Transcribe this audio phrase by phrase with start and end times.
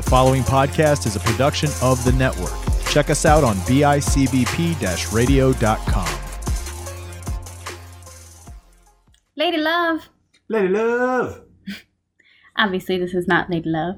[0.00, 2.54] The following podcast is a production of the network.
[2.90, 6.20] Check us out on bicbp radio.com.
[9.36, 10.08] Lady Love.
[10.48, 11.42] Lady Love.
[12.56, 13.96] Obviously, this is not Lady Love.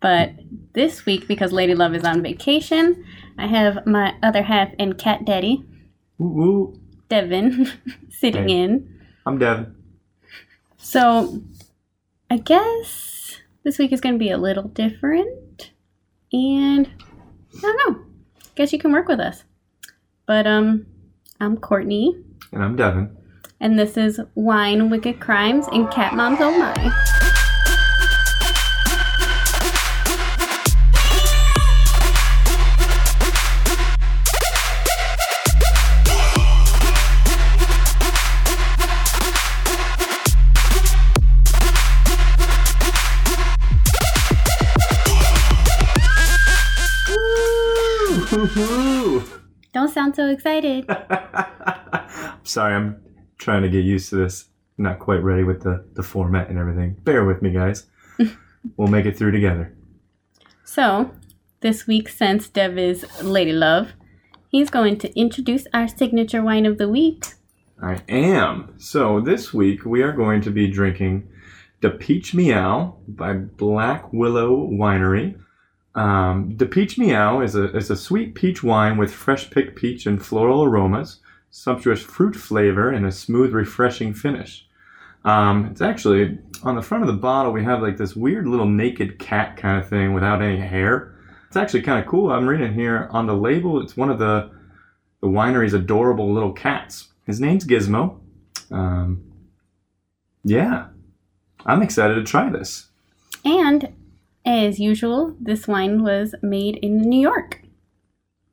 [0.00, 0.32] But
[0.72, 3.04] this week, because Lady Love is on vacation,
[3.36, 5.62] I have my other half and cat daddy,
[6.16, 6.80] Woo woo.
[7.10, 7.70] Devin,
[8.10, 8.62] sitting Hey.
[8.62, 9.00] in.
[9.26, 9.74] I'm Devin.
[10.78, 11.42] So,
[12.30, 13.09] I guess
[13.64, 15.70] this week is going to be a little different.
[16.32, 16.88] And
[17.56, 18.04] I don't know.
[18.54, 19.44] Guess you can work with us.
[20.26, 20.86] But, um,
[21.40, 22.14] I'm Courtney,
[22.52, 23.16] And I'm Devin.
[23.60, 27.18] and this is Wine, Wicked Crimes, and Cat Moms Oh My.
[49.72, 50.84] Don't sound so excited.
[52.42, 53.02] Sorry, I'm
[53.38, 54.46] trying to get used to this.
[54.78, 56.96] I'm Not quite ready with the, the format and everything.
[57.04, 57.86] Bear with me, guys.
[58.76, 59.74] we'll make it through together.
[60.64, 61.10] So,
[61.60, 63.92] this week, since Dev is Lady Love,
[64.48, 67.34] he's going to introduce our signature wine of the week.
[67.82, 68.74] I am.
[68.78, 71.28] So this week we are going to be drinking
[71.80, 75.40] the Peach Meow by Black Willow Winery.
[75.94, 80.06] Um, the Peach Meow is a, is a sweet peach wine with fresh picked peach
[80.06, 81.18] and floral aromas,
[81.50, 84.66] sumptuous fruit flavor, and a smooth, refreshing finish.
[85.24, 87.52] Um, it's actually on the front of the bottle.
[87.52, 91.14] We have like this weird little naked cat kind of thing without any hair.
[91.48, 92.30] It's actually kind of cool.
[92.30, 93.82] I'm reading here on the label.
[93.82, 94.50] It's one of the
[95.20, 97.08] the winery's adorable little cats.
[97.26, 98.18] His name's Gizmo.
[98.70, 99.24] Um,
[100.44, 100.86] yeah,
[101.66, 102.86] I'm excited to try this.
[103.44, 103.92] And,
[104.58, 107.62] as usual, this wine was made in New York.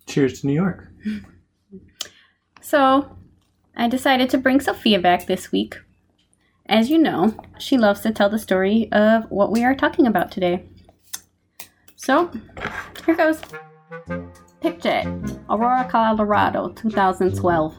[0.07, 0.87] Cheers to New York.
[2.59, 3.15] So,
[3.77, 5.77] I decided to bring Sophia back this week.
[6.65, 10.33] As you know, she loves to tell the story of what we are talking about
[10.33, 10.65] today.
[11.95, 12.29] So,
[13.05, 13.39] here goes.
[14.59, 17.77] Picture it Aurora, Colorado, 2012.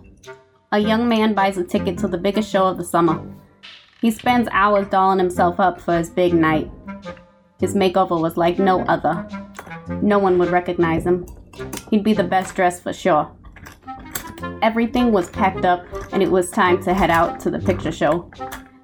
[0.73, 3.23] A young man buys a ticket to the biggest show of the summer.
[4.01, 6.71] He spends hours dolling himself up for his big night.
[7.61, 9.27] His makeover was like no other.
[10.03, 11.27] No one would recognize him.
[11.91, 13.31] He'd be the best dressed for sure.
[14.63, 18.31] Everything was packed up, and it was time to head out to the picture show.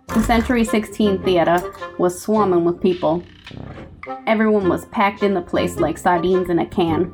[0.08, 3.22] The Century 16 Theater was swarming with people.
[4.26, 7.12] Everyone was packed in the place like sardines in a can.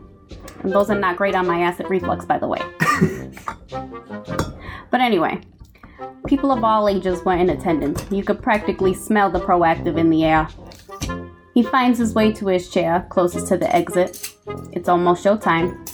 [0.62, 2.60] And those are not great on my acid reflux, by the way.
[4.90, 5.40] but anyway,
[6.26, 8.04] people of all ages were in attendance.
[8.10, 10.48] You could practically smell the proactive in the air.
[11.54, 14.36] He finds his way to his chair closest to the exit.
[14.72, 15.86] It's almost showtime.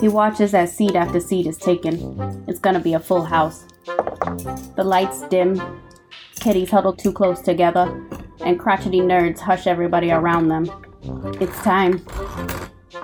[0.00, 2.44] He watches as seat after seat is taken.
[2.46, 3.64] It's gonna be a full house.
[4.76, 5.60] The lights dim,
[6.40, 8.06] kitties huddle too close together,
[8.40, 10.70] and crotchety nerds hush everybody around them.
[11.40, 12.04] It's time.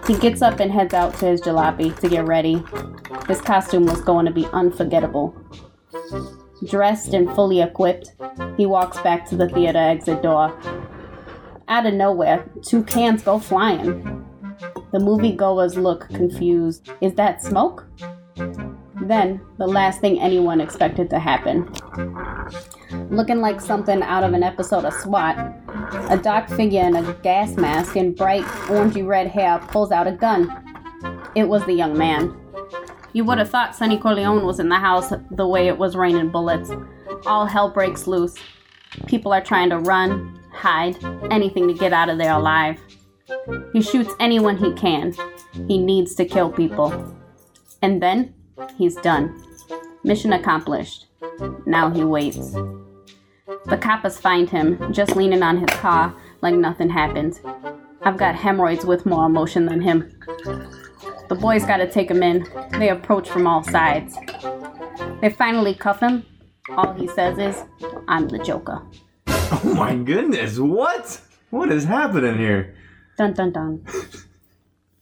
[0.07, 2.63] He gets up and heads out to his jalopy to get ready.
[3.27, 5.35] His costume was going to be unforgettable.
[6.69, 8.13] Dressed and fully equipped,
[8.57, 10.59] he walks back to the theater exit door.
[11.69, 14.25] Out of nowhere, two cans go flying.
[14.93, 16.91] The moviegoers look confused.
[17.01, 17.87] Is that smoke?
[19.01, 21.69] Then, the last thing anyone expected to happen.
[23.11, 25.37] Looking like something out of an episode of SWAT,
[26.11, 30.13] a dark figure in a gas mask and bright orangey red hair pulls out a
[30.13, 30.51] gun.
[31.35, 32.37] It was the young man.
[33.13, 36.31] You would have thought Sonny Corleone was in the house the way it was raining
[36.31, 36.71] bullets.
[37.27, 38.35] All hell breaks loose.
[39.07, 40.97] People are trying to run, hide,
[41.31, 42.81] anything to get out of there alive.
[43.73, 45.15] He shoots anyone he can.
[45.69, 47.17] He needs to kill people.
[47.83, 48.35] And then
[48.77, 49.43] he's done.
[50.05, 51.07] Mission accomplished.
[51.67, 52.53] Now he waits.
[53.67, 57.41] The coppers find him, just leaning on his car like nothing happened.
[58.03, 60.19] I've got hemorrhoids with more emotion than him.
[61.29, 62.47] The boys gotta take him in.
[62.79, 64.17] They approach from all sides.
[65.21, 66.27] They finally cuff him.
[66.77, 67.65] All he says is,
[68.09, 68.83] I'm the Joker.
[69.65, 71.21] Oh my goodness, what?
[71.51, 72.75] What is happening here?
[73.19, 73.85] Dun dun dun.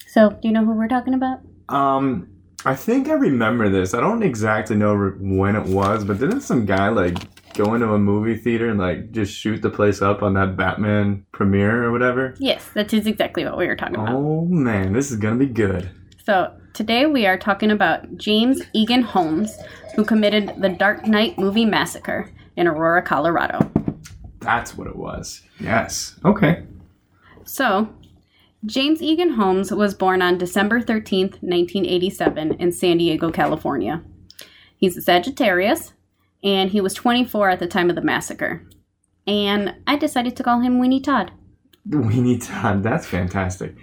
[0.06, 1.40] So, do you know who we're talking about?
[1.68, 2.28] Um,
[2.64, 3.94] I think I remember this.
[3.94, 7.18] I don't exactly know re- when it was, but didn't some guy like
[7.54, 11.24] go into a movie theater and like just shoot the place up on that Batman
[11.32, 12.34] premiere or whatever?
[12.38, 14.14] Yes, that is exactly what we were talking about.
[14.14, 15.90] Oh man, this is gonna be good.
[16.24, 19.56] So, today we are talking about James Eagan Holmes,
[19.96, 23.70] who committed the Dark Knight movie massacre in Aurora, Colorado.
[24.42, 25.42] That's what it was.
[25.58, 26.18] Yes.
[26.24, 26.64] Okay.
[27.44, 27.88] So,
[28.64, 34.02] James Eagan Holmes was born on December 13th, 1987, in San Diego, California.
[34.76, 35.92] He's a Sagittarius,
[36.44, 38.66] and he was 24 at the time of the massacre.
[39.26, 41.32] And I decided to call him Weenie Todd.
[41.88, 43.74] Weenie Todd, that's fantastic.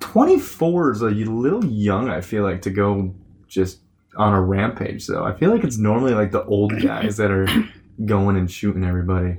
[0.00, 3.14] 24 is a little young, I feel like, to go
[3.46, 3.78] just
[4.16, 5.24] on a rampage, though.
[5.24, 7.46] I feel like it's normally like the old guys that are
[8.04, 9.36] going and shooting everybody.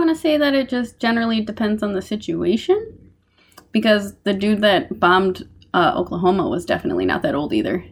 [0.00, 2.98] Want to say that it just generally depends on the situation.
[3.70, 7.84] Because the dude that bombed uh, Oklahoma was definitely not that old either.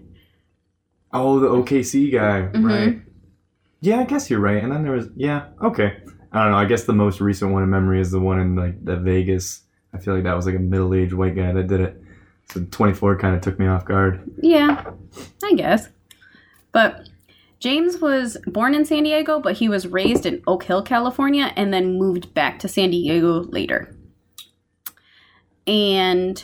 [1.13, 2.65] Oh, the OKC guy, Mhm.
[2.65, 3.03] right?
[3.83, 4.63] Yeah, I guess you're right.
[4.63, 5.99] And then there was, yeah, okay.
[6.33, 6.57] I don't know.
[6.59, 9.65] I guess the most recent one in memory is the one in like the Vegas.
[9.93, 12.03] I feel like that was like a middle-aged white guy that did it.
[12.51, 14.23] So 24 kind of took me off guard.
[14.41, 14.83] Yeah,
[15.45, 15.91] I guess.
[16.73, 17.08] But
[17.61, 21.73] James was born in San Diego, but he was raised in Oak Hill, California, and
[21.73, 23.95] then moved back to San Diego later.
[25.67, 26.43] And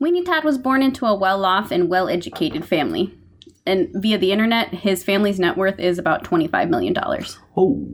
[0.00, 3.18] Weenie Todd was born into a well off and well educated family.
[3.64, 6.96] And via the internet, his family's net worth is about $25 million.
[7.56, 7.88] Oh,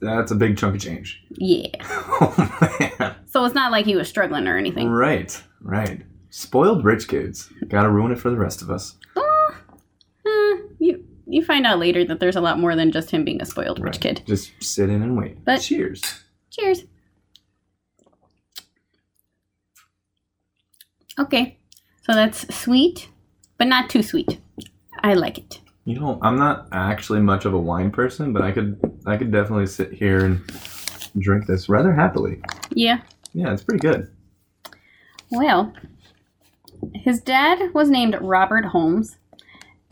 [0.00, 1.22] that's a big chunk of change.
[1.30, 1.68] Yeah.
[2.20, 3.16] Oh man.
[3.26, 4.88] So it's not like he was struggling or anything.
[4.88, 6.02] Right, right.
[6.30, 7.50] Spoiled rich kids.
[7.66, 8.94] Gotta ruin it for the rest of us.
[10.24, 10.73] You,
[11.26, 13.78] you find out later that there's a lot more than just him being a spoiled
[13.80, 14.00] rich Right.
[14.16, 14.22] kid.
[14.26, 15.44] Just sit in and wait.
[15.44, 16.02] But- Cheers.
[16.50, 16.84] Cheers.
[21.18, 21.58] Okay,
[22.02, 23.08] so that's sweet,
[23.56, 24.40] but not too sweet.
[25.02, 25.60] I like it.
[25.84, 29.30] You know, I'm not actually much of a wine person, but I could I could
[29.30, 30.40] definitely sit here and
[31.18, 32.40] drink this rather happily.
[32.70, 33.00] Yeah.
[33.32, 34.08] Yeah, it's pretty good.
[35.30, 35.72] Well,
[36.94, 39.16] his dad was named Robert Holmes,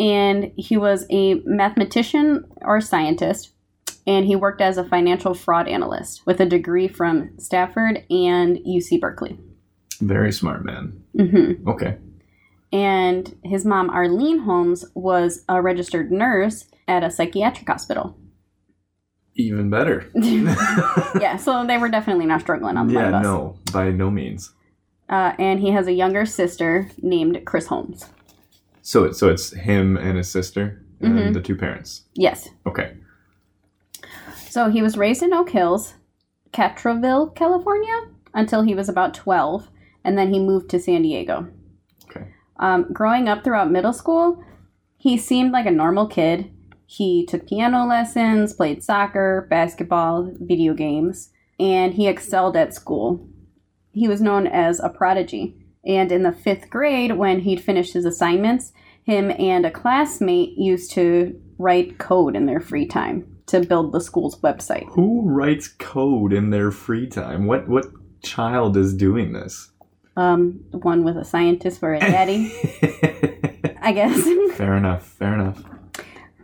[0.03, 3.53] and he was a mathematician or scientist,
[4.05, 9.01] and he worked as a financial fraud analyst with a degree from Stanford and UC
[9.01, 9.39] Berkeley.
[10.01, 11.05] Very smart man.
[11.17, 11.99] hmm Okay.
[12.73, 18.17] and his mom Arlene Holmes was a registered nurse at a psychiatric hospital.
[19.37, 20.11] Even better.
[21.21, 24.53] yeah, so they were definitely not struggling on the yeah, no, by no means.
[25.09, 28.07] Uh, and he has a younger sister named Chris Holmes.
[28.82, 31.32] So it so it's him and his sister and Mhm.
[31.34, 32.02] the two parents.
[32.14, 32.49] Yes.
[32.67, 32.93] Okay.
[34.50, 35.94] So he was raised in Oak Hills,
[36.52, 39.70] Castroville, California, until he was about 12,
[40.05, 41.49] and then he moved to San Diego.
[42.11, 42.26] Okay.
[42.58, 44.43] Um, growing up throughout middle school,
[44.96, 46.50] he seemed like a normal kid.
[46.87, 53.26] He took piano lessons, played soccer, basketball, video games, and he excelled at school.
[53.93, 55.56] He was known as a prodigy.
[55.84, 58.73] And in the fifth grade, when he'd finished his assignments,
[59.05, 64.00] him and a classmate used to write code in their free time to build the
[64.00, 64.88] school's website.
[64.90, 67.46] Who writes code in their free time?
[67.46, 67.87] What what
[68.23, 69.70] child is doing this?
[70.17, 72.52] Um, one with a scientist for a daddy,
[73.82, 74.23] I guess.
[74.56, 75.05] fair enough.
[75.06, 75.62] Fair enough.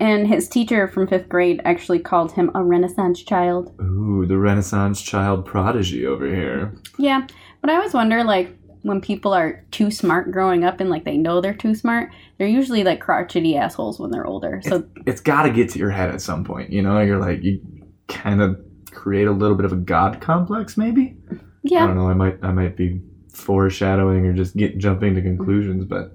[0.01, 3.73] and his teacher from fifth grade actually called him a Renaissance child.
[3.81, 6.75] Ooh, the Renaissance child prodigy over here.
[6.99, 7.27] Yeah,
[7.61, 11.17] but I always wonder, like, when people are too smart growing up and like they
[11.17, 14.61] know they're too smart, they're usually like crotchety assholes when they're older.
[14.65, 16.71] So It's got to get to your head at some point.
[16.71, 17.61] You know, you're like you
[18.09, 18.59] kind of
[18.91, 21.17] create a little bit of a god complex, maybe.
[21.63, 21.85] Yeah.
[21.85, 22.09] I don't know.
[22.09, 23.01] I might I might be
[23.33, 26.13] foreshadowing or just get jumping to conclusions, but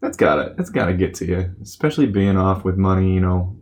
[0.00, 3.14] that's gotta that's gotta get to you, especially being off with money.
[3.14, 3.56] You know,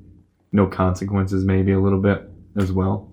[0.52, 3.12] no consequences, maybe a little bit as well.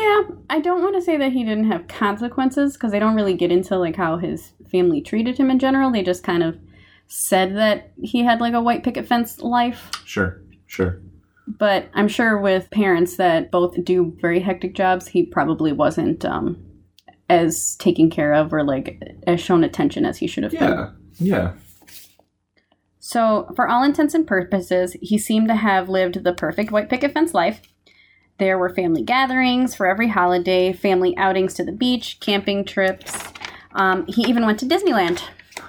[0.00, 0.22] Yeah.
[0.48, 3.52] I don't want to say that he didn't have consequences because they don't really get
[3.52, 5.90] into like how his family treated him in general.
[5.90, 6.58] They just kind of
[7.06, 9.90] said that he had like a white picket fence life.
[10.04, 11.00] Sure, sure.
[11.46, 16.64] But I'm sure with parents that both do very hectic jobs, he probably wasn't um,
[17.28, 20.60] as taken care of or like as shown attention as he should have been.
[20.60, 21.52] Yeah, yeah.
[22.98, 27.12] So, for all intents and purposes, he seemed to have lived the perfect white picket
[27.12, 27.60] fence life.
[28.40, 33.14] There were family gatherings for every holiday, family outings to the beach, camping trips.
[33.74, 35.20] Um, he even went to Disneyland.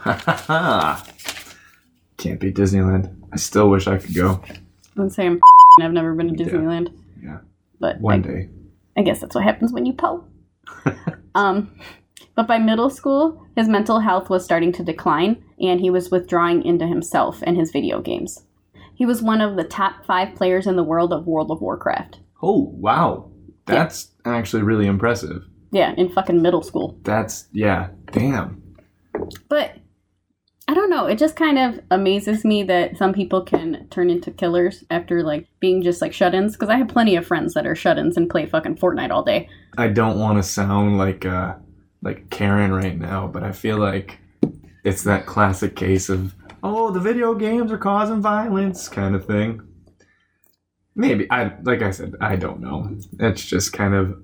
[2.18, 3.14] Can't beat Disneyland.
[3.34, 4.42] I still wish I could go
[4.98, 5.12] I'm
[5.82, 6.94] I've never been to Disneyland.
[7.22, 7.40] Yeah.
[7.82, 8.50] But one I, day.
[8.96, 10.24] I guess that's what happens when you Poe.
[11.36, 11.78] um,
[12.36, 16.64] but by middle school, his mental health was starting to decline, and he was withdrawing
[16.64, 18.46] into himself and his video games.
[18.96, 22.20] He was one of the top five players in the world of World of Warcraft.
[22.42, 23.32] Oh wow,
[23.66, 25.44] that's actually really impressive.
[25.72, 26.98] Yeah, in fucking middle school.
[27.04, 27.90] That's yeah.
[28.12, 28.62] Damn.
[29.50, 29.76] But
[30.68, 31.06] I don't know.
[31.06, 35.48] It just kind of amazes me that some people can turn into killers after like
[35.60, 36.54] being just like shut-ins.
[36.54, 39.50] Because I have plenty of friends that are shut-ins and play fucking Fortnite all day.
[39.78, 41.56] I don't want to sound like uh
[42.02, 44.20] like Karen right now, but I feel like
[44.84, 46.34] it's that classic case of
[46.64, 49.62] oh, the video games are causing violence kind of thing.
[50.96, 52.98] Maybe I like I said, I don't know.
[53.20, 54.22] It's just kind of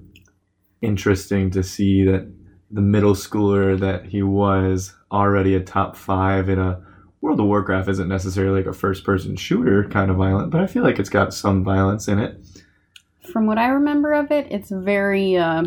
[0.82, 2.30] interesting to see that
[2.70, 6.82] the middle schooler that he was already a top five in a
[7.22, 10.68] World of Warcraft isn't necessarily like a first person shooter kind of violent, but I
[10.68, 12.38] feel like it's got some violence in it.
[13.32, 15.64] From what I remember of it, it's very, uh,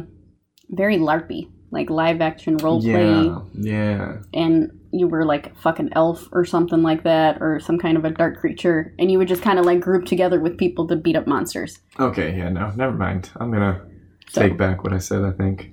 [0.69, 4.17] very LARPy, like live action role play, Yeah, yeah.
[4.33, 8.05] and you were like a fucking elf or something like that, or some kind of
[8.05, 10.97] a dark creature, and you would just kind of like group together with people to
[10.97, 11.79] beat up monsters.
[11.99, 13.31] Okay, yeah, no, never mind.
[13.37, 13.81] I'm gonna
[14.29, 15.71] So- take back what I said, I think.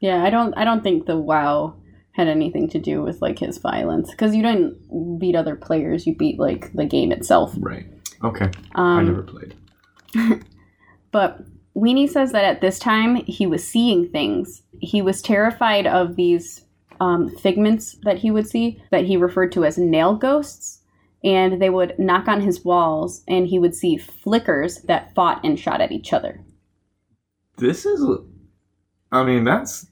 [0.00, 1.74] Yeah, I don't, I don't think the WoW
[2.12, 6.14] had anything to do with like his violence, because you didn't beat other players, you
[6.16, 7.54] beat like the game itself.
[7.58, 7.86] Right.
[8.24, 8.50] Okay.
[8.74, 9.54] I Um, never played.
[11.12, 11.40] But
[11.76, 14.62] Weenie says that at this time he was seeing things.
[14.80, 16.64] He was terrified of these
[17.00, 20.78] um, figments that he would see that he referred to as nail ghosts.
[21.22, 25.58] And they would knock on his walls, and he would see flickers that fought and
[25.58, 26.40] shot at each other.
[27.58, 28.02] This is
[29.12, 29.86] I mean, that's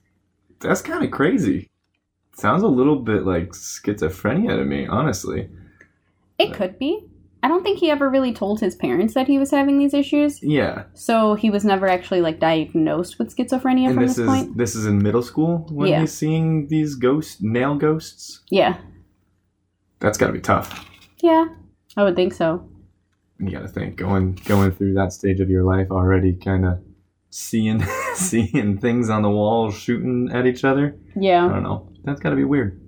[0.60, 1.68] that's kind of crazy.
[2.34, 5.50] Sounds a little bit like schizophrenia to me, honestly.
[6.38, 7.04] It could be.
[7.42, 10.42] I don't think he ever really told his parents that he was having these issues,
[10.42, 10.84] Yeah.
[10.94, 14.56] so he was never actually like diagnosed with schizophrenia and from this this, is point.
[14.56, 16.00] this is in middle school when Yeah.
[16.00, 18.40] he's seeing these ghost nail ghosts.
[18.50, 18.78] Yeah,
[20.00, 20.84] That's got to be tough.
[21.22, 21.46] yeah,
[21.96, 22.68] I would think so.
[23.38, 26.80] You got to think going going through that stage of your life already kind of
[27.30, 30.96] seeing seeing things on the walls shooting at each other.
[31.14, 31.46] Yeah.
[31.46, 31.88] I don't know.
[32.02, 32.80] That's got to be weird.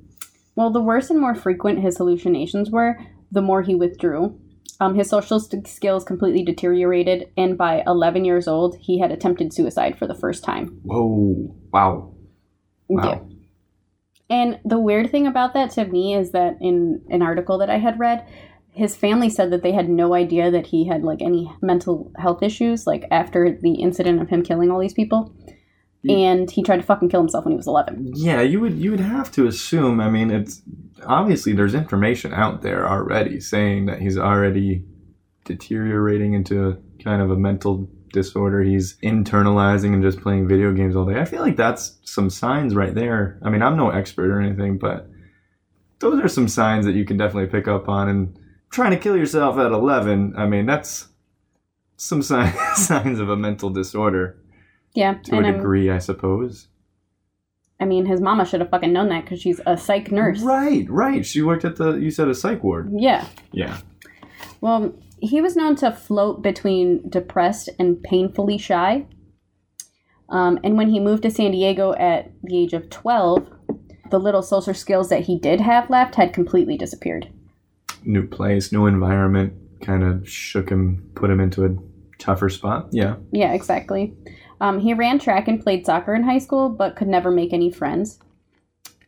[0.57, 2.99] Well, the worse and more frequent his hallucinations were,
[3.31, 4.39] the more he withdrew.
[4.81, 9.53] Um, his social st- skills completely deteriorated, and by 11 years old, he had attempted
[9.53, 10.81] suicide for the first time.
[10.85, 11.55] Whoa.
[11.71, 12.15] Wow.
[12.89, 13.29] Wow.
[14.31, 17.79] And the weird thing about that to me is that in an article that I
[17.79, 18.27] had read,
[18.73, 22.43] his family said that they had no idea that he had like any mental health
[22.43, 25.35] issues, like after the incident of him killing all these people.
[26.03, 26.17] Yeah.
[26.17, 28.13] And he tried to fucking kill himself when he was 11.
[28.15, 30.01] Yeah, you would you would have to assume.
[30.01, 30.63] I mean, it's
[31.07, 34.85] obviously there's information out there already saying that he's already
[35.45, 38.63] deteriorating into kind of a mental disorder.
[38.63, 41.19] He's internalizing and just playing video games all day.
[41.21, 43.39] I feel like that's some signs right there.
[43.43, 45.09] I mean, I'm no expert or anything, but
[46.01, 48.09] those are some signs that you can definitely pick up on.
[48.09, 48.39] And
[48.71, 51.09] trying to kill yourself at 11, I mean, that's
[51.97, 54.39] some sign, signs of a mental disorder
[54.95, 55.15] Yeah.
[55.25, 56.69] to a I'm- degree, I suppose.
[57.81, 60.41] I mean, his mama should have fucking known that because she's a psych nurse.
[60.41, 61.25] Right, right.
[61.25, 62.91] She worked at the, you said a psych ward.
[62.95, 63.27] Yeah.
[63.53, 63.79] Yeah.
[64.61, 69.07] Well, he was known to float between depressed and painfully shy.
[70.29, 73.49] Um, and when he moved to San Diego at the age of 12,
[74.11, 77.29] the little social skills that he did have left had completely disappeared.
[78.05, 81.75] New place, new environment kind of shook him, put him into a
[82.19, 82.89] tougher spot.
[82.93, 83.17] Yeah.
[83.33, 84.15] Yeah, exactly.
[84.61, 87.71] Um, he ran track and played soccer in high school, but could never make any
[87.71, 88.19] friends.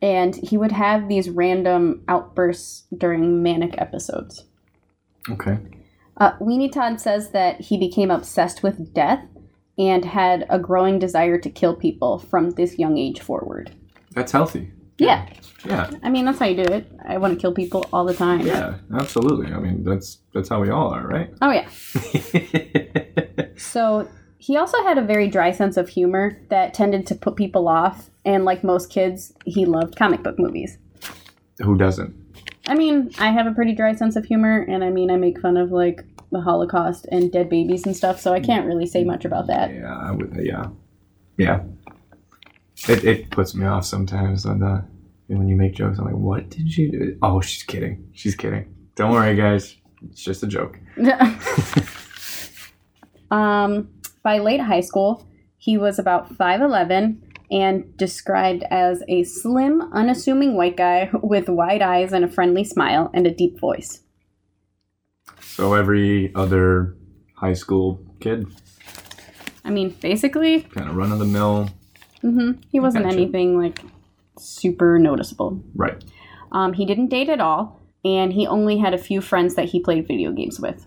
[0.01, 4.45] And he would have these random outbursts during manic episodes.
[5.29, 5.59] Okay.
[6.17, 9.25] Uh, Weenie Todd says that he became obsessed with death
[9.77, 13.71] and had a growing desire to kill people from this young age forward.
[14.11, 14.71] That's healthy.
[14.99, 15.27] Yeah,
[15.65, 15.89] Yeah.
[16.03, 16.91] I mean that's how you do it.
[17.07, 18.41] I want to kill people all the time.
[18.41, 19.51] Yeah, absolutely.
[19.51, 21.33] I mean, that's that's how we all are, right?
[21.41, 21.67] Oh yeah.
[23.57, 24.07] So
[24.43, 28.09] he also had a very dry sense of humor that tended to put people off,
[28.25, 30.77] and like most kids, he loved comic book movies.
[31.59, 32.13] Who doesn't?
[32.67, 35.39] I mean, I have a pretty dry sense of humor, and I mean, I make
[35.39, 39.05] fun of like the Holocaust and dead babies and stuff, so I can't really say
[39.05, 39.73] much about that.
[39.73, 40.37] Yeah, I would.
[40.37, 40.65] Yeah,
[41.37, 41.61] yeah.
[42.89, 44.83] It it puts me off sometimes when the
[45.27, 45.99] when you make jokes.
[45.99, 47.17] I'm like, what did you do?
[47.21, 48.09] Oh, she's kidding.
[48.11, 48.75] She's kidding.
[48.95, 49.77] Don't worry, guys.
[50.09, 50.77] It's just a joke.
[53.31, 53.87] um,
[54.23, 55.27] by late high school,
[55.57, 57.17] he was about 5'11
[57.51, 63.11] and described as a slim, unassuming white guy with wide eyes and a friendly smile
[63.13, 64.01] and a deep voice.
[65.41, 66.95] So every other
[67.35, 68.47] high school kid,
[69.63, 71.69] I mean, basically, kind of run of the mill.
[72.21, 73.79] hmm he wasn't anything like
[74.37, 75.61] super noticeable.
[75.75, 76.03] Right.
[76.51, 79.79] Um, he didn't date at all, and he only had a few friends that he
[79.79, 80.85] played video games with.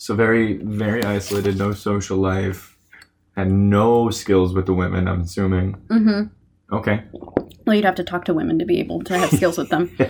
[0.00, 2.74] So very, very isolated, no social life,
[3.36, 5.74] and no skills with the women, I'm assuming.
[5.88, 6.74] Mm-hmm.
[6.74, 7.04] Okay.
[7.66, 9.94] Well, you'd have to talk to women to be able to have skills with them.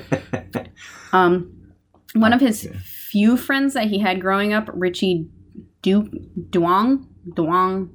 [1.12, 1.72] Um,
[2.14, 5.28] one of his few friends that he had growing up, Richie
[5.82, 6.08] du-
[6.50, 7.90] Duong, Duong,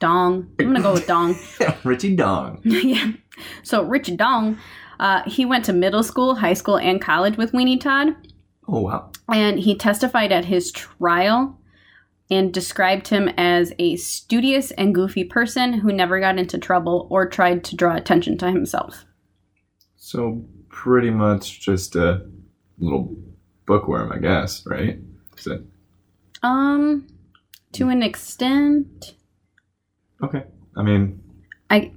[0.00, 0.50] Dong.
[0.58, 1.36] I'm gonna go with Dong.
[1.84, 2.60] Richie Dong.
[2.64, 3.12] yeah.
[3.62, 4.58] So Richie Dong,
[4.98, 8.16] uh, he went to middle school, high school, and college with Weenie Todd,
[8.68, 9.10] Oh wow.
[9.28, 11.58] and he testified at his trial
[12.30, 17.28] and described him as a studious and goofy person who never got into trouble or
[17.28, 19.04] tried to draw attention to himself.
[19.96, 22.26] So pretty much just a
[22.78, 23.14] little
[23.66, 24.98] bookworm, I guess, right?
[25.38, 25.62] Is it
[26.42, 27.06] Um,
[27.72, 29.14] to an extent,
[30.22, 30.44] okay?
[30.76, 31.20] I mean,
[31.70, 31.92] I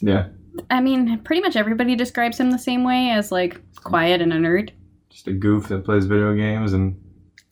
[0.00, 0.28] yeah,
[0.68, 4.36] I mean, pretty much everybody describes him the same way as like quiet and a
[4.38, 4.70] nerd.
[5.10, 7.00] Just a goof that plays video games and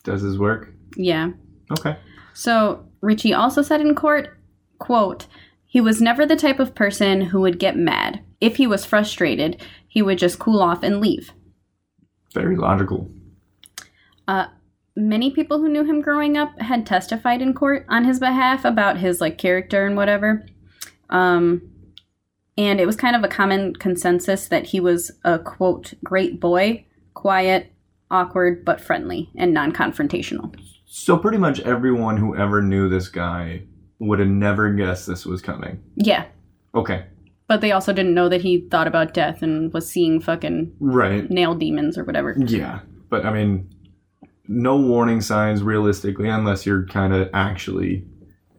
[0.03, 0.73] does his work.
[0.95, 1.31] Yeah.
[1.71, 1.97] Okay.
[2.33, 4.37] So Richie also said in court,
[4.79, 5.27] quote,
[5.65, 8.21] he was never the type of person who would get mad.
[8.41, 11.31] If he was frustrated, he would just cool off and leave.
[12.33, 13.07] Very logical.
[14.27, 14.47] Uh,
[14.99, 18.97] Many people who knew him growing up had testified in court on his behalf about
[18.97, 20.45] his like character and whatever.
[21.09, 21.61] Um
[22.57, 26.85] and it was kind of a common consensus that he was a quote great boy,
[27.19, 27.71] quiet,
[28.09, 30.55] awkward but friendly and non-confrontational.
[30.85, 33.63] So pretty much everyone who ever knew this guy
[33.99, 35.83] would have never guessed this was coming.
[35.97, 36.25] Yeah,
[36.73, 37.03] Okay.
[37.47, 41.29] but they also didn't know that he thought about death and was seeing fucking Right.
[41.29, 42.35] nail demons or whatever.
[42.37, 42.79] Yeah.
[43.09, 43.67] But I mean,
[44.47, 48.05] no warning signs realistically, unless you're kind of actually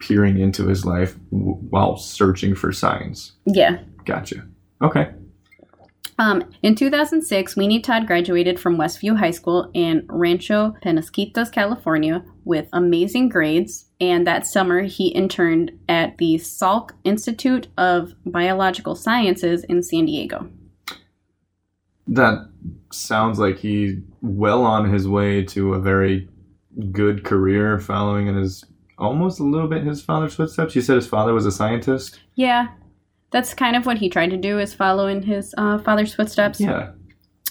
[0.01, 3.33] peering into his life w- while searching for signs.
[3.47, 3.79] Yeah.
[4.05, 4.45] Gotcha.
[4.83, 5.11] Okay.
[6.21, 12.69] Um, in 2006, Weenie Todd graduated from Westview High School in Rancho Penasquitos, California, with
[12.75, 13.87] amazing grades.
[14.03, 20.51] And that summer, he interned at the Salk Institute of Biological Sciences in San Diego.
[22.07, 22.51] That
[22.93, 26.29] sounds like he's well on his way to a very
[26.93, 28.67] good career following in his
[28.99, 30.77] almost a little bit his father's footsteps.
[30.77, 32.21] You said his father was a scientist?
[32.35, 32.69] Yeah,
[33.31, 36.61] that's kind of what he tried to do is follow in his uh, father's footsteps.
[36.61, 36.93] Yeah.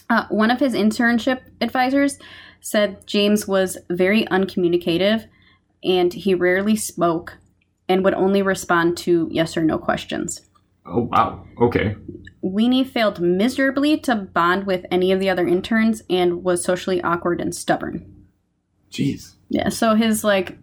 [0.09, 2.17] Uh, one of his internship advisors
[2.61, 5.25] said James was very uncommunicative
[5.83, 7.37] and he rarely spoke
[7.87, 10.41] and would only respond to yes or no questions.
[10.85, 11.45] Oh, wow.
[11.61, 11.95] Okay.
[12.43, 17.39] Weenie failed miserably to bond with any of the other interns and was socially awkward
[17.39, 18.25] and stubborn.
[18.91, 19.35] Jeez.
[19.49, 20.57] Yeah, so his like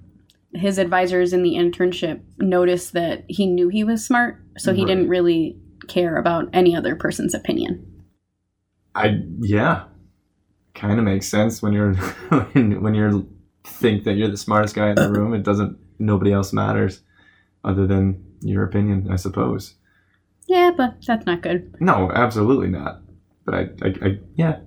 [0.55, 4.89] his advisors in the internship noticed that he knew he was smart, so he Right.
[4.89, 7.85] didn't really care about any other person's opinion.
[8.95, 9.85] I yeah,
[10.75, 11.95] kind of makes sense when you're
[12.53, 13.29] when, when you
[13.65, 15.35] think that you're the smartest guy in the room.
[15.35, 15.79] It doesn't.
[15.99, 17.01] Nobody else matters,
[17.65, 19.75] other than your opinion, I suppose.
[20.47, 21.75] Yeah, but that's not good.
[21.81, 23.01] No, absolutely not.
[23.45, 24.61] But I, I, I yeah.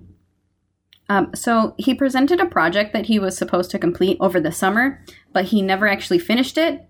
[1.07, 5.03] Um, so he presented a project that he was supposed to complete over the summer,
[5.33, 6.85] but he never actually finished it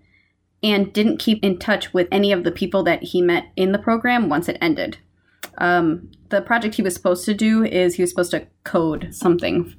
[0.62, 3.78] and didn't keep in touch with any of the people that he met in the
[3.78, 4.98] program once it ended.
[5.58, 9.74] Um, the project he was supposed to do is he was supposed to code something.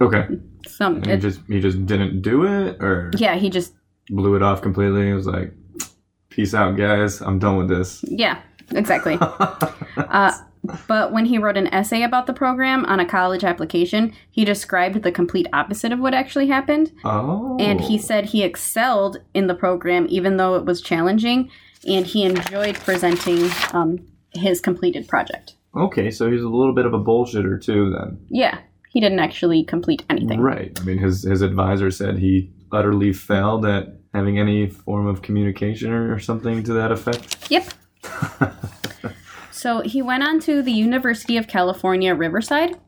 [0.00, 0.26] Okay.
[0.66, 3.74] Some And he it- just he just didn't do it, or yeah, he just
[4.08, 5.06] blew it off completely.
[5.06, 5.52] He was like,
[6.30, 7.20] peace out, guys.
[7.20, 8.04] I'm done with this.
[8.08, 8.40] yeah,
[8.72, 9.18] exactly.
[9.96, 10.32] Uh,
[10.86, 15.02] but when he wrote an essay about the program on a college application, he described
[15.02, 16.92] the complete opposite of what actually happened.
[17.04, 17.56] oh.
[17.58, 21.50] And he said he excelled in the program even though it was challenging,
[21.86, 25.54] and he enjoyed presenting um, his completed project.
[25.76, 28.24] Okay, so he's a little bit of a bullshitter too, then.
[28.28, 28.58] Yeah,
[28.90, 30.40] he didn't actually complete anything.
[30.40, 30.76] Right.
[30.80, 35.92] I mean, his his advisor said he utterly failed at having any form of communication
[35.92, 37.50] or, or something to that effect.
[37.50, 37.72] Yep.
[39.60, 42.80] so he went on to the University of California, Riverside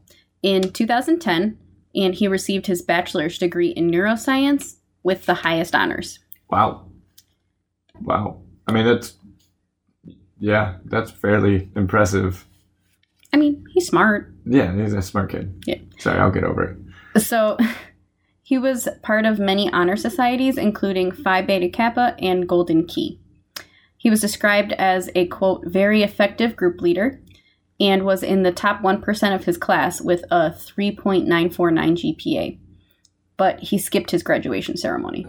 [0.42, 1.58] in 2010,
[1.94, 6.18] and he received his bachelor's degree in neuroscience with the highest honors.
[6.48, 6.86] Wow.
[8.00, 8.40] Wow.
[8.66, 9.16] I mean, that's
[10.38, 12.46] yeah, that's fairly impressive.
[13.34, 14.32] I mean, he's smart.
[14.46, 15.62] Yeah, he's a smart kid.
[15.66, 15.78] Yeah.
[15.98, 16.78] Sorry, I'll get over
[17.14, 17.22] it.
[17.22, 17.58] So
[18.42, 23.20] he was part of many honor societies, including Phi Beta Kappa and Golden Key.
[24.02, 27.20] He was described as a quote, very effective group leader
[27.78, 32.58] and was in the top 1% of his class with a 3.949 GPA.
[33.36, 35.24] But he skipped his graduation ceremony.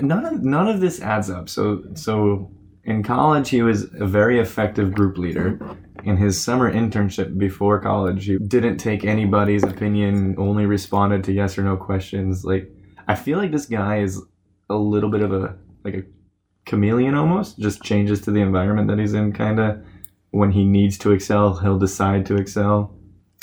[0.00, 1.48] None of none of this adds up.
[1.48, 2.48] So so
[2.84, 5.58] in college he was a very effective group leader.
[6.04, 11.58] In his summer internship before college, he didn't take anybody's opinion, only responded to yes
[11.58, 12.44] or no questions.
[12.44, 12.70] Like
[13.08, 14.22] I feel like this guy is
[14.70, 16.04] a little bit of a like a
[16.64, 19.82] chameleon almost, just changes to the environment that he's in kinda.
[20.30, 22.94] When he needs to excel, he'll decide to excel.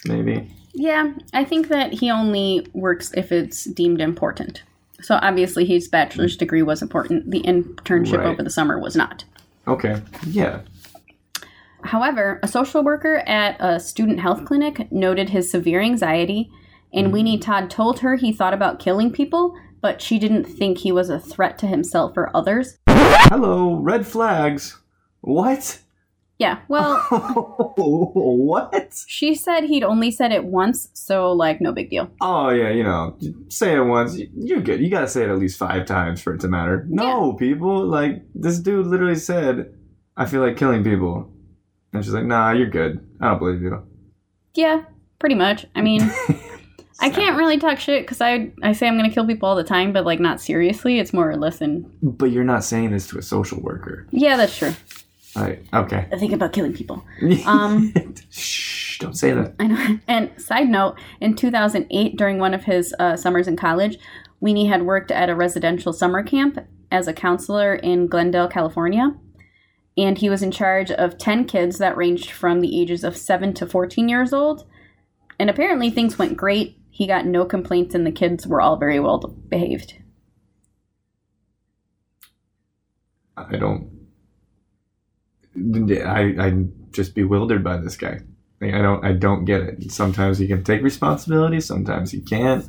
[0.05, 0.49] maybe.
[0.73, 4.63] Yeah, I think that he only works if it's deemed important.
[5.01, 6.39] So obviously his bachelor's mm.
[6.39, 7.29] degree was important.
[7.31, 8.27] The internship Right.
[8.27, 9.25] over the summer was not.
[9.67, 10.01] Okay.
[10.25, 10.61] Yeah.
[11.83, 16.49] However, a social worker at a student health clinic noted his severe anxiety,
[16.93, 17.15] and mm-hmm.
[17.15, 21.09] Weenie Todd told her he thought about killing people, but she didn't think he was
[21.09, 22.77] a threat to himself or others.
[23.29, 24.77] Hello, red flags.
[25.21, 25.79] What?
[26.37, 26.99] Yeah, well,
[27.77, 29.03] what?
[29.07, 32.09] she said he'd only said it once, so like no big deal.
[32.21, 33.17] Oh yeah, you know,
[33.49, 34.79] say it once, you're good.
[34.79, 36.85] You gotta say it at least five times for it to matter.
[36.89, 39.73] No, people, like this dude literally said,
[40.15, 41.29] "I feel like killing people,"
[41.91, 43.05] and she's like, "Nah, you're good.
[43.19, 43.83] I don't believe you."
[44.53, 44.85] Yeah,
[45.19, 45.65] pretty much.
[45.75, 46.09] I mean,
[47.01, 49.63] I can't really talk shit because I I say I'm gonna kill people all the
[49.63, 50.99] time, but like not seriously.
[50.99, 51.89] It's more or less in.
[52.01, 54.07] But you're not saying this to a social worker.
[54.11, 54.73] Yeah, that's true.
[55.35, 55.63] Right?
[55.73, 56.07] Okay.
[56.11, 57.03] I think about killing people.
[57.45, 57.93] Um,
[58.31, 58.99] Shh!
[58.99, 59.55] Don't say that.
[59.59, 59.99] I know.
[60.07, 63.97] And side note, in 2008, during one of his uh, summers in college,
[64.41, 66.59] Weenie had worked at a residential summer camp
[66.91, 69.15] as a counselor in Glendale, California.
[69.97, 73.53] And he was in charge of 10 kids that ranged from the ages of 7
[73.55, 74.65] to 14 years old.
[75.37, 76.78] And apparently things went great.
[76.99, 79.93] He got no complaints, and the kids were all very well behaved.
[83.37, 83.89] I don't.
[85.55, 88.19] I I'm just bewildered by this guy.
[88.59, 89.91] Like, I don't I don't get it.
[89.93, 91.61] Sometimes he can take responsibility.
[91.61, 92.65] Sometimes he can't.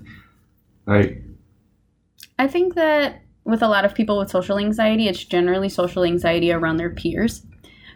[0.86, 1.24] Like
[2.38, 6.52] I think that with a lot of people with social anxiety, it's generally social anxiety
[6.52, 7.44] around their peers.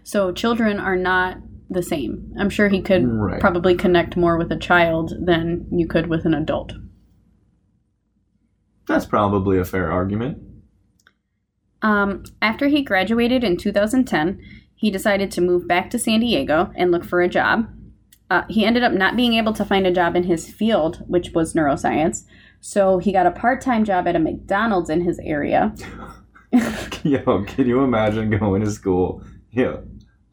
[0.03, 1.37] So children are not
[1.75, 2.33] the same.
[2.39, 3.41] I'm sure he could Right.
[3.41, 6.73] probably connect more with a child than you could with an adult.
[8.87, 10.37] that's probably a fair argument.
[11.81, 14.39] Um, after he graduated in 2010,
[14.75, 17.67] he decided to move back to San Diego and look for a job.
[18.31, 21.31] Uh, he ended up not being able to find a job in his field, which
[21.35, 22.25] was neuroscience.
[22.61, 25.75] So he got a part time job at a McDonald's in his area.
[27.03, 29.23] Yo, can you imagine going to school?
[29.51, 29.77] Yeah,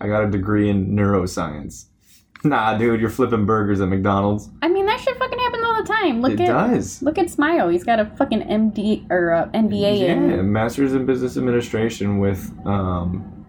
[0.02, 1.86] I got a degree in neuroscience.
[2.44, 4.50] Nah, dude, you're flipping burgers at McDonald's.
[4.64, 6.22] I mean, that shit fucking happens all the time.
[6.22, 7.00] Look it at does.
[7.04, 7.70] look at Smile.
[7.70, 10.52] He's got a fucking MD or uh, MBA Yeah, in.
[10.52, 13.46] Masters in Business Administration with um,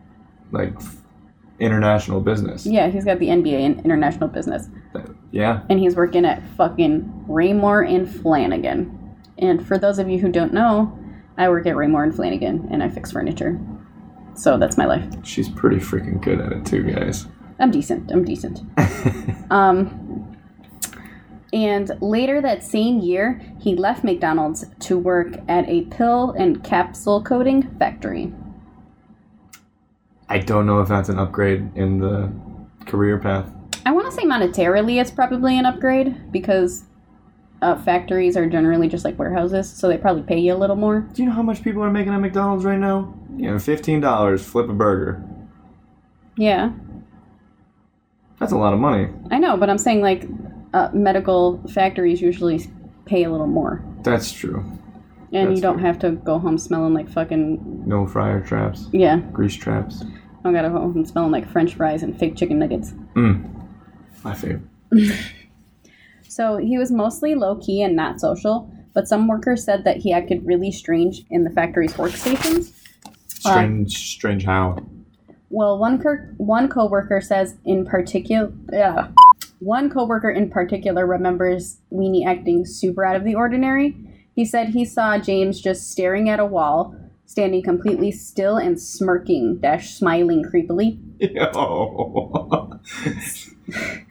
[0.51, 0.75] like
[1.59, 2.67] international business.
[2.67, 4.69] Yeah, he's got the MBA in international business,
[5.31, 8.95] Yeah, and he's working at fucking Raymour and Flanigan.
[9.39, 10.95] And for those of you who don't know,
[11.39, 13.59] I work at Raymour and Flanigan, and I fix furniture.
[14.35, 15.05] So that's my life.
[15.25, 17.27] she's pretty freaking good at it too, guys.
[17.59, 18.11] I'm decent.
[18.11, 18.61] I'm decent.
[19.51, 20.33] Um,
[21.53, 27.23] and later that same year, he left McDonald's to work at a pill and capsule
[27.23, 28.33] coating factory.
[30.31, 32.33] I don't know if that's an upgrade in the
[32.87, 33.53] career path.
[33.85, 36.85] I want to say monetarily, it's probably an upgrade because
[37.63, 41.01] uh, factories are generally just like warehouses, so they probably pay you a little more.
[41.15, 43.15] Do you know how much people are making at McDonald's right now?
[43.37, 45.23] You know, fifteen dollars, flip a burger.
[46.37, 46.73] Yeah,
[48.39, 49.09] That's a lot of money.
[49.31, 50.27] I know, but I'm saying like
[50.75, 52.61] uh, medical factories usually
[53.05, 54.65] pay a little more, That's true.
[55.33, 55.87] and That's you don't fair.
[55.87, 59.19] have to go home smelling like fucking No fryer traps, yeah.
[59.33, 60.05] grease traps.
[60.45, 62.93] I gotta go home smelling like French fries and fake chicken nuggets.
[63.15, 63.49] Mm.
[64.25, 64.63] My favorite.
[66.33, 70.15] So he was mostly low key and not social, but some workers said that he
[70.15, 72.73] acted really strange in the factory's workstations.
[73.29, 74.79] Strange, strange how.
[75.51, 79.09] Well, one cur- one coworker says in particular, yeah,
[79.59, 83.95] one coworker in particular remembers Weenie acting super out of the ordinary.
[84.35, 89.59] He said he saw James just staring at a wall, standing completely still and smirking
[89.61, 90.99] dash smiling creepily.
[91.21, 92.81] Yo.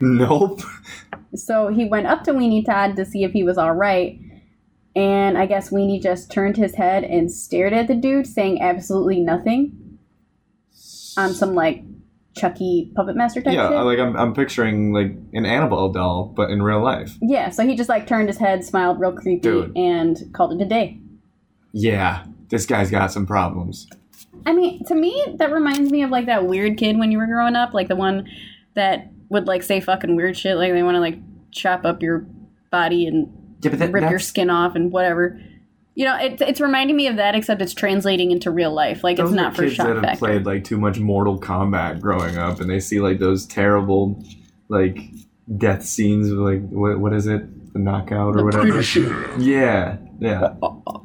[0.00, 0.60] nope.
[1.34, 4.18] So he went up to Weenie Todd to see if he was all right.
[4.94, 9.20] And I guess Weenie just turned his head and stared at the dude, saying absolutely
[9.20, 9.98] nothing.
[11.16, 11.82] On some like
[12.34, 13.78] Chucky puppet master type Yeah, shit.
[13.84, 17.16] like I'm, I'm picturing like an Annabelle doll, but in real life.
[17.20, 19.76] yeah, so he just like turned his head, smiled real creepy, Dude.
[19.76, 20.98] and called it a day.
[21.72, 23.86] Yeah, this guy's got some problems.
[24.46, 27.26] I mean, to me, that reminds me of like that weird kid when you were
[27.26, 28.26] growing up, like the one
[28.74, 31.18] that would like say fucking weird shit, like they want to like
[31.50, 32.26] chop up your
[32.70, 35.40] body and Yeah, that, rip your skin off and whatever.
[35.94, 39.02] You know, it's it's reminding me of that, except it's translating into real life.
[39.02, 40.18] Like it's not for kids shock that have factor.
[40.18, 44.22] played like too much Mortal Kombat growing up, and they see like those terrible
[44.68, 44.98] like
[45.56, 48.80] death scenes, with, like what what is it, the knockout or whatever.
[49.38, 50.54] Yeah, yeah.
[50.62, 50.98] Uh, uh, uh.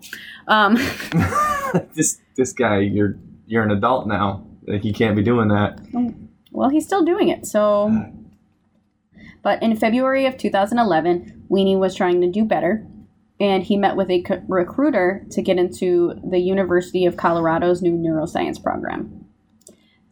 [0.47, 0.75] Um,
[1.95, 4.45] this this guy, you're you're an adult now.
[4.65, 5.79] Like you can't be doing that.
[5.93, 6.13] Oh,
[6.51, 7.45] well, he's still doing it.
[7.45, 7.89] So,
[9.47, 12.85] But in February of 2011, Weenie was trying to do better,
[13.39, 17.93] and he met with a c- recruiter to get into the University of Colorado's new
[17.93, 19.25] neuroscience program.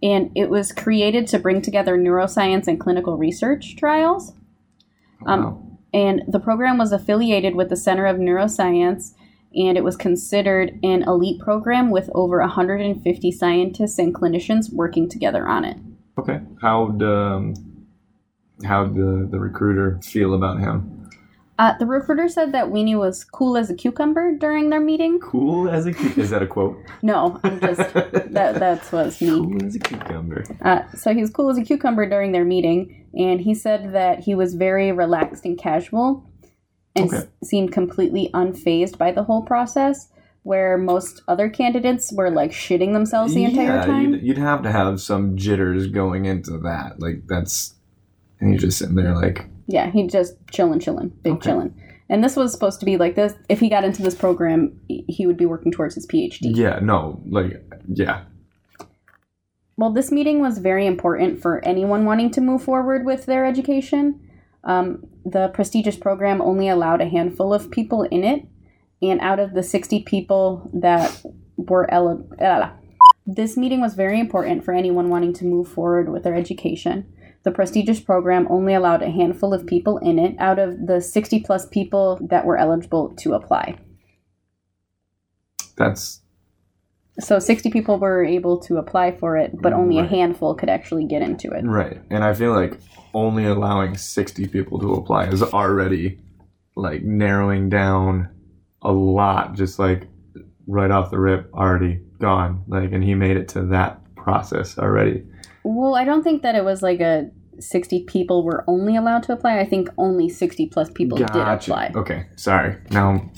[0.01, 4.31] And it was created to bring together neuroscience and clinical research trials.
[5.25, 5.79] Um, Wow.
[5.93, 9.15] And the program was affiliated with the Center of Neuroscience,
[9.53, 15.45] and it was considered an elite program with over 150 scientists and clinicians working together
[15.45, 15.75] on it.
[16.17, 16.39] Okay.
[16.61, 17.74] How'd um,
[18.63, 21.09] how'd the the recruiter feel about him?
[21.57, 25.19] Uh, the recruiter said that Weenie was cool as a cucumber during their meeting.
[25.21, 26.77] Cool as a cu- is that a quote?
[27.01, 29.29] No, I'm just that that's was me.
[29.29, 30.43] cool as a cucumber.
[30.61, 34.19] Uh, so he was cool as a cucumber during their meeting, and he said that
[34.19, 36.29] he was very relaxed and casual,
[36.93, 37.17] and Okay.
[37.17, 40.09] s- seemed completely unfazed by the whole process.
[40.43, 44.11] Where most other candidates were like shitting themselves the entire time.
[44.13, 46.99] You'd, you'd have to have some jitters going into that.
[46.99, 47.73] Like that's,
[48.39, 51.49] and you're just sitting there like, Yeah, he just chilling, chilling, big Okay.
[51.49, 51.73] chilling.
[52.09, 53.33] And this was supposed to be like this.
[53.49, 56.55] If he got into this program, he he would be working towards his PhD.
[56.55, 58.23] yeah, no, like, yeah,
[59.77, 64.19] Well, this meeting was very important for anyone wanting to move forward with their education.
[64.63, 68.45] Um, the prestigious program only allowed a handful of people in it,
[69.01, 71.21] and out of the 60 people that
[71.57, 72.35] were eligible,
[73.27, 77.05] this meeting was very important for anyone wanting to move forward with their education.
[77.45, 81.41] The prestigious program only allowed a handful of people in it out of the 60
[81.41, 83.77] plus people that were eligible to apply.
[85.77, 86.21] that's
[87.19, 91.05] So 60 people were able to apply for it, but only a handful could actually
[91.05, 91.63] get into it.
[91.63, 92.01] right.
[92.09, 92.79] And I feel like
[93.13, 96.19] only allowing sixty people to apply is already
[96.75, 98.29] like narrowing down
[98.81, 99.53] a lot.
[99.53, 100.07] Just like
[100.65, 102.63] right off the rip, already gone.
[102.67, 105.23] Like, and he made it to that process already.
[105.67, 109.33] Well, I don't think that it was like a 60 people were only allowed to
[109.33, 109.57] apply.
[109.59, 111.71] I think only 60 plus people did Gotcha.
[111.71, 111.91] apply.
[111.95, 112.75] Okay, sorry.
[112.91, 113.31] Now,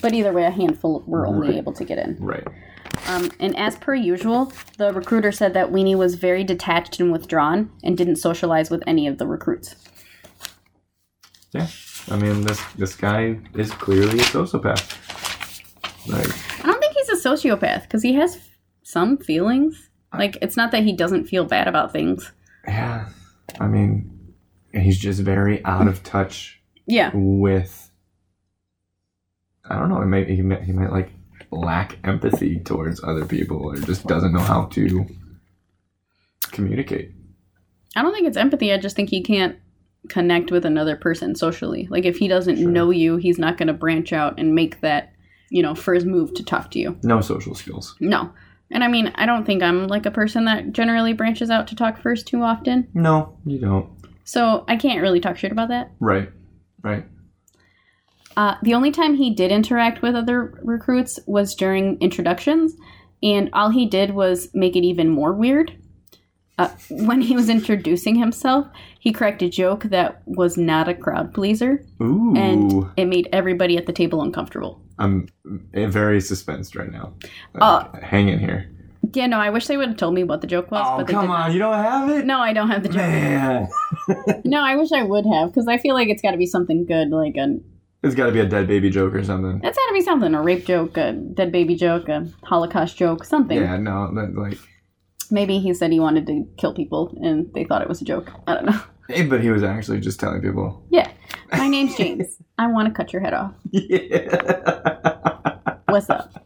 [0.00, 1.56] But either way, a handful were only Right.
[1.58, 2.16] able to get in.
[2.18, 2.46] right.
[3.06, 7.70] Um, and as per usual, the recruiter said that Weenie was very detached and withdrawn
[7.84, 9.76] and didn't socialize with any of the recruits.
[11.52, 11.66] Yeah,
[12.10, 14.96] I mean this this guy is clearly a sociopath.
[16.08, 16.28] Like,
[16.64, 18.38] I don't think he's a sociopath because he has
[18.82, 19.87] some feelings.
[20.12, 22.32] Like, it's not that he doesn't feel bad about things.
[22.66, 23.08] yeah,
[23.60, 24.34] I mean,
[24.72, 27.10] he's just very out of touch Yeah.
[27.14, 27.90] with.
[29.70, 30.02] I don't know.
[30.06, 31.10] Might he might, he might like
[31.50, 35.06] lack empathy towards other people, or just doesn't know how to
[36.52, 37.12] communicate.
[37.96, 38.72] I don't think it's empathy.
[38.72, 39.56] I just think he can't
[40.08, 41.86] connect with another person socially.
[41.90, 42.70] Like if he doesn't Sure.
[42.70, 45.12] know you, he's not going to branch out and make that,
[45.50, 46.96] you know, first move to talk to you.
[47.02, 47.94] No social skills.
[48.00, 48.30] No.
[48.70, 51.74] And I mean, I don't think I'm like a person that generally branches out to
[51.74, 52.88] talk first too often.
[52.94, 53.88] No, you don't.
[54.24, 55.90] So I can't really talk shit about that.
[56.00, 56.30] Right,
[56.82, 57.04] right.
[58.36, 62.74] Uh, the only time he did interact with other recruits was during introductions,
[63.22, 65.72] and all he did was make it even more weird.
[66.58, 68.66] Uh, when he was introducing himself,
[68.98, 73.76] he cracked a joke that was not a crowd pleaser, Ooh, and it made everybody
[73.76, 74.82] at the table uncomfortable.
[74.98, 75.28] I'm
[75.72, 77.14] very suspensed right now.
[77.54, 78.68] Uh, hang in here.
[79.14, 81.06] Yeah, no, I wish they would have told me what the joke was, Oh but
[81.06, 82.26] come on, you don't have it.
[82.26, 84.42] No, I don't have the joke.
[84.44, 86.84] No, I wish I would have because I feel like it's got to be something
[86.84, 87.58] good, like a
[88.02, 89.60] it's got to be a dead baby joke or something.
[89.64, 93.24] it's got to be something a rape joke, a dead baby joke, a Holocaust joke,
[93.24, 93.58] something.
[93.58, 94.58] Yeah, no, like,
[95.30, 98.30] Maybe he said he wanted to kill people and they thought it was a joke.
[98.46, 98.80] I don't know.
[99.28, 100.82] but he was actually just telling people.
[100.90, 101.10] Yeah,
[101.52, 102.38] my name's James.
[102.58, 103.52] I want to cut your head off.
[103.72, 106.44] Yeah, What's up?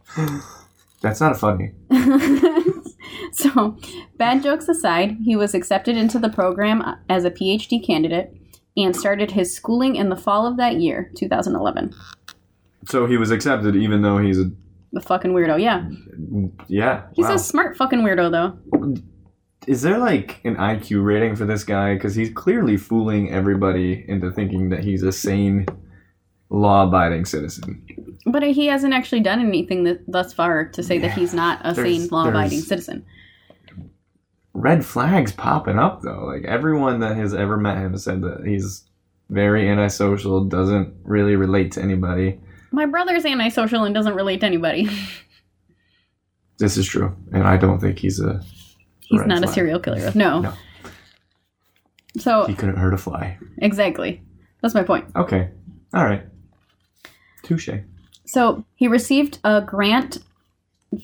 [1.01, 1.73] that's not funny.
[3.33, 3.77] so,
[4.17, 8.33] bad jokes aside, he was accepted into the program as a PhD candidate
[8.77, 11.93] and started his schooling in the fall of that year, 2011.
[12.87, 14.49] So he was accepted, even though he's a
[14.93, 15.89] The fucking weirdo, yeah.
[16.67, 17.07] yeah.
[17.13, 17.33] He's wow.
[17.33, 18.93] a smart fucking weirdo, though.
[19.65, 21.95] Is there like an IQ rating for this guy?
[21.95, 25.65] Because he's clearly fooling everybody into thinking that he's a sane,
[26.49, 27.85] law-abiding citizen.
[28.27, 31.73] But he hasn't actually done anything that, thus far to say that he's not a
[31.73, 33.03] There's- sane, law abiding citizen.
[34.53, 36.25] Red flags popping up though.
[36.25, 38.85] Like everyone that has ever met him said that he's
[39.31, 42.39] very antisocial, doesn't really relate to anybody.
[42.73, 44.89] My brother's antisocial and doesn't relate to anybody.
[46.59, 48.39] This is true, and I don't think he's a.
[49.01, 50.11] He's not a serial killer.
[50.13, 50.41] No.
[50.41, 50.53] No.
[52.19, 53.37] So, He couldn't hurt a fly.
[53.57, 54.21] exactly.
[54.61, 55.05] That's my point.
[55.15, 55.49] Okay,
[55.95, 56.23] all right.
[57.41, 57.69] Touche.
[58.25, 60.19] So, he received a grant.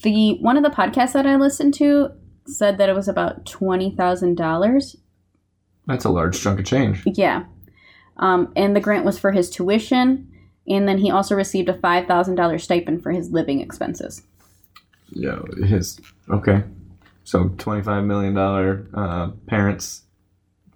[0.03, 2.11] The one of the podcasts that I listened to
[2.45, 4.95] said that it was about $20,000
[5.87, 7.01] That's a large chunk of change.
[7.05, 7.45] Yeah.
[8.17, 10.28] Um, and the grant was for his tuition,
[10.69, 14.21] and then he also received a $5,000 stipend for his living expenses.
[15.11, 16.63] Yeah, his okay.
[17.23, 20.03] So twenty five million dollar uh, parents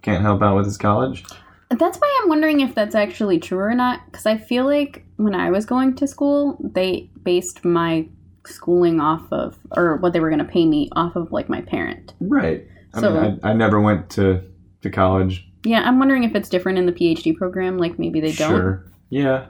[0.02, 1.24] can't help out with his college.
[1.70, 5.34] That's why I'm wondering if that's actually true or not, because I feel like when
[5.34, 8.06] I was going to school, they based my
[8.46, 11.62] schooling off of, or what they were going to pay me off of, like my
[11.62, 12.12] parent.
[12.20, 12.66] Right.
[12.92, 14.42] I So- mean, I, I never went to
[14.82, 15.48] to college.
[15.64, 18.50] Yeah, I'm wondering if it's different in the PhD program, like maybe they don't.
[18.50, 18.84] Sure.
[19.10, 19.46] Yeah.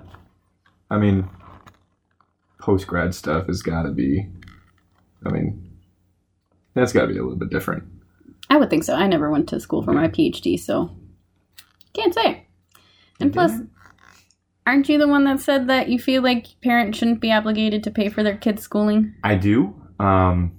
[0.91, 1.29] I mean,
[2.61, 4.27] post grad stuff has got to be.
[5.27, 5.71] I mean,
[6.75, 7.85] that's got to be a little bit different.
[8.51, 8.95] I would think so.
[8.95, 10.91] I never went to school for my PhD, so
[11.95, 12.47] can't say.
[13.21, 13.53] And plus,
[14.67, 17.91] aren't you the one that said that you feel like parents shouldn't be obligated to
[17.91, 19.15] pay for their kids' schooling?
[19.23, 19.75] I do.
[19.99, 20.53] Um,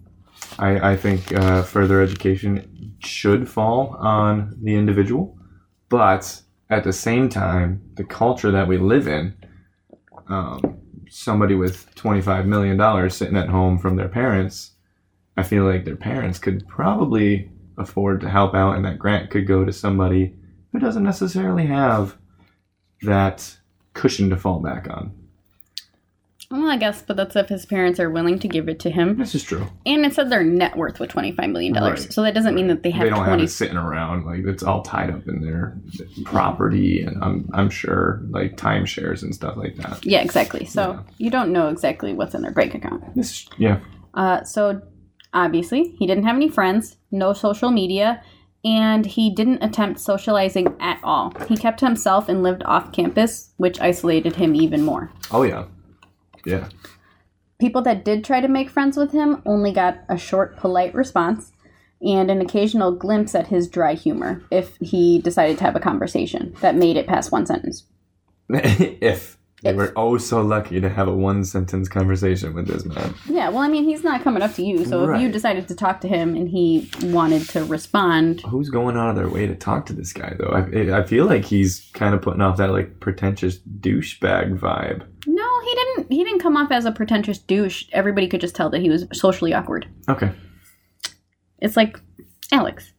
[0.58, 5.38] I, I think uh, further education should fall on the individual,
[5.90, 9.36] but at the same time, the culture that we live in,
[10.28, 10.78] um,
[11.10, 14.72] somebody with $25 million sitting at home from their parents,
[15.38, 19.48] I feel like their parents could probably afford to help out, and that grant could
[19.48, 20.34] go to somebody
[20.72, 22.18] who doesn't necessarily have
[23.02, 23.58] that
[23.94, 25.14] cushion to fall back on.
[26.58, 29.18] Well, I guess, but that's if his parents are willing to give it to him.
[29.18, 29.68] This is true.
[29.86, 31.74] And it said their net worth was $25 million.
[31.74, 31.98] Right.
[32.14, 34.46] So that doesn't mean that they have they don't 20 have it sitting around like
[34.46, 35.78] it's all tied up in their
[36.24, 40.66] property and i'm i'm sure like timeshares and stuff like that Yeah, exactly.
[40.66, 41.00] So Yeah.
[41.18, 43.04] you don't know exactly what's in their bank account.
[43.16, 43.80] this yeah
[44.14, 44.82] Uh, so
[45.34, 48.22] obviously, he didn't have any friends, no social media,
[48.64, 51.34] and he didn't attempt socializing at all.
[51.50, 55.12] He kept to himself and lived off campus, which isolated him even more.
[55.32, 55.66] oh yeah
[56.46, 56.68] yeah
[57.58, 61.54] People that did try to make friends with him only got a short, polite response
[62.02, 66.54] and an occasional glimpse at his dry humor if he decided to have a conversation
[66.60, 67.86] that made it past one sentence.
[68.50, 69.76] if If.
[69.76, 73.60] were oh so lucky to have a one sentence conversation with this man Yeah, well,
[73.60, 76.08] I mean, he's not coming up to you, so if you decided to talk to
[76.08, 79.94] him and he wanted to respond, who's going out of their way to talk to
[79.94, 83.58] this guy though i, I feel like he's kind of putting off that like pretentious
[83.60, 86.12] douchebag vibe no, he didn't.
[86.12, 87.86] He didn't come off as a pretentious douche.
[87.92, 89.88] Everybody could just tell that he was socially awkward.
[90.10, 90.32] okay
[91.60, 92.00] It's like
[92.52, 92.94] Alex.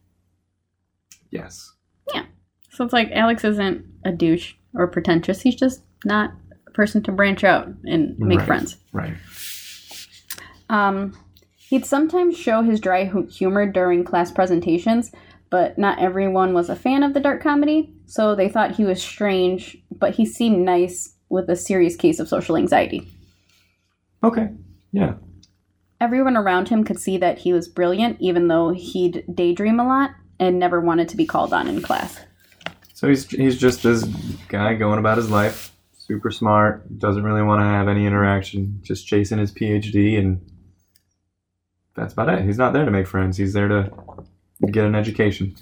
[1.31, 1.71] yes
[2.13, 2.25] Yeah.
[2.71, 5.41] So it's like Alex isn't a douche or pretentious.
[5.41, 6.31] He's just not
[6.77, 8.47] person to branch out and make Right.
[8.47, 8.77] friends.
[8.93, 9.15] right
[10.69, 11.13] Um,
[11.55, 15.11] he'd sometimes show his dry humor during class presentations,
[15.49, 19.01] but not everyone was a fan of the dark comedy, so they thought he was
[19.01, 23.01] strange, but he seemed nice with a serious case of social anxiety.
[24.23, 24.49] okay
[24.91, 25.13] yeah
[25.99, 30.11] Everyone around him could see that he was brilliant, even though he'd daydream a lot
[30.39, 32.19] and never wanted to be called on in class.
[32.93, 34.03] So he's he's just this
[34.47, 35.71] guy going about his life,
[36.07, 40.41] super smart, doesn't really want to have any interaction, just chasing his PhD, and
[41.95, 42.45] that's about it.
[42.45, 43.37] He's not there to make friends.
[43.37, 43.91] He's there to
[44.71, 45.55] get an education.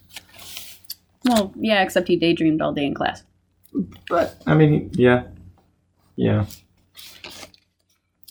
[1.25, 3.23] Well, yeah, except he daydreamed all day in class.
[4.07, 5.23] But I mean, yeah,
[6.15, 6.45] yeah,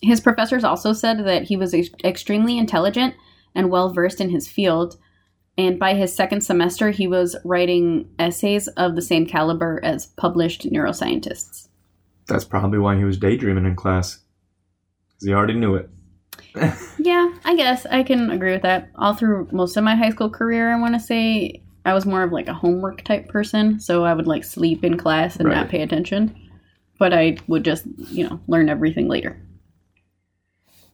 [0.01, 3.15] His professors also said that he was ex- extremely intelligent
[3.55, 4.97] and well versed in his field.
[5.59, 10.69] And by his second semester, he was writing essays of the same caliber as published
[10.71, 11.69] neuroscientists.
[12.27, 14.19] That's probably why he was daydreaming in class,
[15.11, 15.91] because he already knew it.
[16.99, 18.89] Yeah, I guess I can agree with that.
[18.95, 22.23] All through most of my high school career, I want to say I was more
[22.23, 25.69] of like a homework type person, so I would like sleep in class and not
[25.69, 26.35] pay attention.
[26.99, 29.37] But I would just, you know, learn everything later.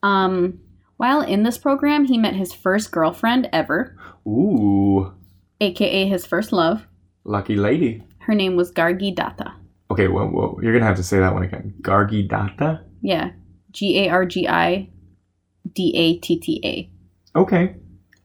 [0.03, 0.59] Um,
[0.97, 3.95] while in this program, he met his first girlfriend ever,
[4.27, 5.13] Ooh,
[5.61, 6.87] aka his first love.
[7.23, 8.03] lucky lady.
[8.19, 9.53] Her name was Gargi Datta.
[9.91, 11.73] Okay, whoa, whoa, you're gonna have to say that one again.
[11.81, 12.81] Gargi Datta.
[13.01, 13.31] Yeah,
[13.71, 14.89] G A R G I
[15.73, 16.89] D A T T A.
[17.39, 17.75] Okay,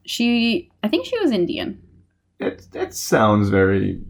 [0.05, 1.81] She, I think she was Indian.
[2.38, 4.00] it that sounds very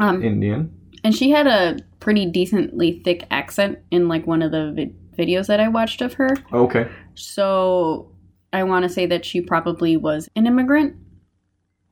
[0.00, 0.72] Um, Indian.
[1.04, 5.46] And she had a pretty decently thick accent in like one of the vi- videos
[5.48, 6.30] that I watched of her.
[6.52, 8.10] Okay, So
[8.52, 10.94] I want to say that she probably was an immigrant.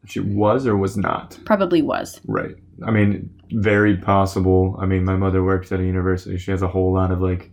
[0.07, 1.39] she was or was not.
[1.45, 2.21] Probably was.
[2.27, 2.55] Right.
[2.87, 4.77] I mean, very possible.
[4.81, 6.39] I mean, my mother works at a university.
[6.39, 7.51] She has a whole lot of like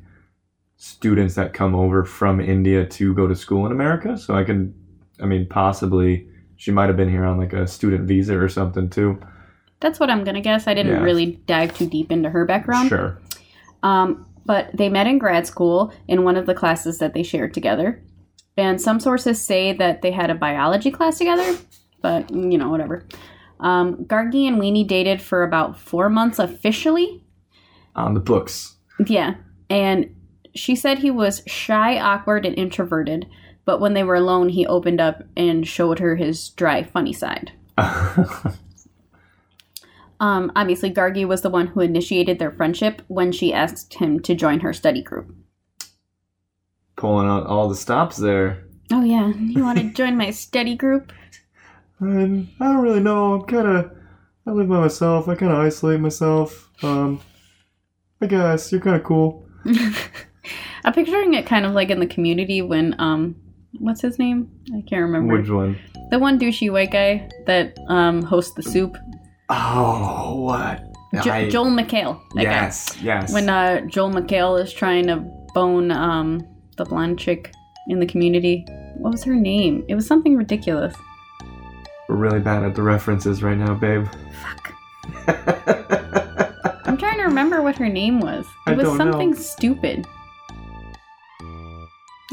[0.78, 4.18] students that come over from India to go to school in America.
[4.18, 4.74] So I can,
[5.22, 8.90] I mean, possibly she might have been here on like a student visa or something
[8.90, 9.20] too.
[9.80, 10.68] That's what I'm gonna guess.
[10.68, 11.04] I didn't Yeah.
[11.04, 12.90] really dive too deep into her background.
[12.90, 13.20] Sure.
[13.84, 17.54] Um, but they met in grad school in one of the classes that they shared
[17.54, 18.02] together.
[18.56, 21.58] And some sources say that they had a biology class together,
[22.02, 23.04] but you know, whatever.
[23.60, 27.24] Um, Gargi and Weenie dated for about four months officially.
[27.96, 28.76] On the books.
[29.06, 29.36] Yeah.
[29.70, 30.16] And
[30.54, 33.28] she said he was shy, awkward, and introverted,
[33.66, 37.52] but when they were alone, he opened up and showed her his dry, funny side.
[40.20, 44.36] Um, obviously, Gargi was the one who initiated their friendship when she asked him to
[44.36, 45.34] join her study group.
[46.96, 48.64] Pulling out all the stops there.
[48.92, 49.34] Oh, yeah.
[49.36, 51.12] You want to join my study group?
[52.00, 53.34] And I don't really know.
[53.36, 53.92] I'm kind of.
[54.46, 55.28] I live by myself.
[55.28, 56.70] I kind of isolate myself.
[56.82, 57.20] Um,
[58.22, 59.46] I guess you're kind of cool.
[60.86, 63.36] I'm picturing it kind of like in the community when, um,
[63.80, 64.50] what's his name?
[64.74, 65.38] I can't remember.
[65.38, 65.78] Which one?
[66.12, 68.98] The one douchey white guy that um, hosts the soup.
[69.50, 70.84] Oh, what?
[71.24, 72.22] Jo- I- Joel McHale.
[72.36, 72.52] That guy.
[72.52, 73.34] yes, yes.
[73.34, 75.18] When uh, Joel McHale is trying to
[75.54, 77.52] bone um, the blonde chick
[77.90, 78.66] in the community.
[78.98, 79.84] What was her name?
[79.90, 80.96] It was something ridiculous.
[82.08, 84.08] We're really bad at the references right now, babe.
[84.42, 84.74] Fuck.
[86.88, 88.46] I'm trying to remember what her name was.
[88.66, 89.12] It I was don't know.
[89.12, 90.08] something stupid.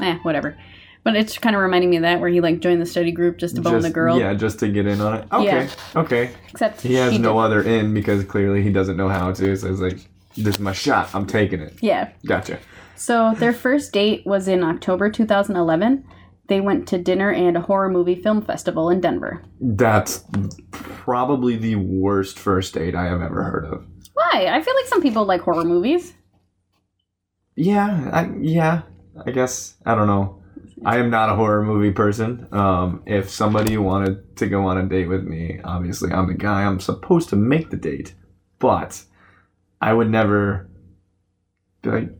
[0.00, 0.56] Eh, whatever.
[1.02, 3.36] But it's kind of reminding me of that where he like joined the study group
[3.36, 4.18] just to bone the girl.
[4.18, 5.28] Yeah, just to get in on it.
[5.32, 5.68] Okay, Yeah.
[5.96, 6.30] okay.
[6.50, 9.56] Except He has she no did- other in because clearly he doesn't know how to.
[9.56, 9.98] So it's like,
[10.36, 11.10] this is my shot.
[11.14, 11.74] I'm taking it.
[11.82, 12.10] Yeah.
[12.24, 12.58] Gotcha.
[12.96, 16.04] So their first date was in October 2011.
[16.46, 19.42] They went to dinner and a horror movie film festival in Denver.
[19.60, 20.24] That's
[20.70, 23.86] probably the worst first date I have ever heard of.
[24.12, 24.48] Why?
[24.50, 26.12] I feel like some people like horror movies.
[27.56, 28.82] Yeah, I, yeah.
[29.24, 30.42] I guess I don't know.
[30.84, 32.46] I am not a horror movie person.
[32.52, 36.64] Um, if somebody wanted to go on a date with me, obviously I'm the guy.
[36.64, 38.14] I'm supposed to make the date,
[38.58, 39.02] but
[39.80, 40.68] I would never
[41.82, 42.10] be like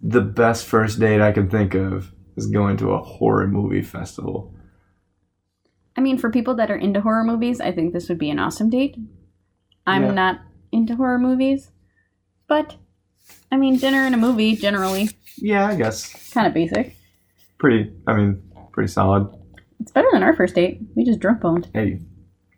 [0.00, 4.54] the best first date I can think of is going to a horror movie festival.
[5.96, 8.38] I mean, for people that are into horror movies, I think this would be an
[8.38, 8.96] awesome date.
[9.86, 10.12] I'm Yeah.
[10.12, 10.40] not
[10.72, 11.70] into horror movies,
[12.48, 12.76] but
[13.52, 16.96] I mean, dinner and a movie generally Yeah, I guess kind of basic.
[17.58, 17.92] pretty.
[18.06, 19.28] I mean, pretty solid.
[19.80, 20.80] It's better than our first date.
[20.94, 21.68] We just drunk boned.
[21.74, 22.00] Hey,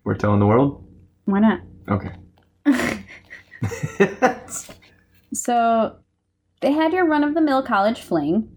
[0.05, 0.85] we're telling the world.
[1.25, 1.59] Why not?
[1.89, 2.11] Okay.
[5.33, 5.95] So
[6.61, 8.47] they had your run of the mill college fling.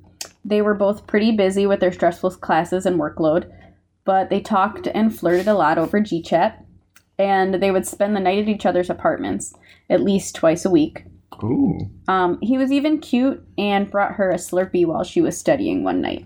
[0.47, 3.51] They were both pretty busy with their stressful classes and workload,
[4.05, 6.62] but they talked and flirted a lot over GChat,
[7.18, 9.55] and they would spend the night at each other's apartments
[9.90, 11.05] at least twice a week.
[11.42, 11.90] Ooh.
[12.07, 16.01] Um, he was even cute and brought her a Slurpee while she was studying one
[16.01, 16.24] night.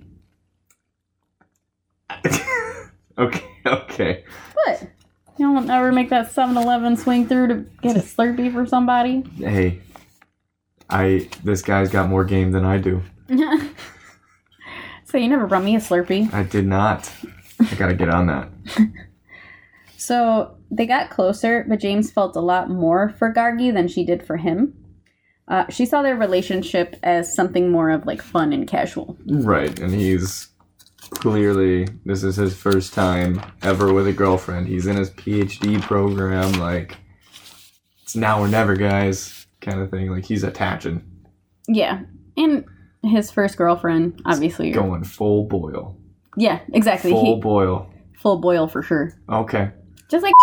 [3.19, 3.45] okay.
[3.67, 4.25] Okay.
[4.55, 4.83] What?
[5.39, 9.23] You don't ever make that 7 Eleven swing through to get a Slurpee for somebody?
[9.39, 9.81] Hey,
[10.91, 13.03] I this guy's got more game than I do.
[15.11, 16.33] so you never brought me a Slurpee.
[16.33, 17.13] I did not.
[17.61, 18.49] I gotta get on that.
[20.01, 24.27] So they got closer, but James felt a lot more for Gargi than she did
[24.27, 24.75] for him.
[25.47, 29.19] Uh, she saw their relationship as something more of like fun and casual.
[29.27, 30.49] Right, and he's
[31.11, 34.69] clearly this is his first time ever with a girlfriend.
[34.69, 36.97] He's in his PhD program, like
[38.03, 40.11] it's now or never, guys, kind of thing.
[40.11, 41.05] Like he's attaching,
[41.69, 42.01] Yeah,
[42.39, 42.65] and
[43.03, 44.71] his first girlfriend, obviously.
[44.71, 45.97] going full boil,
[46.37, 47.11] Yeah, exactly.
[47.13, 47.91] full He, boil.
[48.19, 49.15] full boil for sure.
[49.29, 49.71] Okay.
[50.09, 50.35] Just like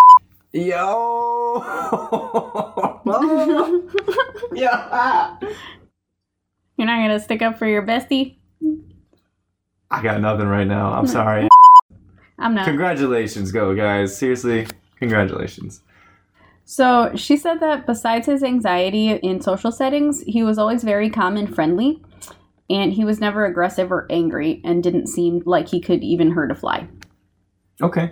[0.53, 1.61] Yo.
[4.53, 5.35] yeah.
[6.77, 8.37] you're not gonna stick up for your bestie.
[9.91, 10.91] I got nothing right now.
[10.93, 11.47] I'm sorry.
[12.39, 12.65] I'm not.
[12.65, 14.17] Congratulations, go guys.
[14.17, 15.81] Seriously, congratulations.
[16.65, 21.37] So she said that besides his anxiety in social settings, he was always very calm
[21.37, 22.01] and friendly,
[22.69, 26.51] and he was never aggressive or angry, and didn't seem like he could even hurt
[26.51, 26.87] a fly.
[27.81, 28.11] Okay.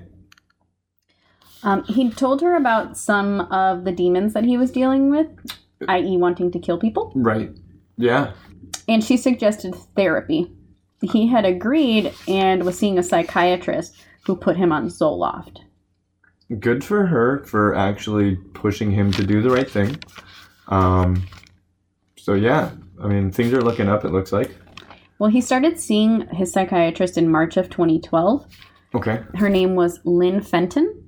[1.64, 5.28] Um, he told her about some of the demons that he was dealing with,
[5.88, 7.49] i.e., wanting to kill people, Right.
[7.97, 8.34] Yeah.
[8.88, 10.51] and she suggested therapy.
[11.01, 13.95] He had agreed and was seeing a psychiatrist
[14.26, 15.60] who put him on Zoloft.
[16.60, 19.97] Good for her for actually pushing him to do the right thing.
[20.68, 21.26] Um.
[22.18, 22.72] So yeah,
[23.02, 24.06] I mean things are looking up.
[24.06, 24.56] It looks like.
[25.20, 28.46] Well, he started seeing his psychiatrist in March of 2012.
[28.93, 29.24] Okay.
[29.36, 31.04] Her name was Lynn Fenton,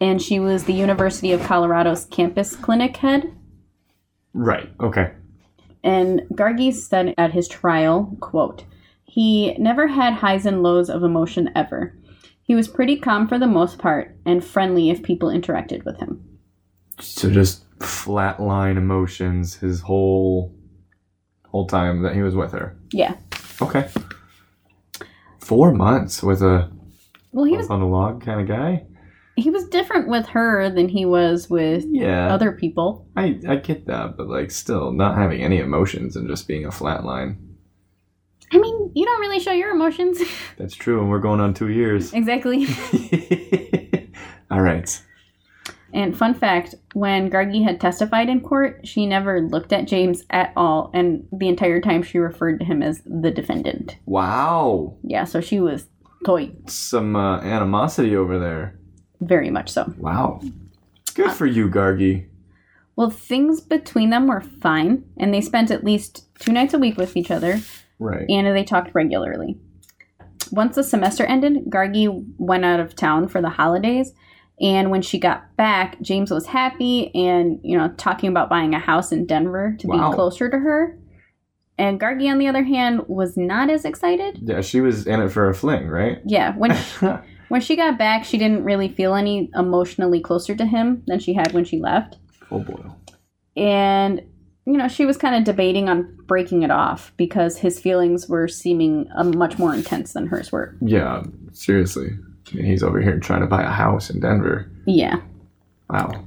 [0.00, 3.34] and she was the University of Colorado's campus clinic head.
[4.34, 4.70] Right.
[4.80, 5.12] Okay.
[5.82, 8.64] And Gargi said at his trial, quote,
[9.04, 11.96] he never had highs and lows of emotion ever.
[12.42, 16.38] He was pretty calm for the most part and friendly if people interacted with him.
[17.00, 20.55] So just flatline emotions his whole
[21.56, 22.76] whole time that he was with her.
[22.92, 23.14] Yeah.
[23.62, 23.88] Okay.
[25.40, 26.70] Four months with a
[27.32, 28.84] Well, he was on the log kind of guy.
[29.36, 32.32] he was different with her than he was with Yeah.
[32.34, 33.06] other people.
[33.16, 36.70] I, I get that, but like still not having any emotions and just being a
[36.70, 37.38] flat line.
[38.52, 40.20] I mean, you don't really show your emotions.
[40.58, 42.12] That's true, and we're going on two years.
[42.12, 42.66] exactly.
[44.50, 45.02] All right.
[45.96, 50.52] And fun fact when Gargi had testified in court, she never looked at James at
[50.54, 53.96] all, and the entire time she referred to him as the defendant.
[54.04, 54.98] Wow.
[55.02, 55.86] Yeah, so she was
[56.24, 58.78] toy, Some uh, animosity over there.
[59.22, 59.92] very much so.
[59.96, 60.42] Wow.
[61.14, 62.26] Good for you, Gargi.
[62.94, 66.98] Well, things between them were fine, and they spent at least two nights a week
[66.98, 67.60] with each other,
[67.98, 68.26] Right.
[68.28, 69.58] and they talked regularly.
[70.52, 74.12] Once the semester ended, Gargi went out of town for the holidays,
[74.60, 78.78] and when she got back, James was happy and, you know, talking about buying a
[78.78, 80.10] house in Denver to Wow.
[80.10, 80.98] be closer to her.
[81.78, 84.38] And Gargi, on the other hand, was not as excited.
[84.42, 86.20] Yeah, she was in it for a fling, right?
[86.24, 86.74] Yeah, when
[87.48, 91.34] when she got back, she didn't really feel any emotionally closer to him than she
[91.34, 92.16] had when she left.
[92.48, 92.96] Full boil.
[93.56, 94.20] and
[94.64, 98.48] you know she was kind of debating on breaking it off because his feelings were
[98.48, 102.10] seeming uh, much more intense than hers were Yeah, seriously.
[102.50, 104.70] He's over here trying to buy a house in Denver.
[104.86, 105.16] yeah
[105.90, 106.24] Wow.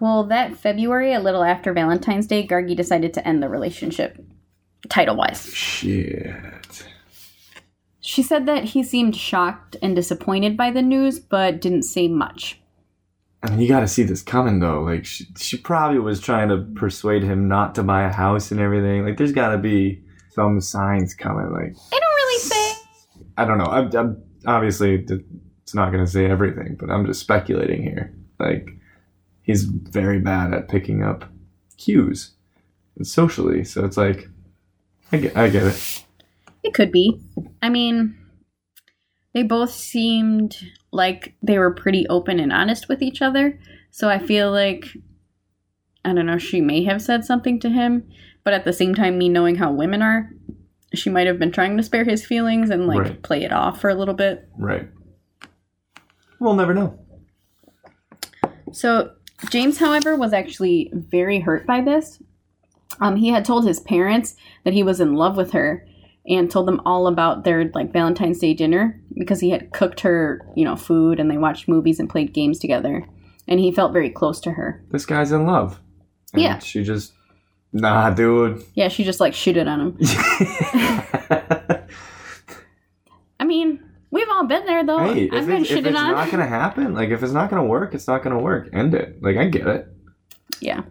[0.00, 4.18] well that february a little after valentine's day gargi decided to end the relationship
[4.90, 6.86] title wise Shit.
[8.00, 12.58] she said that he seemed shocked and disappointed by the news but didn't say much
[13.44, 14.82] I mean, you got to see this coming though.
[14.82, 18.60] Like, she, she probably was trying to persuade him not to buy a house and
[18.60, 19.04] everything.
[19.04, 20.00] Like, there's got to be
[20.30, 21.50] some signs coming.
[21.50, 22.72] Like, I don't really say
[23.36, 23.64] I don't know.
[23.64, 25.04] I'm, I'm obviously
[25.72, 28.12] it's not going to say everything, but I'm just speculating here.
[28.38, 28.72] Like,
[29.40, 31.24] he's very bad at picking up
[31.78, 32.32] cues
[32.98, 33.64] and socially.
[33.64, 34.28] So it's like,
[35.12, 36.04] I get, I get it.
[36.62, 37.18] It could be.
[37.62, 38.18] I mean,
[39.32, 40.58] they both seemed
[40.92, 43.58] like they were pretty open and honest with each other.
[43.90, 44.84] So I feel like,
[46.04, 48.06] I don't know, she may have said something to him.
[48.44, 50.28] But at the same time, me knowing how women are,
[50.92, 53.22] she might have been trying to spare his feelings and like Right.
[53.22, 54.46] play it off for a little bit.
[54.58, 54.86] Right.
[56.42, 56.98] We'll never know.
[58.72, 59.12] So
[59.48, 62.20] James, however, was actually very hurt by this.
[63.00, 64.34] Um, he had told his parents
[64.64, 65.86] that he was in love with her
[66.26, 70.44] and told them all about their like Valentine's Day dinner because he had cooked her,
[70.56, 73.06] you know, food and they watched movies and played games together.
[73.46, 74.82] And he felt very close to her.
[74.90, 75.78] This guy's in love.
[76.32, 76.58] And Yeah.
[76.58, 77.12] She just,
[77.72, 78.64] nah, dude.
[78.74, 79.96] Yeah, she just like shooted on him.
[83.38, 84.98] I mean, we've all been there though.
[85.12, 87.94] hey, I've been it, if it's not gonna happen, like if it's not gonna work,
[87.94, 88.68] it's not gonna work.
[88.72, 89.20] End it.
[89.20, 89.88] Like I get it.
[90.60, 90.82] Yeah.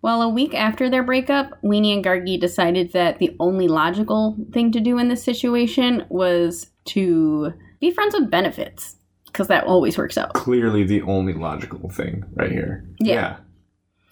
[0.00, 4.70] Well, a week after their breakup, Weenie and Gargi decided that the only logical thing
[4.72, 8.96] to do in this situation was to be friends with benefits,
[9.26, 10.34] because that always works out.
[10.34, 12.86] Clearly, the only logical thing right here.
[13.00, 13.38] Yeah.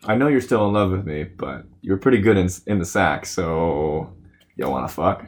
[0.05, 2.87] I know you're still in love with me, but you're pretty good in in the
[2.87, 4.15] sack, so
[4.57, 5.27] you want to fuck.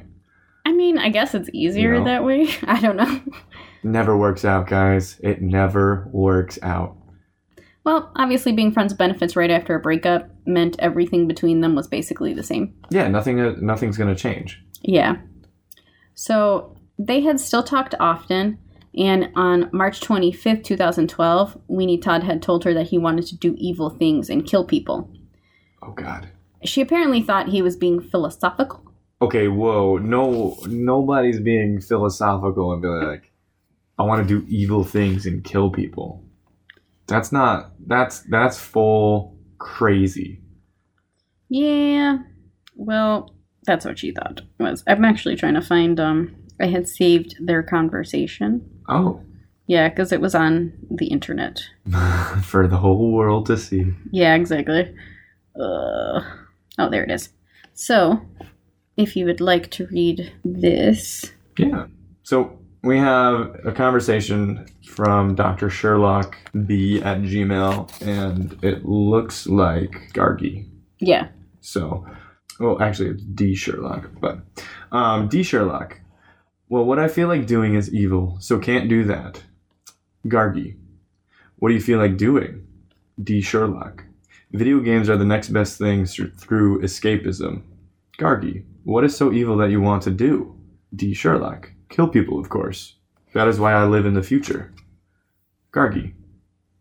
[0.65, 2.05] I mean, I guess it's easier You know?
[2.07, 2.49] that way.
[2.63, 3.21] I don't know.
[3.83, 5.21] Never works out, guys.
[5.23, 6.97] It never works out.
[7.85, 11.87] Well, obviously, being friends with benefits right after a breakup meant everything between them was
[11.87, 12.75] basically the same.
[12.91, 13.39] Yeah, nothing.
[13.41, 14.63] uh, Nothing's gonna change.
[14.81, 15.17] Yeah.
[16.15, 18.59] So they had still talked often,
[18.97, 23.55] and on March 25th, 2012, Weenie Todd had told her that he wanted to do
[23.59, 25.11] evil things and kill people.
[25.83, 26.29] Oh God.
[26.65, 28.83] She apparently thought he was being philosophical.
[29.25, 29.97] Okay, whoa.
[29.97, 33.33] No, nobody's being philosophical and be like,
[33.99, 36.23] I want to do evil things and kill people.
[37.07, 37.73] That's not.
[37.87, 40.41] That's that's full crazy.
[41.49, 42.19] Yeah.
[42.77, 44.83] Well, that's what she thought was.
[44.87, 48.69] I'm actually trying to find um I had saved their conversation.
[48.89, 49.23] Oh,
[49.67, 51.63] Yeah, cuz it was on the internet.
[52.43, 53.95] for the whole world to see.
[54.11, 54.95] Yeah, exactly.
[55.59, 56.21] Uh,
[56.79, 57.31] oh, there it is.
[57.75, 58.21] So,
[58.97, 61.33] if you would like to read this.
[61.59, 61.87] Yeah.
[62.23, 65.71] So we have a conversation from Dr.
[65.71, 66.37] Sherlock
[66.67, 70.69] B at Gmail, and it looks like Gargi.
[70.99, 71.29] Yeah.
[71.61, 72.07] So,
[72.61, 74.39] well, actually, it's D Sherlock, but
[74.93, 76.01] um, D Sherlock.
[76.69, 79.43] Well, what I feel like doing is evil, so can't do that.
[80.27, 80.77] Gargi.
[81.57, 82.67] What do you feel like doing?
[83.23, 84.05] D Sherlock.
[84.53, 87.63] Video games are the next best thing through escapism.
[88.19, 88.65] Gargi.
[88.85, 90.57] What is so evil that you want to do?
[90.95, 91.71] D Sherlock.
[91.89, 92.97] Kill people, of course.
[93.33, 94.73] That is why I live in the future.
[95.73, 96.15] Gargi.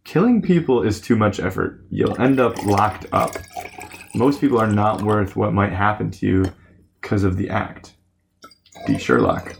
[0.03, 1.85] Killing people is too much effort.
[1.89, 3.35] You'll end up locked up.
[4.13, 6.45] Most people are not worth what might happen to you
[7.01, 7.93] because of the act.
[8.85, 8.99] D.
[8.99, 9.55] Sherlock.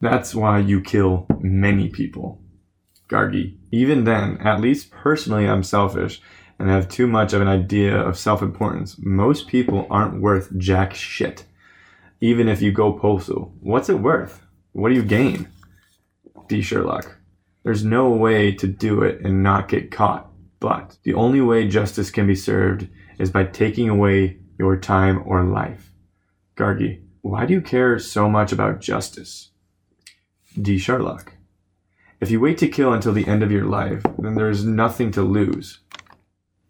[0.00, 2.40] That's why you kill many people.
[3.08, 3.56] Gargi.
[3.70, 6.20] Even then, at least personally, I'm selfish
[6.58, 8.96] and have too much of an idea of self importance.
[8.98, 11.44] Most people aren't worth jack shit.
[12.20, 14.42] Even if you go postal, what's it worth?
[14.72, 15.48] What do you gain?
[16.48, 16.62] D.
[16.62, 17.16] Sherlock.
[17.62, 20.30] There's no way to do it and not get caught.
[20.60, 22.88] But the only way justice can be served
[23.18, 25.92] is by taking away your time or life.
[26.56, 29.50] Gargi, why do you care so much about justice?
[30.60, 30.78] D.
[30.78, 31.34] Sherlock.
[32.20, 35.10] If you wait to kill until the end of your life, then there is nothing
[35.12, 35.80] to lose.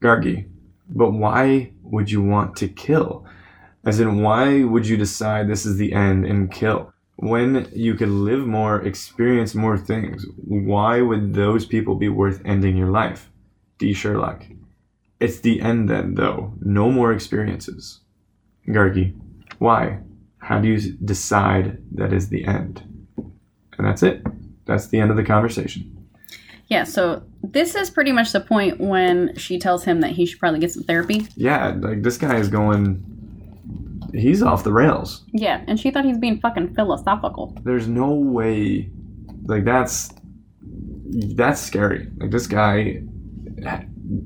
[0.03, 0.49] Gargi,
[0.89, 3.27] but why would you want to kill?
[3.85, 6.93] As in, why would you decide this is the end and kill?
[7.17, 12.77] When you could live more, experience more things, why would those people be worth ending
[12.77, 13.31] your life?
[13.79, 13.93] D.
[13.93, 14.45] Sherlock.
[15.19, 16.53] It's the end then, though.
[16.61, 18.01] No more experiences.
[18.69, 19.19] Gargi.
[19.59, 20.01] Why?
[20.39, 22.83] How do you decide that is the end?
[23.79, 24.23] And that's it.
[24.67, 25.96] That's the end of the conversation.
[26.69, 30.41] Yeah, so this is pretty much the point when she tells him that he should
[30.41, 31.27] probably get some therapy.
[31.37, 33.03] Yeah, like this guy is going.
[34.13, 35.25] He's off the rails.
[35.33, 37.57] Yeah, and she thought he's being fucking philosophical.
[37.63, 38.91] There's no way.
[39.45, 40.11] Like that's.
[41.09, 42.09] That's scary.
[42.17, 43.03] Like this guy.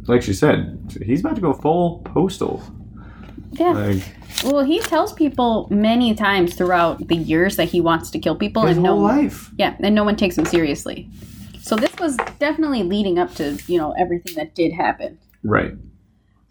[0.07, 2.63] Like she said, he's about to go full postal.
[3.53, 3.71] Yeah.
[3.73, 4.03] Like
[4.45, 8.63] Well, he tells people many times throughout the years that he wants to kill people,
[8.67, 9.51] his and whole no, life.
[9.59, 11.09] yeah, and no one takes him seriously.
[12.01, 15.19] Was definitely leading up to you know everything that did happen.
[15.45, 15.73] Right.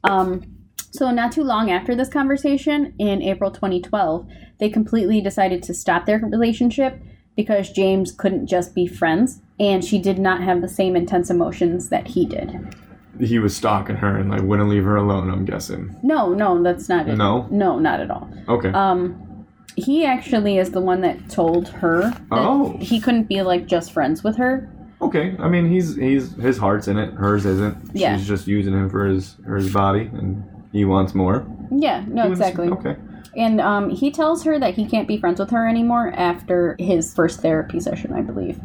[0.03, 0.43] Um,
[0.91, 4.27] so not too long after this conversation, in April 2012,
[4.59, 7.01] they completely decided to stop their relationship
[7.35, 11.89] because James couldn't just be friends, and she did not have the same intense emotions
[11.89, 12.75] that he did.
[13.19, 15.29] He was stalking her and like wouldn't leave her alone.
[15.29, 15.95] I'm guessing.
[16.03, 17.15] No, no, that's not it.
[17.17, 17.47] No?
[17.51, 18.29] no, not at all.
[18.47, 18.69] Okay.
[18.69, 19.45] Um,
[19.75, 22.77] he actually is the one that told her that Oh.
[22.79, 24.73] he couldn't be like just friends with her.
[25.01, 27.91] Okay, I mean he's he's his heart's in it, hers isn't.
[27.93, 28.17] Yeah.
[28.17, 31.45] She's just using him for his for his body, and he wants more.
[31.71, 32.67] Yeah, no, wants- exactly.
[32.69, 32.95] Okay.
[33.37, 37.13] And um, he tells her that he can't be friends with her anymore after his
[37.13, 38.59] first therapy session, I believe.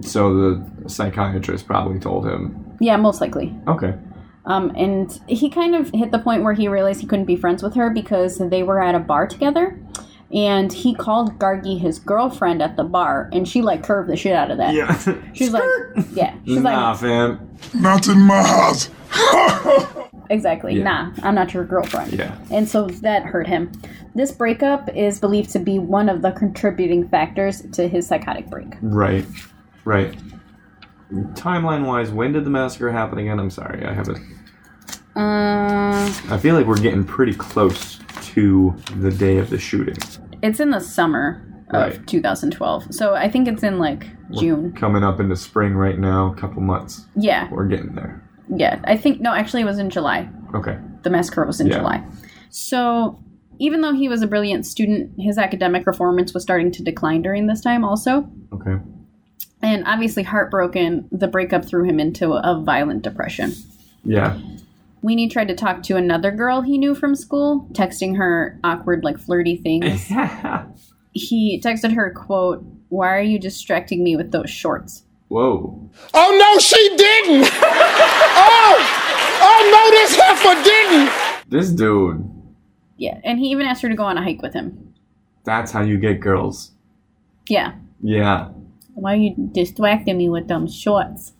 [0.00, 2.76] So the psychiatrist probably told him.
[2.80, 3.54] Yeah, most likely.
[3.68, 3.94] Okay.
[4.46, 7.62] Um, and he kind of hit the point where he realized he couldn't be friends
[7.62, 9.78] with her because they were at a bar together.
[10.32, 14.34] And he called Gargi his girlfriend at the bar, and she like curved the shit
[14.34, 14.74] out of that.
[14.74, 15.22] Yeah.
[15.32, 15.64] She's like,
[16.12, 17.56] yeah, she's nah, like, fam.
[17.74, 18.90] Not in my house.
[20.30, 20.84] exactly, Yeah.
[20.84, 22.12] nah, I'm not your girlfriend.
[22.12, 22.36] Yeah.
[22.50, 23.72] And so that hurt him.
[24.14, 28.74] This breakup is believed to be one of the contributing factors to his psychotic break.
[28.82, 29.24] Right.
[29.86, 30.14] Right.
[31.10, 33.40] Timeline wise, when did the massacre happen again?
[33.40, 34.18] I'm sorry, I have it.
[35.16, 37.98] Uh, I feel like we're getting pretty close
[38.34, 39.96] to the day of the shooting.
[40.42, 42.06] it's in the summer of Right.
[42.06, 44.72] 2012, so I think it's in like June.
[44.72, 47.06] Coming up into spring right now, a couple months.
[47.14, 48.22] Yeah, We're getting there.
[48.48, 48.80] yeah.
[48.84, 50.28] I think no, actually, it was in July.
[50.54, 50.78] Okay.
[51.02, 51.78] The massacre was in Yeah.
[51.78, 52.02] July.
[52.50, 53.22] So,
[53.58, 57.46] even though he was a brilliant student, his academic performance was starting to decline during
[57.48, 58.30] this time also.
[58.52, 58.76] Okay.
[59.60, 63.52] And obviously, heartbroken, the breakup threw him into a violent depression.
[64.04, 64.38] Yeah.
[65.02, 69.18] Weenie tried to talk to another girl he knew from school, texting her awkward, like
[69.18, 70.10] flirty things.
[70.10, 70.66] Yeah.
[71.12, 75.04] he texted her, quote, Why are you distracting me with those shorts?
[75.28, 75.90] Whoa.
[76.14, 77.48] Oh no, she didn't.
[77.52, 78.76] oh,
[79.42, 81.12] oh no, this heifer didn't.
[81.50, 82.28] This dude,
[82.96, 84.94] Yeah, and he even asked her to go on a hike with him.
[85.44, 86.72] that's how you get girls.
[87.48, 87.74] Yeah.
[88.02, 88.48] Yeah.
[88.94, 91.32] Why are you distracting me with them shorts?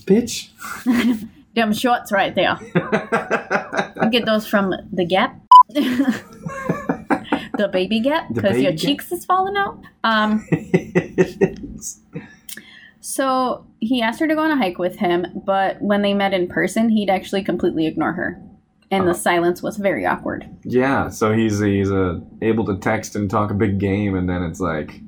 [0.00, 0.48] Bitch.
[1.54, 2.58] Them shorts right there.
[2.74, 5.40] I get those from the Gap.
[5.68, 6.22] the
[7.72, 8.80] baby Gap, because your Gap?
[8.80, 9.80] cheeks is falling out.
[10.02, 10.46] Um,
[13.00, 16.34] so he asked her to go on a hike with him, but when they met
[16.34, 18.40] in person, he'd actually completely ignore her,
[18.90, 19.08] and Oh.
[19.08, 20.48] the silence was very awkward.
[20.64, 24.42] yeah, so he's he's uh, able to text and talk a big game, and then
[24.42, 25.00] it's like,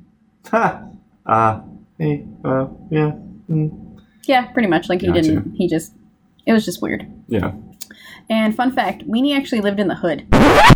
[0.49, 0.83] ha,
[1.25, 1.61] uh,
[1.97, 3.11] hey, uh, yeah,
[3.49, 3.99] mm.
[4.25, 4.89] Yeah, pretty much.
[4.89, 5.21] Like he Gotcha.
[5.21, 5.55] didn't.
[5.55, 5.93] He just.
[6.47, 7.05] It was just weird.
[7.27, 7.51] yeah.
[8.29, 10.25] And fun fact: Weenie actually lived in the hood.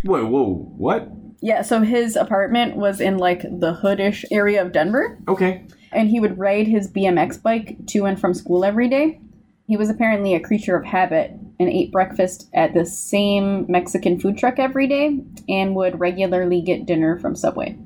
[0.03, 1.09] Whoa, whoa, what?
[1.41, 5.17] Yeah, so his apartment was in like the hoodish area of Denver.
[5.27, 5.65] Okay.
[5.91, 9.19] and he would ride his BMX bike to and from school every day.
[9.67, 14.37] He was apparently a creature of habit and ate breakfast at the same Mexican food
[14.37, 15.19] truck every day
[15.49, 17.77] and would regularly get dinner from Subway.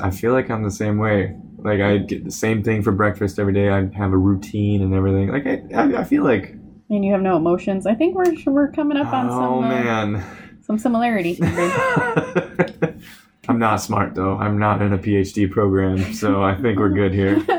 [0.00, 1.36] I feel like I'm the same way.
[1.58, 3.68] Like I get the same thing for breakfast every day.
[3.70, 5.28] I have a routine and everything.
[5.28, 6.54] Like I, I, I feel like.
[6.94, 7.86] And you have no emotions.
[7.86, 10.24] I think we're we're coming up on Oh some uh, man.
[10.62, 11.38] some similarities.
[11.44, 12.98] here.
[13.48, 14.36] I'm not smart though.
[14.36, 17.44] I'm not in a PhD program, so I think we're good here.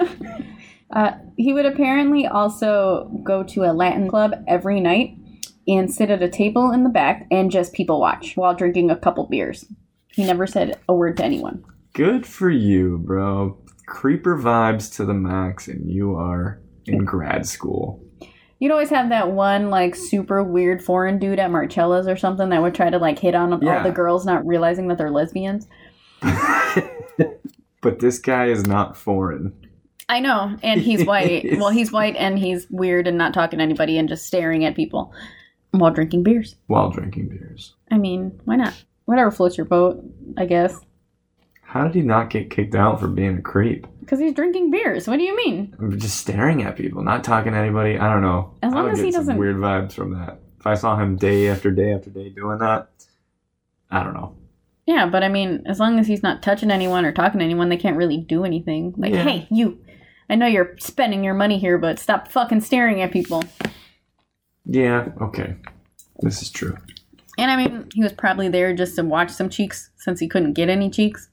[0.92, 5.18] Uh, he would apparently also go to a Latin club every night
[5.68, 8.96] and sit at a table in the back and just people watch while drinking a
[8.96, 9.66] couple beers.
[10.14, 11.66] He never said a word to anyone.
[11.94, 13.58] Good for you, bro.
[13.88, 18.02] Creeper vibes to the max, and you are in grad school.
[18.60, 22.62] You'd always have that one like super weird foreign dude at Marcella's or something that
[22.62, 25.68] would try to like hit on all the girls, not realizing that they're lesbians.
[27.82, 29.53] But this guy is not foreign.
[30.10, 31.45] I know, and he's white.
[31.60, 34.76] Well, he's white and he's weird and not talking to anybody and just staring at
[34.76, 35.14] people
[35.70, 36.56] while drinking beers.
[36.66, 37.76] while drinking beers.
[37.91, 38.84] I mean, why not?
[39.06, 40.03] Whatever floats your boat,
[40.36, 40.80] I guess.
[41.62, 43.86] How did he not get kicked out for being a creep?
[44.06, 45.08] Because he's drinking beers.
[45.08, 45.76] What do you mean?
[45.80, 47.97] I'm just staring at people, not talking to anybody.
[47.97, 48.53] I don't know.
[48.62, 50.39] As I long would as he get some doesn't- weird vibes from that.
[50.60, 52.89] If I saw him day after day after day doing that,
[53.89, 54.36] I don't know.
[54.86, 57.70] Yeah, but I mean, as long as he's not touching anyone or talking to anyone,
[57.70, 58.93] they can't really do anything.
[58.97, 59.24] Like, Yeah.
[59.24, 59.80] hey, you,
[60.30, 63.43] I know you're spending your money here, but stop fucking staring at people.
[64.66, 65.56] Yeah, okay.
[66.20, 66.78] This is true.
[67.38, 70.53] And I mean, he was probably there just to watch some cheeks since he couldn't
[70.53, 71.30] get any cheeks.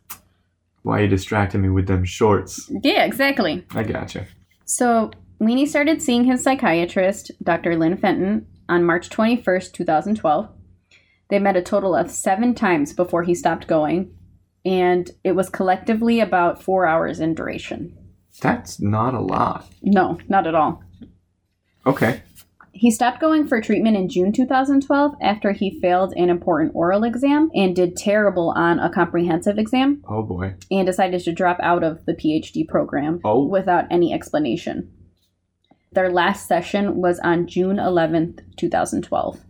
[0.82, 2.70] Why are you distracting me with them shorts?
[2.82, 3.64] Yeah, exactly.
[3.74, 4.26] I gotcha.
[4.64, 5.10] So,
[5.40, 7.76] Weenie started seeing his psychiatrist, Dr.
[7.76, 10.48] Lynn Fenton, on March 21st, 2012.
[11.30, 14.14] They met a total of seven times before he stopped going,
[14.64, 17.96] and it was collectively about four hours in duration.
[18.40, 19.66] That's not a lot.
[19.82, 20.82] No, not at all.
[21.86, 22.22] Okay.
[22.74, 27.50] He stopped going for treatment in June 2012 after he failed an important oral exam
[27.54, 30.54] and did terrible on a comprehensive exam Oh boy.
[30.70, 33.46] and decided to drop out of the PhD program Oh.
[33.46, 34.90] without any explanation.
[35.92, 39.40] Their last session was on June 11th, 2012.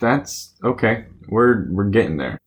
[0.00, 1.04] That's okay.
[1.28, 2.40] We're we're getting there.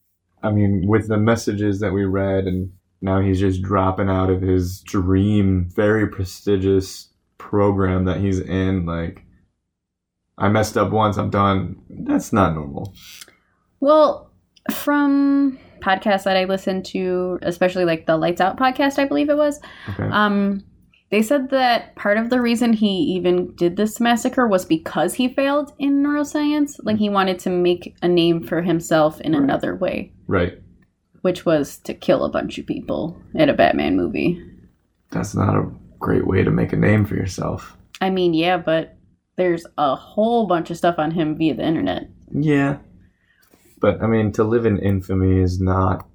[0.44, 2.72] I mean, with the messages that we read, and
[3.02, 8.86] now he's just dropping out of his dream, very prestigious program that he's in.
[8.86, 9.24] Like,
[10.40, 11.76] I messed up once, I'm done.
[11.90, 12.94] That's not normal.
[13.80, 14.32] Well,
[14.72, 19.38] from podcasts that I listened to, especially like the Lights Out podcast, I believe it
[19.38, 19.60] was,
[19.90, 20.04] Okay.
[20.12, 20.64] Um,
[21.12, 25.28] they said that part of the reason he even did this massacre was because he
[25.28, 26.74] failed in neuroscience.
[26.84, 29.42] Like he wanted to make a name for himself in Right.
[29.44, 30.60] another way, right.
[31.22, 34.40] which was to kill a bunch of people in a Batman movie.
[35.10, 35.68] That's not a
[35.98, 37.76] great way to make a name for yourself.
[38.02, 38.96] I mean, yeah, but
[39.40, 42.10] there's a whole bunch of stuff on him via the internet.
[42.32, 42.78] Yeah.
[43.80, 46.08] But I mean, to live in infamy is not.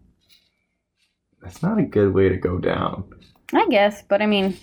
[1.42, 3.04] That's not a good way to go down.
[3.52, 4.56] I guess, but I mean,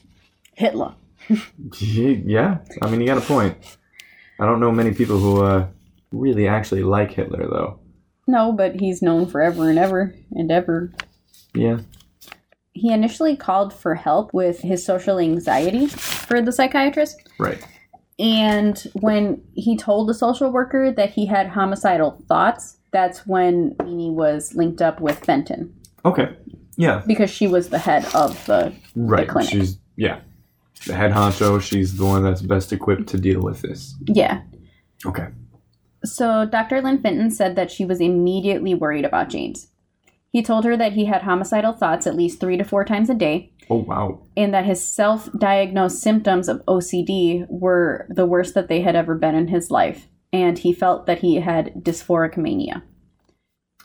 [0.53, 0.93] Hitler.
[1.79, 3.55] Yeah, I mean, you got a point.
[4.39, 5.67] I don't know many people who uh,
[6.11, 7.79] really actually like Hitler, though.
[8.27, 10.91] No, but he's known forever and ever and ever.
[11.53, 11.79] Yeah.
[12.73, 17.21] He initially called for help with his social anxiety for the psychiatrist.
[17.37, 17.63] Right.
[18.21, 24.13] And when he told the social worker that he had homicidal thoughts, that's when Weenie
[24.13, 25.73] was linked up with Fenton
[26.05, 26.35] Okay.
[26.77, 27.01] Yeah.
[27.07, 28.73] because she was the head of the.
[28.95, 29.27] Right.
[29.27, 29.49] clinic.
[29.51, 30.19] She's yeah,
[30.85, 31.61] the head honcho.
[31.61, 33.95] She's the one that's best equipped to deal with this.
[34.05, 34.41] Yeah.
[35.05, 35.27] Okay.
[36.03, 36.81] So Dr.
[36.81, 39.67] Lynn Fenton said that she was immediately worried about James.
[40.31, 43.13] He told her that he had homicidal thoughts at least three to four times a
[43.13, 44.21] day, Oh wow.
[44.37, 49.15] and that his self diagnosed symptoms of OCD were the worst that they had ever
[49.15, 52.83] been in his life, and he felt that he had dysphoric mania.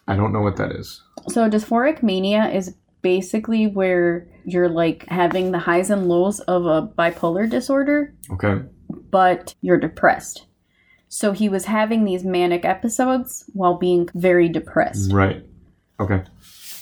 [0.07, 1.03] I don't know what that is.
[1.29, 6.87] So dysphoric mania is basically where you're like having the highs and lows of a
[6.97, 8.63] bipolar disorder, Okay.
[9.11, 10.47] but you're depressed.
[11.09, 15.13] So he was having these manic episodes while being very depressed.
[15.13, 15.45] Right.
[15.99, 16.23] Okay.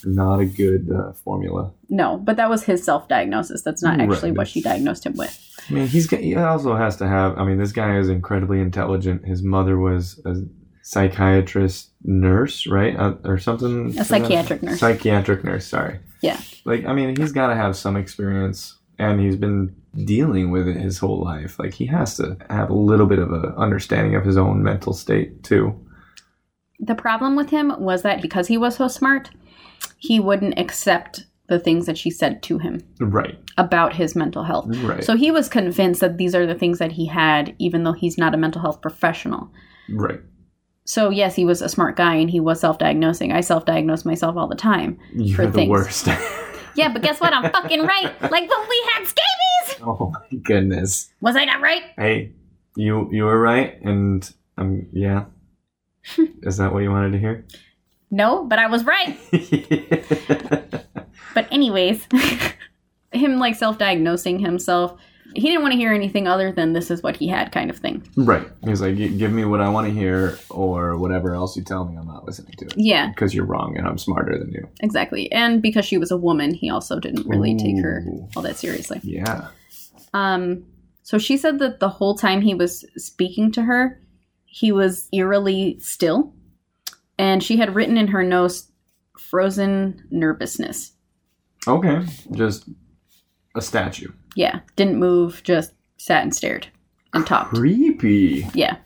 [0.07, 1.73] Not a good uh, formula.
[1.89, 3.63] No, but that was his self-diagnosis.
[3.63, 5.41] That's not Right, actually what she diagnosed him with.
[5.69, 7.39] I mean, he's got- he also has to have.
[7.39, 9.25] I mean, this guy is incredibly intelligent.
[9.27, 10.35] His mother was a
[10.83, 13.99] psychiatrist nurse, right, uh, or something.
[13.99, 14.81] A psychiatric nurse.
[14.81, 15.67] Psychiatric nurse.
[15.67, 15.99] Sorry.
[16.21, 16.41] Yeah.
[16.65, 19.75] Like, I mean, he's got to have some experience, and he's been
[20.05, 21.59] dealing with it his whole life.
[21.59, 24.93] Like, he has to have a little bit of a understanding of his own mental
[24.93, 25.79] state too.
[26.81, 29.31] The problem with him was that because he was so smart,
[29.99, 33.39] he wouldn't accept the things that she said to him Right.
[33.59, 34.67] about his mental health.
[34.83, 35.05] Right.
[35.05, 38.17] So he was convinced that these are the things that he had, even though he's
[38.17, 39.51] not a mental health professional.
[39.91, 40.21] right.
[40.87, 43.33] So yes, he was a smart guy and he was self-diagnosing.
[43.33, 44.99] I self-diagnose myself all the time.
[45.15, 45.71] You're For the things.
[45.71, 46.09] worst.
[46.77, 47.33] Yeah, but guess what?
[47.33, 48.21] I'm fucking right.
[48.21, 49.81] Like when we had scabies.
[49.87, 51.09] oh my goodness.
[51.21, 51.83] Was I not right?
[51.97, 52.33] Hey,
[52.77, 54.29] you you were right, and
[54.59, 55.27] um, yeah.
[56.43, 57.47] Is that what you wanted to hear?
[58.11, 59.19] No, but I was right.
[61.35, 62.07] But anyways,
[63.13, 64.97] him like self-diagnosing himself.
[65.35, 67.77] He didn't want to hear anything other than this is what he had kind of
[67.77, 68.07] thing.
[68.17, 68.47] Right.
[68.65, 71.97] He's like, give me what I want to hear, or whatever else you tell me,
[71.97, 72.75] I'm not listening to it.
[72.77, 74.69] Yeah, Because you're wrong and I'm smarter than you.
[74.81, 75.31] exactly.
[75.33, 78.05] And because she was a woman, he also didn't really take her
[78.37, 79.01] all that seriously.
[79.03, 79.49] Yeah.
[80.13, 80.65] Um,
[81.03, 84.01] so she said that the whole time he was speaking to her,
[84.45, 86.33] he was eerily still.
[87.19, 88.71] And she had written in her notes,
[89.19, 90.93] frozen nervousness.
[91.67, 92.05] Okay.
[92.33, 92.69] Just
[93.55, 94.11] a statue.
[94.37, 96.67] Yeah, didn't move, just sat and stared
[97.13, 97.55] and talked.
[97.55, 98.47] Creepy.
[98.55, 98.77] Yeah,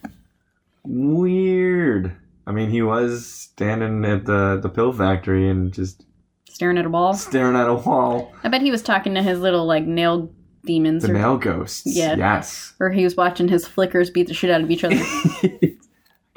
[0.85, 2.16] Weird.
[2.47, 6.05] I mean, he was standing at the, the pill factory and just
[6.49, 7.12] staring at a wall.
[7.14, 8.33] staring at a wall.
[8.43, 10.31] I bet he was talking to his little like nail
[10.64, 11.83] demons, The or, nail ghosts.
[11.87, 12.16] Yeah.
[12.16, 12.72] Yes.
[12.81, 14.97] or he was watching his flickers beat the shit out of each other.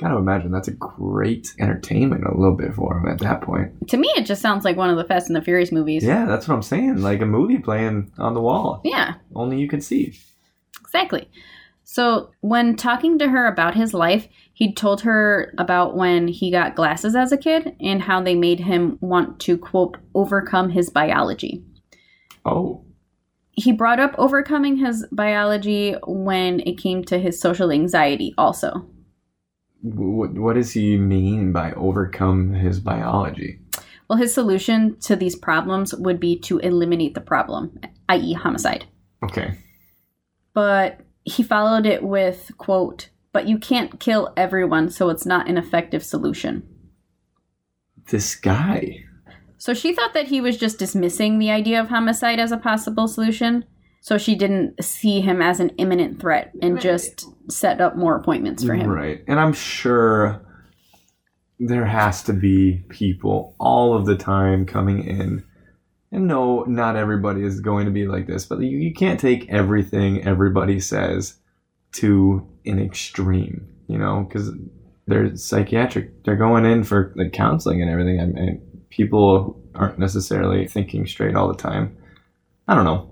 [0.02, 3.88] Gotta imagine that's a great entertainment a little bit for him at that point.
[3.90, 6.04] to me, it just sounds like one of the Fast and the Furious movies.
[6.04, 7.04] Yeah, that's what I'm saying.
[7.04, 8.82] Like a movie playing on the wall.
[8.84, 10.18] yeah, Only you can see.
[10.80, 11.30] Exactly.
[11.84, 16.76] So, when talking to her about his life, he told her about when he got
[16.76, 21.64] glasses as a kid and how they made him want to, quote, overcome his biology.
[22.44, 22.86] Oh.
[23.52, 28.88] He brought up overcoming his biology when it came to his social anxiety, also.
[29.82, 33.60] What, what does he mean by overcome his biology?
[34.08, 37.80] Well, his solution to these problems would be to eliminate the problem,
[38.10, 38.86] i.e., homicide.
[39.24, 39.58] Okay.
[40.54, 45.58] But he followed it with, quote, but you can't kill everyone, so it's not an
[45.58, 46.68] effective solution.
[48.10, 49.06] This guy.
[49.58, 53.08] So she thought that he was just dismissing the idea of homicide as a possible
[53.08, 53.64] solution.
[54.02, 58.64] So she didn't see him as an imminent threat and just set up more appointments
[58.64, 58.90] for him.
[58.90, 59.24] Right.
[59.28, 60.42] And I'm sure
[61.60, 65.44] there has to be people all of the time coming in.
[66.12, 69.48] And no, not everybody is going to be like this, but you, you can't take
[69.50, 71.38] everything everybody says
[71.94, 74.50] to an extreme, you know, because
[75.06, 76.24] they're psychiatric.
[76.24, 78.20] They're going in for like counseling and everything.
[78.20, 81.96] I mean, people aren't necessarily thinking straight all the time.
[82.68, 83.11] I don't know.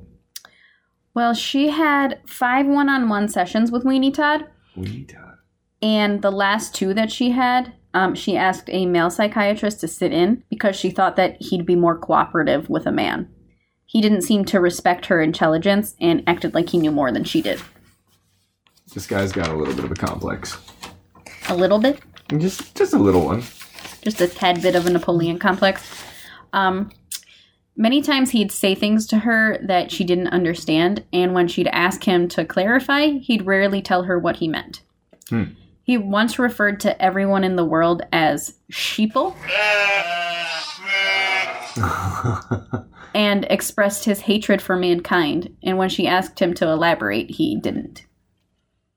[1.20, 4.45] Well, she had five one on one sessions with Weenie Todd,
[4.78, 5.34] We need to.
[5.82, 10.13] and the last two that she had, um, she asked a male psychiatrist to sit
[10.13, 13.28] in because she thought that he'd be more cooperative with a man.
[13.86, 17.41] He didn't seem to respect her intelligence and acted like he knew more than she
[17.41, 17.61] did.
[18.93, 20.57] This guy's got a little bit of a complex.
[21.49, 21.99] A little bit,
[22.38, 23.43] Just, just a little one.
[24.01, 25.86] just a tad bit of a Napoleon complex.
[26.53, 26.91] Um,
[27.76, 32.03] many times he'd say things to her that she didn't understand, and when she'd ask
[32.03, 34.82] him to clarify, he'd rarely tell her what he meant.
[35.30, 35.43] Hmm.
[35.84, 39.36] He once referred to everyone in the world as sheeple
[43.15, 48.05] and expressed his hatred for mankind, and when she asked him to elaborate, he didn't.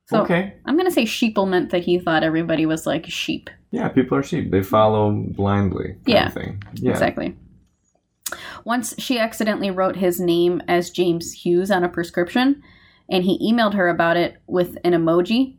[0.06, 0.54] So okay.
[0.66, 3.48] I'm going to say sheeple meant that he thought everybody was like sheep.
[3.70, 4.50] Yeah, people are sheep.
[4.50, 5.96] They follow blindly.
[6.06, 6.30] Yeah.
[6.74, 6.90] Yeah.
[6.90, 7.34] Exactly.
[8.64, 12.62] Once she accidentally wrote his name as James Hughes on a prescription,
[13.10, 15.56] and he emailed her about it with an emoji,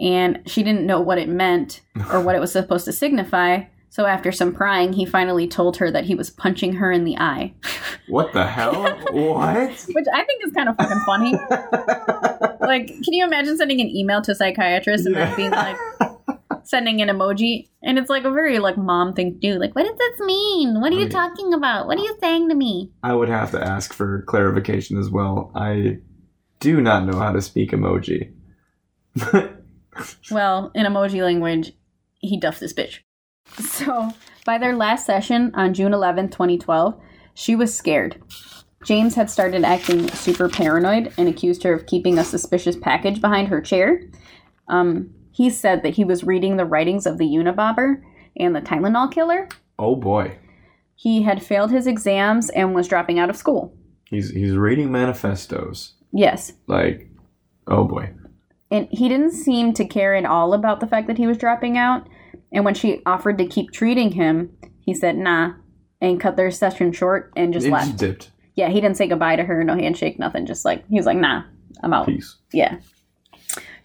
[0.00, 1.80] and she didn't know what it meant
[2.12, 3.64] or what it was supposed to signify.
[3.92, 7.16] So after some prying, he finally told her that he was punching her in the
[7.18, 7.54] eye,
[8.08, 8.84] What the hell?
[9.10, 9.86] what?
[9.92, 11.32] which I think is kind of fucking funny.
[12.60, 15.76] like, can you imagine sending an email to a psychiatrist and then being like,
[16.70, 19.58] sending an emoji, and it's like a very like mom thing to do.
[19.58, 20.80] Like, what does this mean?
[20.80, 21.86] What are you talking about?
[21.86, 22.92] What are you saying to me?
[23.02, 25.52] I would have to ask for clarification as well.
[25.54, 25.98] I
[26.60, 28.32] do not know how to speak emoji.
[30.30, 31.72] Well, in emoji language,
[32.18, 33.00] he duffed this bitch.
[33.58, 34.12] So,
[34.44, 37.00] by their last session on June 11th, 2012,
[37.34, 38.22] she was scared.
[38.84, 43.48] James had started acting super paranoid and accused her of keeping a suspicious package behind
[43.48, 44.02] her chair.
[44.68, 45.10] Um,
[45.40, 48.02] he said that he was reading the writings of the Unabomber
[48.36, 49.48] and the Tylenol killer.
[49.78, 50.36] oh boy.
[50.94, 53.72] He had failed his exams and was dropping out of school.
[54.04, 55.94] He's he's reading manifestos.
[56.12, 57.08] Yes, Like,
[57.68, 58.10] oh boy.
[58.70, 61.78] and he didn't seem to care at all about the fact that he was dropping
[61.78, 62.06] out.
[62.52, 65.54] And when she offered to keep treating him, he said nah
[66.00, 67.86] and cut their session short and just It left.
[67.86, 68.30] just dipped.
[68.56, 70.44] Yeah, he didn't say goodbye to her, no handshake, nothing.
[70.46, 71.44] Just like he was like, nah,
[71.82, 72.06] I'm out.
[72.06, 72.36] Peace.
[72.52, 72.76] Yeah.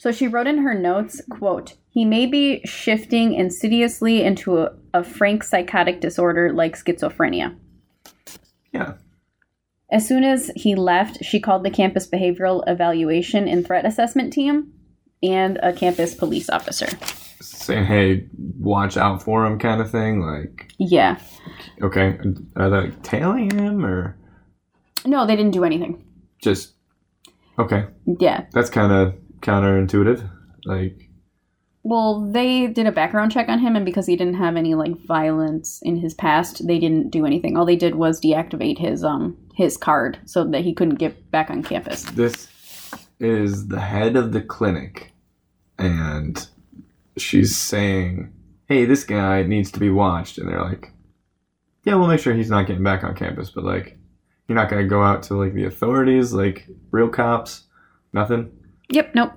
[0.05, 5.03] So she wrote in her notes, quote, he may be shifting insidiously into a, a
[5.03, 7.55] frank psychotic disorder like schizophrenia.
[8.71, 8.97] Yeah.
[9.91, 14.73] As soon as he left, she called the campus behavioral evaluation and threat assessment team
[15.23, 16.85] and a campus police officer.
[17.41, 18.27] Saying, hey,
[18.59, 20.21] watch out for him kind of thing.
[20.21, 21.17] Like, Yeah.
[21.81, 22.19] okay.
[22.55, 24.15] Are they tailing him or
[25.03, 26.05] No, they didn't do anything.
[26.43, 26.73] Just
[27.57, 27.87] okay.
[28.19, 28.45] Yeah.
[28.51, 29.15] That's kind of
[29.45, 30.29] counterintuitive.
[30.65, 31.09] Like,
[31.83, 34.97] Well, they did a background check on him, and because he didn't have any like
[35.05, 37.55] violence in his past, they didn't do anything.
[37.55, 41.49] All they did was deactivate his um his card so that he couldn't get back
[41.49, 42.03] on campus.
[42.03, 42.49] this
[43.19, 45.13] is the head of the clinic,
[45.77, 46.47] and
[47.17, 48.33] she's saying,
[48.67, 50.91] "Hey, this guy needs to be watched," and they're like,
[51.83, 53.97] "Yeah, we'll make sure he's not getting back on campus." But like,
[54.47, 57.63] you're not gonna go out to like the authorities, like real cops,
[58.11, 58.51] nothing.
[58.89, 59.15] Yep.
[59.15, 59.31] Nope.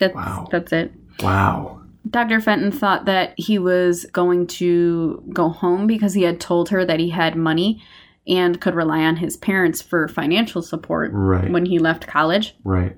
[0.00, 0.48] That's Wow.
[0.50, 0.92] that's it.
[1.22, 1.80] Wow.
[2.08, 2.40] Dr.
[2.40, 7.00] Fenton thought that he was going to go home because he had told her that
[7.00, 7.82] he had money
[8.26, 11.50] and could rely on his parents for financial support Right.
[11.50, 12.54] when he left college.
[12.64, 12.96] Right.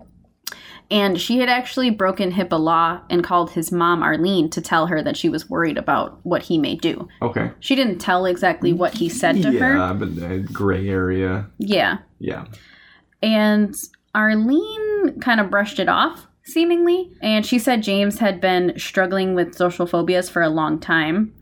[0.93, 5.01] And she had actually broken HIPAA law and called his mom, Arlene, to tell her
[5.03, 7.07] that she was worried about what he may do.
[7.23, 7.53] Okay.
[7.61, 9.77] She didn't tell exactly what he said to her.
[9.77, 11.47] Yeah, but the gray area.
[11.59, 11.99] Yeah.
[12.19, 12.47] Yeah.
[13.23, 13.75] And
[14.17, 14.90] Arlene
[15.21, 17.13] kind of brushed it off, seemingly.
[17.23, 21.35] And she said James had been struggling with social phobias for a long time.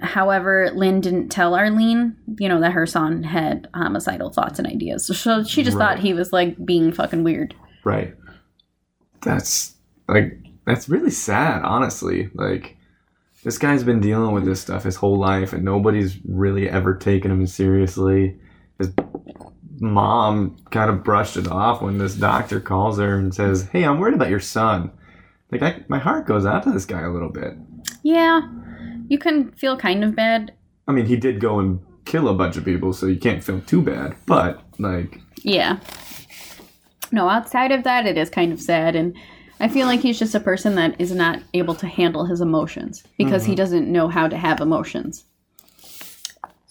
[0.00, 5.06] However, Lynn didn't tell Arlene, you know, that her son had homicidal thoughts and ideas.
[5.16, 5.94] So she just Right.
[5.96, 7.54] thought he was like being fucking weird.
[7.84, 8.14] Right.
[9.22, 9.76] That's
[10.08, 12.30] like that's really sad, honestly.
[12.34, 12.76] Like
[13.44, 17.30] this guy's been dealing with this stuff his whole life and nobody's really ever taken
[17.30, 18.38] him seriously.
[18.78, 18.92] His
[19.82, 23.98] mom kind of brushed it off when this doctor calls her and says, "Hey, I'm
[23.98, 24.90] worried about your son."
[25.50, 27.54] Like I, my heart goes out to this guy a little bit.
[28.02, 28.48] Yeah,
[29.08, 30.54] you can feel kind of bad.
[30.88, 33.60] I mean, he did go and kill a bunch of people, so you can't feel
[33.60, 34.14] too bad.
[34.26, 35.80] But like, Yeah.
[37.10, 38.96] No, outside of that, it is kind of sad.
[38.96, 39.14] And
[39.60, 43.04] I feel like he's just a person that is not able to handle his emotions
[43.18, 43.56] because he mm-hmm.
[43.58, 45.24] doesn't know how to have emotions.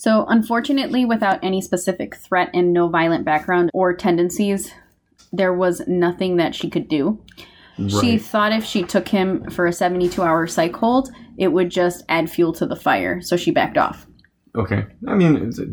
[0.02, 4.74] So, unfortunately, without any specific threat and no violent background or tendencies,
[5.32, 7.24] there was nothing that she could do.
[7.88, 12.04] She thought if she took him for a 72 hour psych hold, it would just
[12.10, 13.22] add fuel to the fire.
[13.22, 14.08] So she backed off.
[14.56, 14.88] okay.
[15.08, 15.68] I mean, it's a,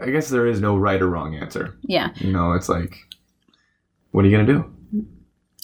[0.00, 1.76] I guess there is no right or wrong answer.
[1.82, 2.12] Yeah.
[2.14, 2.96] You know, it's like,
[4.12, 4.74] what are you gonna do?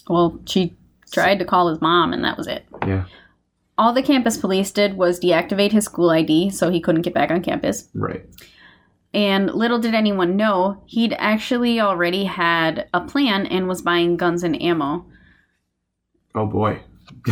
[0.06, 0.74] Well, she
[1.10, 2.66] tried to call his mom, and that was it.
[2.86, 3.06] Yeah,
[3.76, 7.30] All the campus police did was deactivate his school ID so he couldn't get back
[7.30, 7.88] on campus.
[7.94, 8.24] right.
[9.12, 14.42] And little did anyone know, he'd actually already had a plan and was buying guns
[14.42, 15.06] and ammo.
[16.34, 16.80] Oh boy.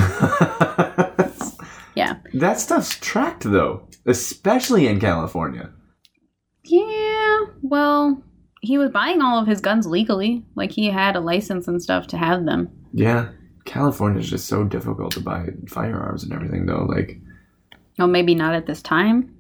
[1.95, 2.17] Yeah.
[2.35, 5.71] that stuff's tracked though, especially in California.
[6.65, 8.23] Yeah, well,
[8.63, 10.45] he was buying all of his guns legally.
[10.55, 12.71] Like, he had a license and stuff to have them.
[12.95, 13.29] Yeah,
[13.65, 16.85] California's just so difficult to buy firearms and everything though.
[16.89, 17.21] Like
[17.99, 19.35] Oh, maybe not at this time.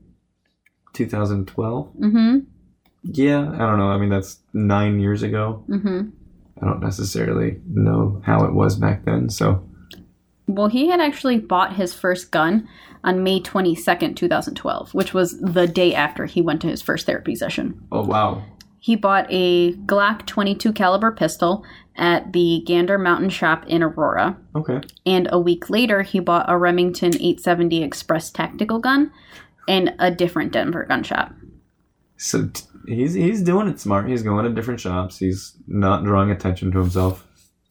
[0.93, 1.93] 2012.
[1.99, 2.39] Mm hmm.
[3.05, 3.89] Yeah, I don't know.
[3.89, 5.65] I mean, that's nine years ago.
[5.69, 6.01] Mm hmm.
[6.63, 9.29] I don't necessarily know how it was back then.
[9.29, 9.69] So,
[10.47, 12.69] Well, he had actually bought his first gun
[13.03, 17.35] on May 22nd, 2012, which was the day after he went to his first therapy
[17.35, 17.81] session.
[17.91, 18.45] oh wow.
[18.79, 21.65] He bought a Glock 22 caliber pistol
[21.97, 24.81] at the Gander Mountain Shop in Aurora, Okay.
[25.05, 29.11] and a week later he bought a Remington 870 Express tactical gun
[29.69, 31.33] in a different Denver gun shop.
[32.17, 34.09] So t- he's he's doing it smart.
[34.09, 35.19] He's going to different shops.
[35.19, 37.27] He's not drawing attention to himself.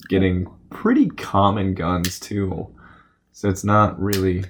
[0.09, 2.67] Getting pretty common guns too.
[3.32, 4.43] So it's not really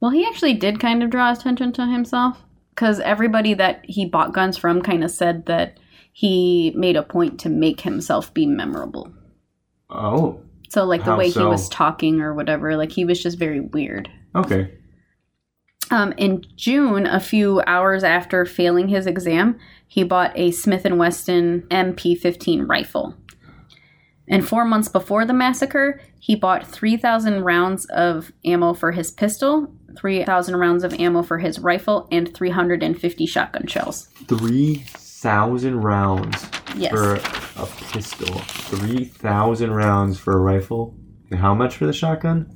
[0.00, 2.42] Well, he actually did kind of draw attention to himself
[2.74, 5.78] because everybody that he bought guns from kind of said that
[6.20, 9.10] he made a point to make himself be memorable.
[9.88, 13.60] Oh, So, like the way he was talking or whatever, like he was just very
[13.60, 14.10] weird.
[14.34, 14.76] okay.
[15.90, 19.58] Um, in June, a few hours after failing his exam,
[19.88, 23.14] he bought a Smith & Wesson MP15 rifle.
[24.28, 29.72] And four months before the massacre, he bought 3,000 rounds of ammo for his pistol,
[29.96, 34.04] 3,000 rounds of ammo for his rifle, and 350 shotgun shells.
[34.28, 34.84] Three
[35.20, 36.46] thousand rounds
[36.76, 36.92] Yes.
[36.92, 37.14] for
[37.62, 38.38] a pistol.
[38.40, 40.96] Three thousand rounds for a rifle.
[41.30, 42.52] And how much for the shotgun?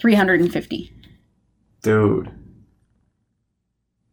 [0.00, 0.92] 350.
[1.82, 2.30] Dude.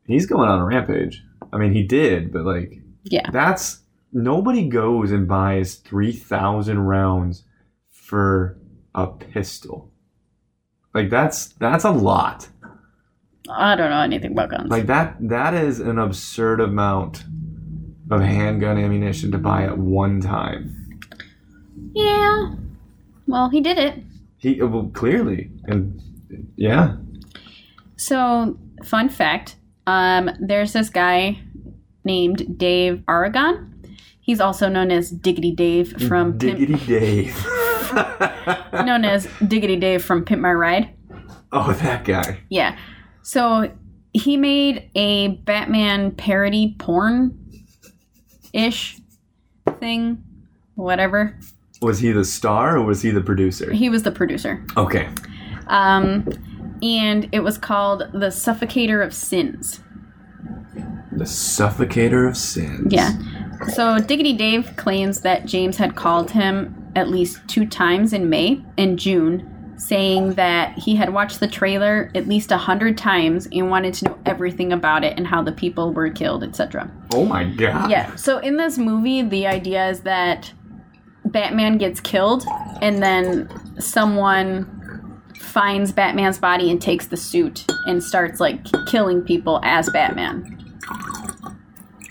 [0.06, 1.24] He's going on a rampage.
[1.52, 2.74] I mean, he did, but like
[3.04, 3.30] Yeah.
[3.32, 3.82] That's
[4.12, 7.44] nobody goes and buys three thousand rounds
[7.90, 8.58] for
[8.96, 9.92] a pistol.
[10.94, 12.48] Like that's that's a lot.
[13.50, 14.70] I don't know anything about guns.
[14.70, 17.26] Like that that is an absurd amount
[18.14, 21.00] of handgun ammunition to buy at one time.
[21.94, 22.54] yeah.
[23.28, 24.04] Well, he did it.
[24.38, 26.02] He well clearly and
[26.56, 26.98] yeah.
[27.96, 29.56] So, fun fact
[29.88, 31.40] um, there's this guy
[32.04, 33.70] named Dave Aragon.
[34.22, 37.46] He's also known as Diggity Dave from Pimp, Diggity Dave.
[38.74, 40.90] known as Diggity Dave from Pimp My Ride.
[41.52, 42.40] oh, that guy.
[42.50, 42.78] Yeah.
[43.22, 43.72] So
[44.14, 47.38] he made a Batman parody porn
[48.54, 48.98] ish
[49.80, 50.24] thing,
[50.76, 51.38] whatever.
[51.82, 53.74] Was he the star or was he the producer?
[53.74, 54.66] He was the producer.
[54.78, 55.10] Okay.
[55.68, 56.28] Um,
[56.82, 59.82] and it was called The Suffocator of Sins.
[61.12, 62.92] The Suffocator of Sins.
[62.94, 63.12] Yeah.
[63.74, 68.64] So Diggity Dave claims that James had called him at least two times in May
[68.78, 69.50] and June,
[69.84, 74.06] saying that he had watched the trailer at least a hundred times and wanted to
[74.06, 76.90] know everything about it and how the people were killed, etc.
[77.12, 77.92] Oh my god.
[77.92, 78.16] Yeah.
[78.16, 80.54] So in this movie, the idea is that
[81.26, 82.46] Batman gets killed,
[82.82, 89.60] and then someone finds Batman's body and takes the suit and starts like killing people
[89.64, 90.60] as Batman.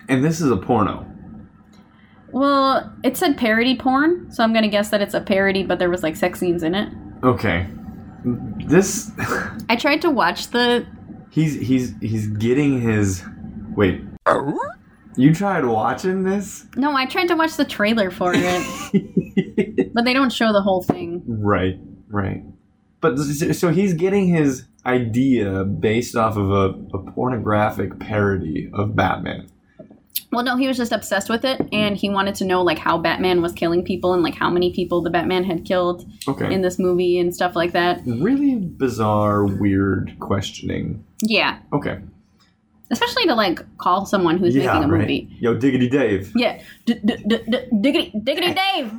[0.09, 1.07] And this is a porno.
[2.33, 5.91] Well, it said parody porn, so I'm gonna guess that it's a parody, but there
[5.91, 6.93] was like sex scenes in it.
[7.23, 7.67] Okay.
[8.25, 9.11] This
[9.69, 10.87] I tried to watch the.
[11.31, 13.25] he's he's he's getting his
[13.75, 14.01] wait.
[15.17, 16.67] You tried watching this?
[16.77, 20.83] No, I tried to watch the trailer for it, but they don't show the whole
[20.83, 21.23] thing.
[21.27, 22.43] Right, right.
[23.01, 29.49] But so he's getting his idea based off of a, a pornographic parody of Batman.
[30.33, 32.97] Well, no, he was just obsessed with it, and he wanted to know like how
[32.99, 36.53] Batman was killing people and like how many people the Batman had killed Okay.
[36.53, 38.01] in this movie and stuff like that.
[38.07, 41.05] really bizarre, weird questioning.
[41.21, 41.99] Yeah, Okay.
[42.91, 45.01] especially to like call someone who's yeah, making a right.
[45.03, 45.29] movie.
[45.39, 46.33] Yo, Diggity Dave.
[46.35, 48.91] Yeah, D- d- d- d- diggity, diggity Dave.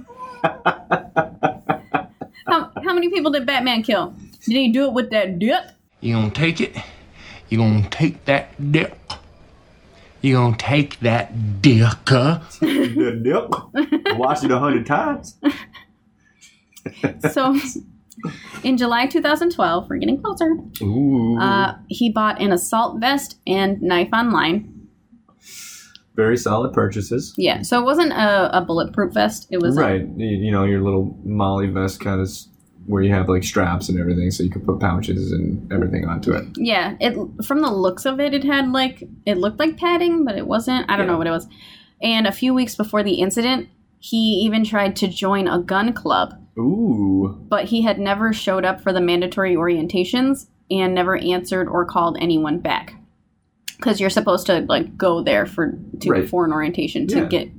[2.46, 4.14] how how many people did Batman kill?
[4.46, 5.64] Did he do it with that dick?
[6.02, 6.76] You gonna take it?
[7.50, 8.94] You gonna take that dick?
[10.24, 11.84] You gonna take that dick?
[12.07, 12.39] huh?
[12.61, 14.17] The dip.
[14.17, 15.38] Watched it a hundred times.
[17.32, 17.59] So,
[18.63, 20.55] in July 2012, we're getting closer.
[20.82, 21.38] Ooh.
[21.38, 24.88] Uh, he bought an assault vest and knife online.
[26.15, 27.34] Very solid purchases.
[27.38, 29.47] Yeah, so it wasn't a, a bulletproof vest.
[29.51, 30.01] It was Right.
[30.15, 32.30] You, you know, your little MOLLE vest kind of
[32.86, 36.34] where you have like straps and everything so you could put pouches and everything onto
[36.34, 36.46] it.
[36.58, 36.96] yeah.
[37.00, 37.16] It
[37.46, 40.90] from the looks of it, it had like it looked like padding, but it wasn't.
[40.90, 41.48] I don't know what it was.
[42.02, 43.70] And a few weeks before the incident,
[44.00, 47.38] he even tried to join a gun club, Ooh.
[47.48, 52.18] but he had never showed up for the mandatory orientations and never answered or called
[52.20, 52.96] anyone back.
[53.78, 56.28] Because you're supposed to like go there for to Right.
[56.30, 57.26] for an orientation to Yeah.
[57.26, 57.50] get.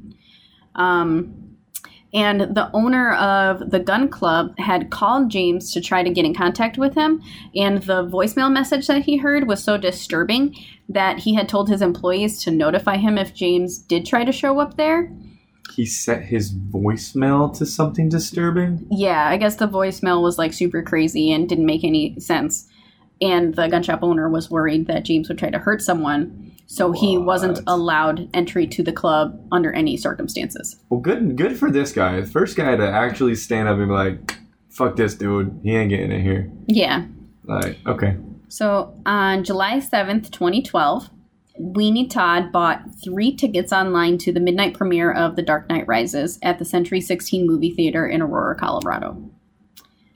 [0.75, 1.35] Um,
[2.14, 6.34] and the owner of the gun club had called James to try to get in
[6.34, 7.20] contact with him,
[7.54, 10.56] and the voicemail message that he heard was so disturbing
[10.88, 14.60] that he had told his employees to notify him if James did try to show
[14.60, 15.12] up there.
[15.74, 18.86] He set his voicemail to something disturbing.
[18.90, 22.68] Yeah, I guess the voicemail was like super crazy and didn't make any sense.
[23.20, 26.92] And the gun shop owner was worried that James would try to hurt someone, so
[26.92, 30.76] he wasn't allowed entry to the club under any circumstances.
[30.88, 32.20] Well, good good for this guy.
[32.20, 34.38] The first guy to actually stand up and be like,
[34.70, 35.60] "Fuck this dude.
[35.62, 37.06] He ain't getting in here." Yeah.
[37.44, 38.16] Like, okay.
[38.48, 41.10] So on July 7th, 2012,
[41.60, 46.38] Weenie Todd bought three tickets online to the midnight premiere of The Dark Knight Rises
[46.42, 49.30] at the Century 16 movie theater in Aurora, Colorado.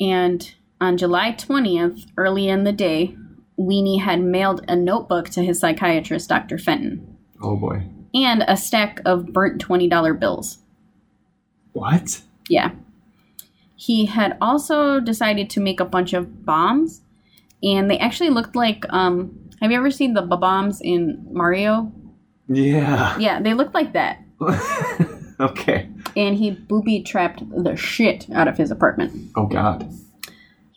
[0.00, 3.16] And on July 20th, early in the day,
[3.58, 6.58] Weenie had mailed a notebook to his psychiatrist, Dr.
[6.58, 7.82] Fenton, Oh boy.
[8.14, 10.58] and a stack of burnt $20 bills.
[11.72, 12.22] What?
[12.48, 12.70] Yeah.
[13.76, 17.02] He had also decided to make a bunch of bombs,
[17.62, 21.90] and they actually looked like um have you ever seen the bombs in Mario?
[22.48, 23.18] Yeah.
[23.18, 24.22] Yeah, they looked like that.
[25.40, 25.88] okay.
[26.16, 29.30] And he booby trapped the shit out of his apartment.
[29.36, 29.88] Oh God.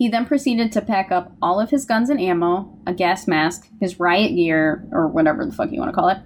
[0.01, 3.69] He then proceeded to pack up all of his guns and ammo, a gas mask,
[3.79, 6.17] his riot gear, or whatever the fuck you want to call it,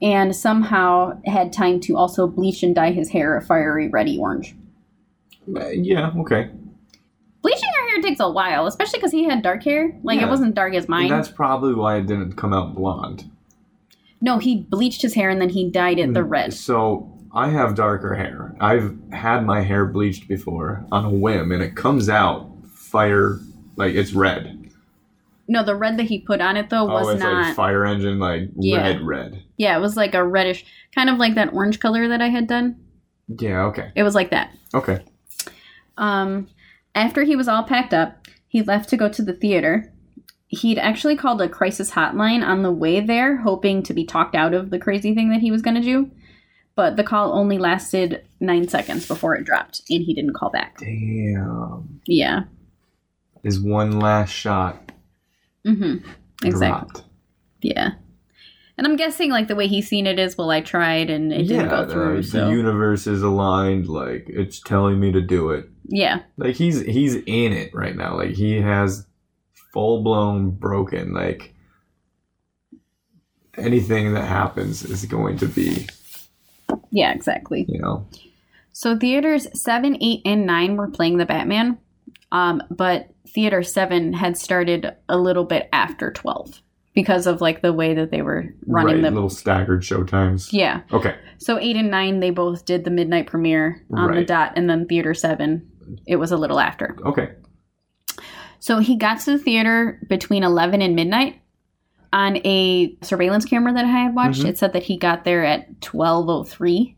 [0.00, 4.54] and somehow had time to also bleach and dye his hair a fiery reddy orange.
[5.52, 6.12] Uh, yeah.
[6.16, 6.48] Okay.
[7.42, 9.98] Bleaching your hair takes a while, especially because he had dark hair.
[10.04, 10.26] Like, Yeah.
[10.28, 11.08] it wasn't dark as mine.
[11.08, 13.28] That's probably why it didn't come out blonde.
[14.20, 16.52] No, he bleached his hair and then he dyed it the Mm, red.
[16.54, 18.54] So I have darker hair.
[18.60, 22.48] I've had my hair bleached before on a whim, and it comes out
[22.88, 23.38] fire
[23.76, 24.70] like it's red.
[25.50, 27.46] No, the red that he put on it though was oh, it's not.
[27.46, 28.78] like fire engine, like Yeah.
[28.82, 29.42] red, red.
[29.56, 32.46] yeah, it was like a reddish, kind of like that orange color that I had
[32.46, 32.76] done.
[33.28, 33.62] Yeah.
[33.66, 33.90] Okay.
[33.94, 34.50] It was like that.
[34.74, 35.00] Okay.
[35.96, 36.48] Um,
[36.94, 39.92] after he was all packed up, he left to go to the theater.
[40.48, 44.54] He'd actually called a crisis hotline on the way there, hoping to be talked out
[44.54, 46.10] of the crazy thing that he was going to do.
[46.74, 50.78] but the call only lasted nine seconds before it dropped, and he didn't call back.
[50.78, 52.00] Damn.
[52.06, 52.44] Yeah.
[53.42, 54.92] His one last shot
[55.66, 56.08] Mm-hmm.
[56.46, 56.68] Exactly.
[56.68, 57.04] dropped.
[57.60, 57.90] Yeah.
[58.78, 61.48] And I'm guessing like the way he's seen it is, well, I tried and it
[61.48, 62.18] didn't go through.
[62.18, 63.88] the, so the universe is aligned.
[63.88, 65.68] Like it's telling me to do it.
[65.88, 68.16] yeah, Like he's he's in it right now.
[68.16, 69.04] Like he has
[69.72, 71.12] full blown broken.
[71.12, 71.54] Like
[73.56, 75.88] anything that happens is going to be,
[76.90, 77.66] yeah, exactly.
[77.68, 78.06] you know.
[78.72, 81.78] So theaters seven, eight, and nine were playing the Batman,
[82.30, 86.62] um, but theater seven had started a little bit after twelve
[86.94, 89.10] because of like the way that they were running right, the.
[89.10, 90.52] little staggered show times.
[90.52, 90.80] Yeah.
[90.92, 91.14] Okay.
[91.38, 94.86] So eight and nine, they both did the midnight premiere on the dot, and then
[94.86, 95.70] theater seven,
[96.06, 96.96] it was a little after.
[97.04, 97.30] Okay.
[98.60, 101.40] So he got to the theater between 11 and midnight.
[102.12, 104.48] On a surveillance camera that I had watched, Mhm.
[104.48, 106.96] it said that he got there at 12:03,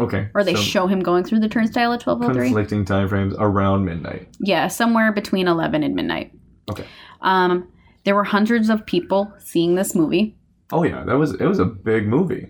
[0.00, 0.28] Okay.
[0.34, 2.34] or they So show him going through the turnstile at 12:03.
[2.46, 4.28] conflicting time frames around midnight.
[4.40, 6.32] Yeah, somewhere between 11 and midnight.
[6.70, 6.84] Okay.
[7.20, 7.68] Um,
[8.04, 10.36] there were hundreds of people seeing this movie,
[10.72, 12.48] Oh yeah, that was it was a big movie.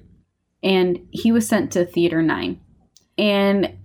[0.63, 2.61] and he was sent to theater nine.
[3.19, 3.77] And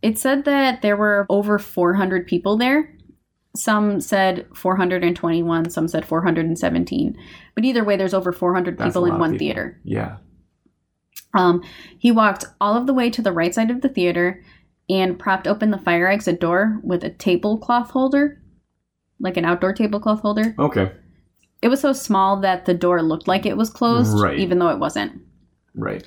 [0.00, 2.94] it said that there were over 400 people there.
[3.56, 7.16] Some said 421, some said 417.
[7.54, 9.38] But either way, there's over 400 That's people in one people.
[9.38, 9.80] theater.
[9.84, 10.16] Yeah.
[11.34, 11.62] Um,
[11.98, 14.42] he walked all of the way to the right side of the theater
[14.88, 18.40] and propped open the fire exit door with a tablecloth holder,
[19.20, 20.54] like an outdoor tablecloth holder.
[20.58, 20.90] Okay.
[21.60, 24.38] It was so small that the door looked like it was closed, Right.
[24.38, 25.20] even though it wasn't.
[25.74, 26.06] Right.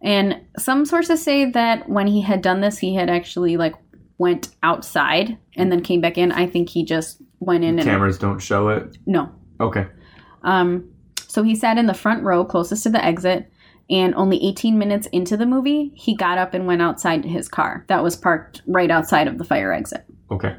[0.00, 3.74] And some sources say that when he had done this, he had actually like
[4.18, 6.30] went outside and then came back in.
[6.32, 8.96] I think he just went in and Cameras don't show it.
[9.06, 9.30] no.
[9.60, 9.86] Okay.
[10.42, 10.90] Um,
[11.26, 13.50] so he sat in the front row closest to the exit,
[13.90, 17.48] and only 18 minutes into the movie, he got up and went outside to his
[17.48, 20.04] car that was parked right outside of the fire exit.
[20.30, 20.56] Okay.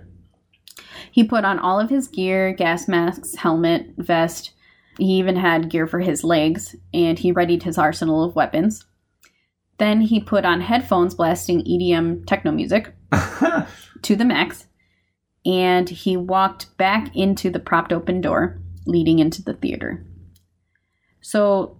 [1.11, 4.51] He put on all of his gear gas masks, helmet, vest.
[4.97, 8.85] He even had gear for his legs, and he readied his arsenal of weapons.
[9.77, 12.93] Then he put on headphones blasting EDM techno music
[14.01, 14.67] to the max,
[15.45, 20.05] and he walked back into the propped open door leading into the theater.
[21.21, 21.77] So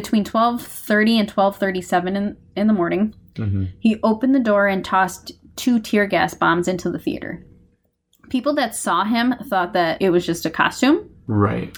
[0.00, 5.32] between 12:30 and 12:37 in, in the morning, hmm he opened the door and tossed
[5.56, 7.44] two tear gas bombs into the theater.
[8.28, 11.76] People that saw him thought that it was just a costume Right.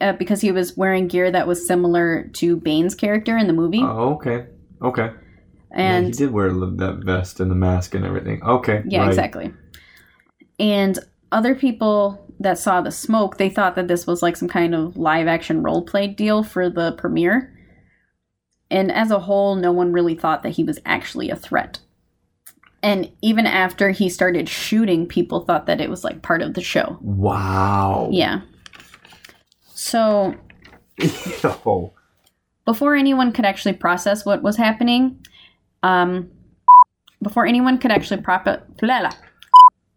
[0.00, 3.82] uh, because he was wearing gear that was similar to Bane's character in the movie.
[3.82, 4.46] Oh, okay.
[4.82, 5.10] Okay.
[5.72, 8.42] and yeah, he did wear that vest and the mask and everything.
[8.42, 8.82] Okay.
[8.86, 9.08] Yeah, right.
[9.08, 9.52] exactly.
[10.58, 10.98] And
[11.32, 14.96] other people that saw the smoke, they thought that this was like some kind of
[14.96, 17.54] live action role play deal for the premiere.
[18.70, 21.80] And as a whole, no one really thought that he was actually a threat.
[22.82, 26.62] And even after he started shooting, people thought that it was like part of the
[26.62, 26.98] show.
[27.02, 28.08] Wow.
[28.10, 28.40] Yeah.
[29.74, 30.34] So
[32.64, 35.18] before anyone could actually process what was happening,
[35.82, 36.30] um,
[37.22, 39.10] before anyone could actually prop blah, blah.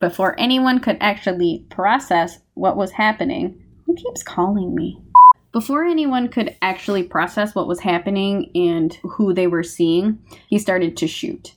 [0.04, 5.02] Before anyone could actually process what was happening, who keeps calling me?
[5.54, 10.20] Before anyone could actually process what was happening and who they were seeing,
[10.50, 11.54] he started to shoot.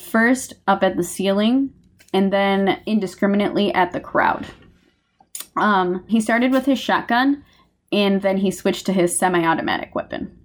[0.00, 1.74] First up at the ceiling,
[2.12, 4.46] and then indiscriminately at the crowd.
[5.56, 7.42] Um, he started with his shotgun,
[7.90, 10.38] and then he switched to his semi automatic weapon.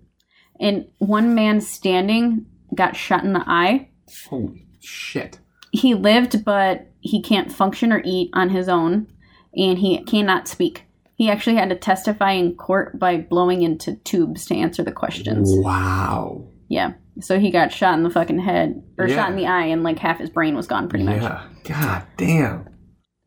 [0.60, 3.90] And one man standing got shot in the eye.
[4.28, 5.38] Holy shit.
[5.72, 9.08] He lived, but he can't function or eat on his own,
[9.56, 10.86] and he cannot speak.
[11.16, 15.50] He actually had to testify in court by blowing into tubes to answer the questions.
[15.54, 16.46] Wow.
[16.70, 16.94] Yeah.
[17.20, 19.16] So he got shot in the fucking head, or Yeah.
[19.16, 21.22] shot in the eye, and like half his brain was gone pretty much.
[21.22, 21.42] Yeah.
[21.66, 22.70] God damn.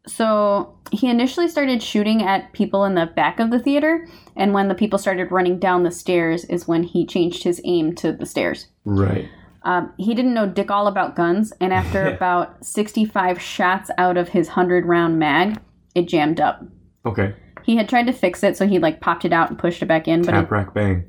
[0.07, 4.69] So he initially started shooting at people in the back of the theater, and when
[4.69, 8.27] the people started running down the stairs, is when he changed his aim to the
[8.27, 8.69] stairs.
[8.85, 9.29] Right.
[9.65, 14.31] Um, he didn't know dick all about guns, and after about 65 shots out of
[14.31, 15.59] his 100 round mag,
[15.95, 16.63] it jammed up.
[17.05, 17.35] Okay.
[17.65, 19.87] He had tried to fix it, so he like popped it out and pushed it
[19.87, 21.05] back in, but Tap it, rack bang.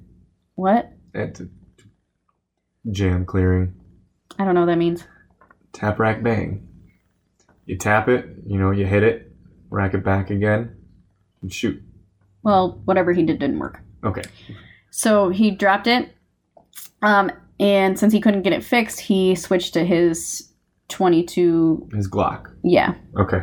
[0.55, 0.91] what?
[2.91, 3.73] Jam clearing.
[4.37, 5.05] I don't know what that means.
[5.71, 6.67] Tap rack bang.
[7.65, 9.31] You tap it, you know, you hit it,
[9.69, 10.75] rack it back again,
[11.41, 11.81] and shoot.
[12.43, 13.79] Well, whatever he did didn't work.
[14.03, 14.23] Okay.
[14.91, 16.13] So he dropped it,
[17.01, 20.49] um, and since he couldn't get it fixed, he switched to his
[20.89, 21.89] 22.
[21.93, 22.51] His Glock.
[22.63, 23.41] Yeah, Okay.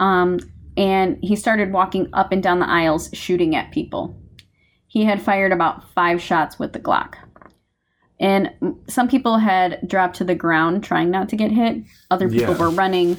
[0.00, 0.38] um,
[0.76, 4.20] and he started walking up and down the aisles shooting at people.
[4.86, 7.14] He had fired about five shots with the Glock.
[8.20, 8.50] And
[8.88, 11.82] some people had dropped to the ground trying not to get hit.
[12.10, 12.60] Other people Yeah.
[12.60, 13.16] were running.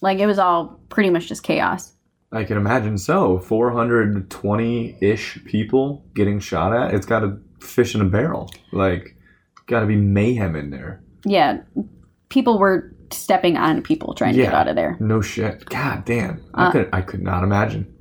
[0.00, 1.92] Like it was all pretty much just chaos.
[2.32, 3.38] I can imagine so.
[3.38, 6.94] 420 ish people getting shot at.
[6.94, 8.50] It's got a fish in a barrel.
[8.72, 9.16] Like,
[9.70, 11.02] got to be mayhem in there.
[11.24, 11.58] Yeah,
[12.28, 14.96] people were stepping on people trying to get out of there.
[15.00, 15.64] No shit.
[15.66, 16.42] God damn.
[16.54, 17.92] I Uh, could I could not imagine.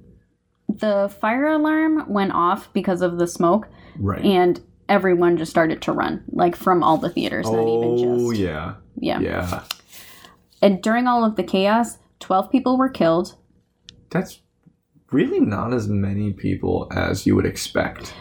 [0.67, 3.67] The fire alarm went off because of the smoke,
[3.97, 4.23] Right.
[4.23, 8.41] and everyone just started to run, like from all the theaters, not even oh just.
[8.41, 8.73] yeah.
[8.99, 9.19] yeah.
[9.19, 9.63] Yeah.
[10.61, 13.35] And during all of the chaos, 12 people were killed.
[14.11, 14.41] That's
[15.11, 18.13] really not as many people as you would expect.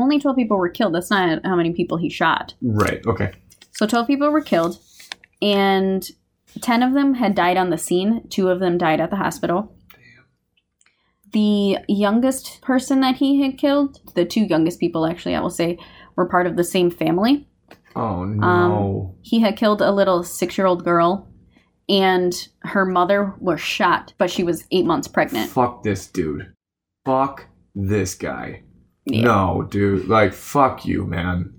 [0.00, 0.94] Only 12 people were killed.
[0.94, 2.54] That's not how many people he shot.
[2.62, 3.04] Right.
[3.06, 3.32] Okay.
[3.72, 4.78] So 12 people were killed,
[5.42, 6.08] and
[6.60, 8.26] 10 of them had died on the scene.
[8.28, 9.74] Two of them died at the hospital.
[11.32, 15.78] The youngest person that he had killed, the two youngest people actually, I will say,
[16.16, 17.46] were part of the same family.
[17.94, 19.14] Oh Um, no.
[19.22, 21.28] He had killed a little six year old girl,
[21.88, 25.50] and her mother was shot, but she was eight months pregnant.
[25.50, 26.52] fuck this dude.
[27.04, 27.46] Fuck
[27.76, 28.62] this guy.
[29.04, 29.22] Yeah.
[29.22, 30.08] No, dude.
[30.08, 31.54] Like fuck you, man.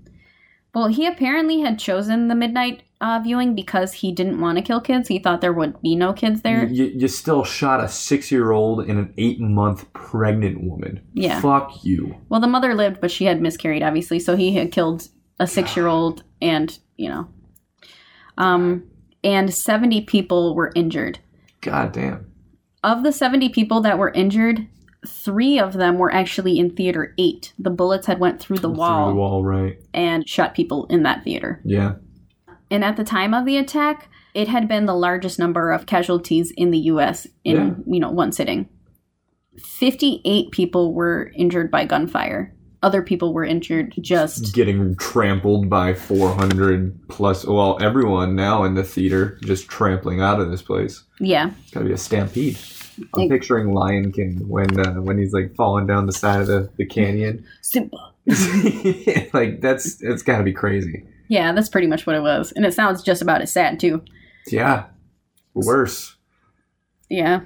[0.74, 4.80] Well, he apparently had chosen the midnight uh, viewing because he didn't want to kill
[4.80, 5.08] kids.
[5.08, 6.64] He thought there would be no kids there.
[6.64, 11.06] You, you still shot a six-year-old and an eight-month pregnant woman.
[11.12, 11.40] Yeah.
[11.42, 12.16] Fuck you.
[12.30, 14.18] Well, the mother lived, but she had miscarried, obviously.
[14.18, 15.08] So he had killed
[15.38, 17.28] a six-year-old, and you know,
[18.38, 18.84] um,
[19.22, 21.18] and seventy people were injured.
[21.60, 22.32] God damn.
[22.82, 24.66] Of the seventy people that were injured,
[25.06, 27.52] three of them were actually in theater eight.
[27.58, 29.78] The bullets had went through the wall Through the wall, right?
[29.92, 31.60] and shot people in that theater.
[31.64, 31.94] Yeah.
[32.70, 36.52] And at the time of the attack, it had been the largest number of casualties
[36.56, 37.26] in the U.S.
[37.44, 37.74] in Yeah.
[37.94, 38.68] you know one sitting.
[39.58, 42.54] Fifty-eight people were injured by gunfire.
[42.82, 47.46] Other people were injured just Getting trampled by 400 plus.
[47.46, 51.04] Well, everyone now in the theater just trampling out of this place.
[51.20, 51.50] yeah.
[51.70, 52.58] Gotta be a stampede.
[53.14, 56.70] I'm picturing Lion King when uh, when he's like falling down the side of the,
[56.76, 57.44] the canyon.
[57.60, 58.12] Simba.
[59.32, 61.04] like that's it's gotta be crazy.
[61.32, 62.52] Yeah, that's pretty much what it was.
[62.52, 64.02] And it sounds just about as sad, too.
[64.48, 64.84] Yeah.
[65.54, 66.16] Worse.
[67.08, 67.40] Yeah.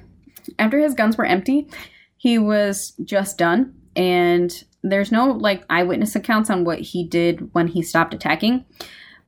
[0.59, 1.69] After his guns were empty,
[2.17, 3.77] he was just done.
[3.95, 8.65] And there's no, like, eyewitness accounts on what he did when he stopped attacking.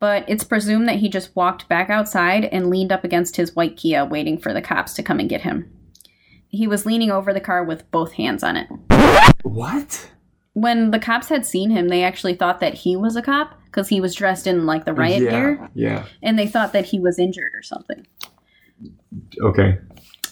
[0.00, 3.76] But it's presumed that he just walked back outside and leaned up against his white
[3.76, 5.70] Kia, waiting for the cops to come and get him.
[6.48, 8.68] He was leaning over the car with both hands on it.
[9.42, 10.10] What?
[10.54, 13.88] When the cops had seen him, they actually thought that he was a cop because
[13.88, 15.30] he was dressed in, like, the riot yeah.
[15.30, 15.70] gear.
[15.74, 16.06] Yeah.
[16.22, 18.06] And they thought that he was injured or something.
[19.42, 19.78] Okay.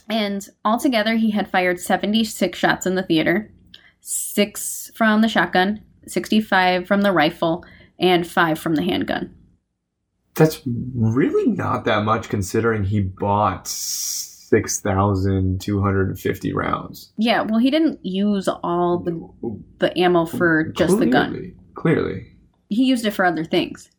[0.08, 3.52] And altogether, he had fired 76 shots in the theater,
[4.00, 7.64] six from the shotgun, 65 from the rifle,
[7.98, 9.34] and five from the handgun.
[10.34, 13.68] That's really not that much considering he bought
[14.48, 17.12] 6,250 rounds.
[17.16, 21.30] Yeah, well, he didn't use all the, the ammo for just the gun.
[21.30, 21.54] Clearly.
[21.74, 22.32] Clearly.
[22.68, 23.90] He used it for other things.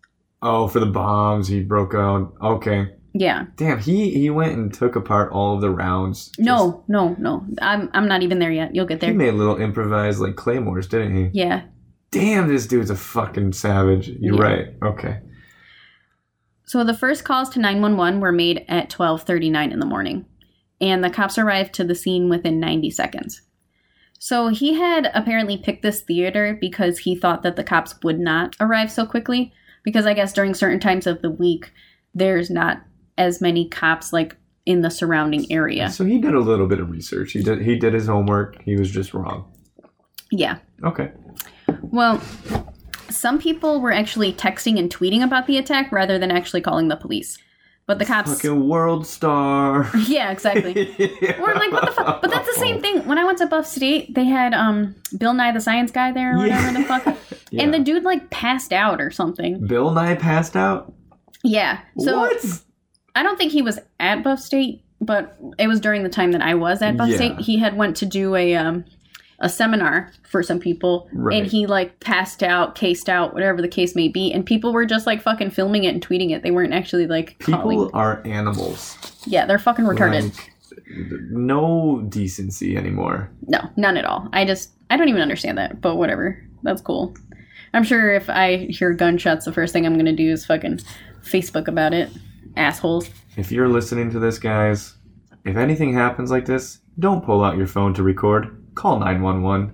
[0.41, 2.33] Oh, for the bombs, he broke out.
[2.41, 2.93] Okay.
[3.13, 3.45] Yeah.
[3.55, 6.31] Damn, he he went and took apart all of the rounds.
[6.37, 7.45] No, no, no.
[7.61, 8.75] I'm, I'm not even there yet.
[8.75, 9.09] You'll get there.
[9.09, 11.29] he made little improvised like claymores, didn't he?
[11.33, 11.63] Yeah.
[12.11, 14.07] Damn, this dude's a fucking savage.
[14.07, 14.41] You're Yeah.
[14.41, 14.67] right.
[14.83, 15.19] Okay.
[16.65, 20.25] So the first calls to 911 were made at 12:39 in the morning,
[20.79, 23.41] and the cops arrived to the scene within 90 seconds.
[24.19, 28.55] So he had apparently picked this theater because he thought that the cops would not
[28.59, 31.71] arrive so quickly because I guess during certain times of the week
[32.15, 32.81] there's not
[33.17, 34.35] as many cops like
[34.65, 35.89] in the surrounding area.
[35.89, 37.31] So he did a little bit of research.
[37.31, 38.61] He did he did his homework.
[38.63, 39.51] He was just wrong.
[40.31, 40.57] Yeah.
[40.83, 41.11] Okay.
[41.83, 42.21] Well,
[43.09, 46.97] some people were actually texting and tweeting about the attack rather than actually calling the
[46.97, 47.37] police.
[47.87, 49.89] But the cops Fucking world star.
[50.07, 50.73] Yeah, exactly.
[51.39, 52.21] We're like, what the fuck?
[52.21, 53.07] But that's the same thing.
[53.07, 56.35] When I went to Buff State, they had um Bill Nye the Science Guy there
[56.35, 57.17] or whatever the fuck.
[57.49, 57.63] Yeah.
[57.63, 59.65] And the dude like passed out or something.
[59.67, 60.93] Bill Nye passed out.
[61.45, 61.79] Yeah.
[61.97, 62.43] So what?
[63.15, 66.41] I don't think he was at Buff State, but it was during the time that
[66.41, 67.15] I was at Buff Yeah.
[67.15, 67.39] State.
[67.39, 68.83] He had went to do a um
[69.39, 71.37] a seminar for some people Right.
[71.41, 74.85] and he like passed out, cased out, whatever the case may be, and people were
[74.85, 76.41] just like fucking filming it and tweeting it.
[76.43, 77.91] They weren't actually like People calling.
[77.93, 78.97] are animals.
[79.27, 80.35] Yeah, they're fucking retarded.
[80.35, 80.51] Like,
[81.29, 83.29] no decency anymore.
[83.47, 84.27] No, none at all.
[84.33, 86.41] I just I don't even understand that, but whatever.
[86.63, 87.13] That's cool.
[87.73, 90.79] I'm sure if I hear gunshots, the first thing I'm gonna do is fucking
[91.23, 92.09] Facebook about it.
[92.55, 93.09] Assholes.
[93.35, 94.95] If you're listening to this, guys,
[95.45, 98.56] if anything happens like this, don't pull out your phone to record.
[98.77, 99.71] Call 911.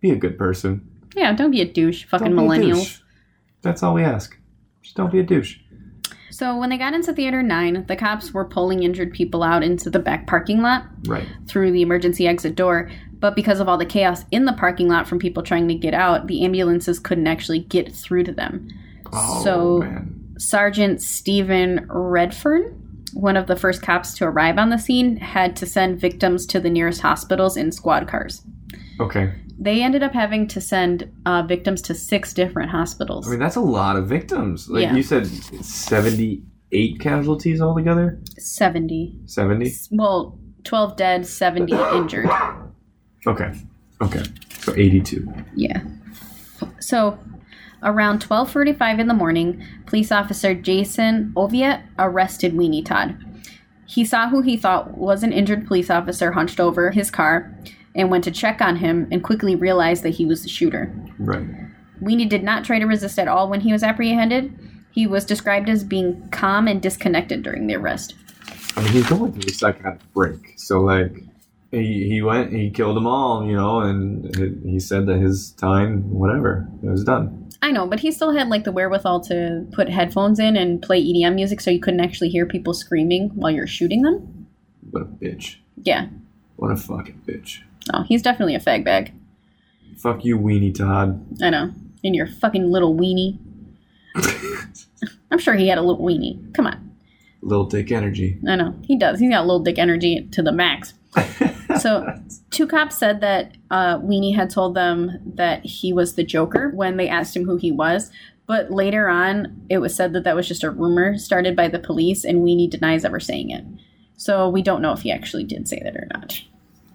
[0.00, 0.88] Be a good person.
[1.14, 2.74] Yeah, don't be a douche, fucking Don't be a millennials.
[2.76, 2.98] douche.
[3.62, 4.36] That's all we ask.
[4.82, 5.58] Just don't be a douche.
[6.30, 9.90] So when they got into Theater 9, the cops were pulling injured people out into
[9.90, 11.26] the back parking lot Right.
[11.46, 12.90] through the emergency exit door.
[13.18, 15.94] But because of all the chaos in the parking lot from people trying to get
[15.94, 18.68] out, the ambulances couldn't actually get through to them.
[19.12, 20.22] Oh So- man.
[20.38, 22.85] Sergeant Stephen Redfern,
[23.16, 26.60] one of the first cops to arrive on the scene, had to send victims to
[26.60, 28.42] the nearest hospitals in squad cars.
[29.00, 29.32] Okay.
[29.58, 33.26] They ended up having to send uh, victims to six different hospitals.
[33.26, 34.68] I mean, that's a lot of victims.
[34.68, 34.94] Like Yeah.
[34.94, 38.18] you said, seventy-eight casualties altogether.
[38.38, 39.20] 70.
[39.24, 39.72] Seventy.
[39.90, 42.28] Well, 12 dead, 70 injured.
[43.26, 43.52] Okay.
[44.02, 44.22] Okay.
[44.60, 45.32] So eighty-two.
[45.54, 45.80] Yeah.
[46.80, 47.18] So,
[47.86, 53.16] around 12:45 in the morning, police officer Jason Oviatt arrested Weenie Todd.
[53.86, 57.56] He saw who he thought was an injured police officer hunched over his car
[57.94, 60.92] and went to check on him and quickly realized that he was the shooter.
[61.18, 61.46] Right.
[62.02, 64.52] Weenie did not try to resist at all when he was apprehended.
[64.90, 68.14] He was described as being calm and disconnected during the arrest.
[68.76, 70.54] I mean, he's going through a psychotic break.
[70.56, 71.22] So like,
[71.70, 75.52] he he went, he killed them all, you know, and he- he said that his
[75.52, 77.45] time, whatever, it was done.
[77.62, 81.02] I know, but he still had like the wherewithal to put headphones in and play
[81.02, 84.46] EDM music so you couldn't actually hear people screaming while you're shooting them.
[84.90, 85.56] What a bitch.
[85.82, 86.08] Yeah.
[86.56, 87.60] What a fucking bitch.
[87.92, 89.12] Oh, he's definitely a fag bag.
[89.96, 91.24] Fuck you, weenie Todd.
[91.42, 91.72] I know.
[92.04, 93.38] And your fucking little weenie.
[95.30, 96.54] I'm sure he had a little weenie.
[96.54, 96.92] Come on.
[97.42, 98.38] Little dick energy.
[98.46, 98.74] I know.
[98.82, 99.20] He does.
[99.20, 100.94] He's got little dick energy to the max.
[101.78, 102.06] So,
[102.50, 106.96] two cops said that uh, Weenie had told them that he was the Joker when
[106.96, 108.10] they asked him who he was.
[108.46, 111.78] But later on, it was said that that was just a rumor started by the
[111.78, 113.64] police, and Weenie denies ever saying it.
[114.16, 116.40] So, we don't know if he actually did say that or not.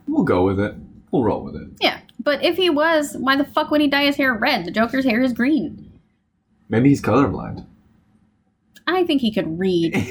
[0.07, 0.75] We'll go with it.
[1.11, 1.67] We'll roll with it.
[1.79, 1.99] Yeah.
[2.23, 4.65] But if he was, why the fuck would he dye his hair red?
[4.65, 5.91] The Joker's hair is green.
[6.69, 7.65] Maybe he's colorblind.
[8.87, 9.95] I think he could read.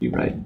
[0.00, 0.36] You're right.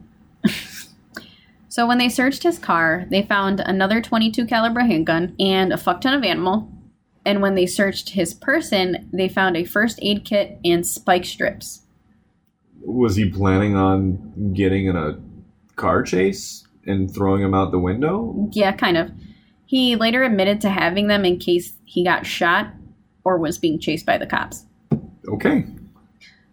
[1.78, 6.00] So when they searched his car, they found another 22 caliber handgun and a fuck
[6.00, 6.68] ton of animal.
[7.24, 11.82] And when they searched his person, they found a first aid kit and spike strips.
[12.80, 15.20] Was he planning on getting in a
[15.76, 18.48] car chase and throwing him out the window?
[18.50, 19.12] Yeah, kind of.
[19.64, 22.74] He later admitted to having them in case he got shot
[23.22, 24.64] or was being chased by the cops.
[25.28, 25.64] Okay.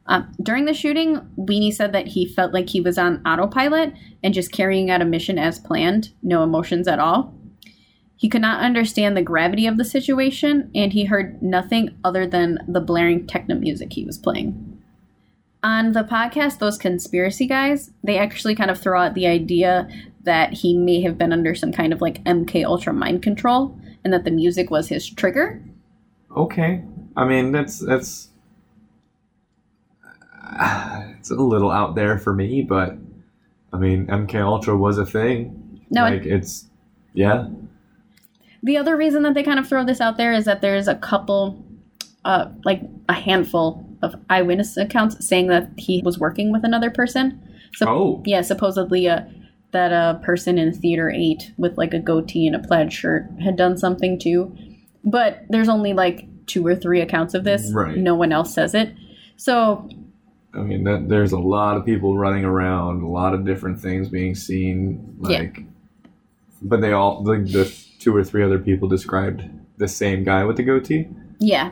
[0.08, 4.34] Um, during the shooting, Weenie said that he felt like he was on autopilot and
[4.34, 7.34] just carrying out a mission as planned, no emotions at all.
[8.16, 12.60] He could not understand the gravity of the situation, and he heard nothing other than
[12.68, 14.82] the blaring techno music he was playing.
[15.64, 19.90] On the podcast, those conspiracy guys, they actually kind of throw out the idea
[20.24, 24.14] that he may have been under some kind of like MK Ultra mind control, and
[24.14, 25.62] that the music was his trigger.
[26.38, 26.84] Okay.
[27.18, 28.30] I mean, that's that's
[31.20, 32.98] it's a little out there for me, but
[33.74, 35.82] I mean, MK Ultra was a thing.
[35.90, 36.68] No, like it's
[37.14, 37.48] yeah.
[38.64, 40.96] The other reason that they kind of throw this out there is that there's a
[40.96, 41.64] couple,
[42.24, 47.42] uh, like a handful of eyewitness accounts saying that he was working with another person.
[47.76, 48.24] So, Oh.
[48.26, 49.22] yeah, supposedly uh,
[49.72, 53.56] that a person in theater eight with like a goatee and a plaid shirt had
[53.56, 54.56] done something too.
[55.04, 57.72] But there's only like two or three accounts of this.
[57.72, 57.98] Right.
[57.98, 58.94] No one else says it.
[59.38, 59.88] So
[60.56, 64.10] I mean, that, there's a lot of people running around, a lot of different things
[64.10, 65.18] being seen.
[65.28, 65.40] Yeah.
[65.40, 65.64] Like,
[66.62, 69.44] but they all the, the two or three other people described
[69.78, 71.08] the same guy with the goatee.
[71.40, 71.72] yeah,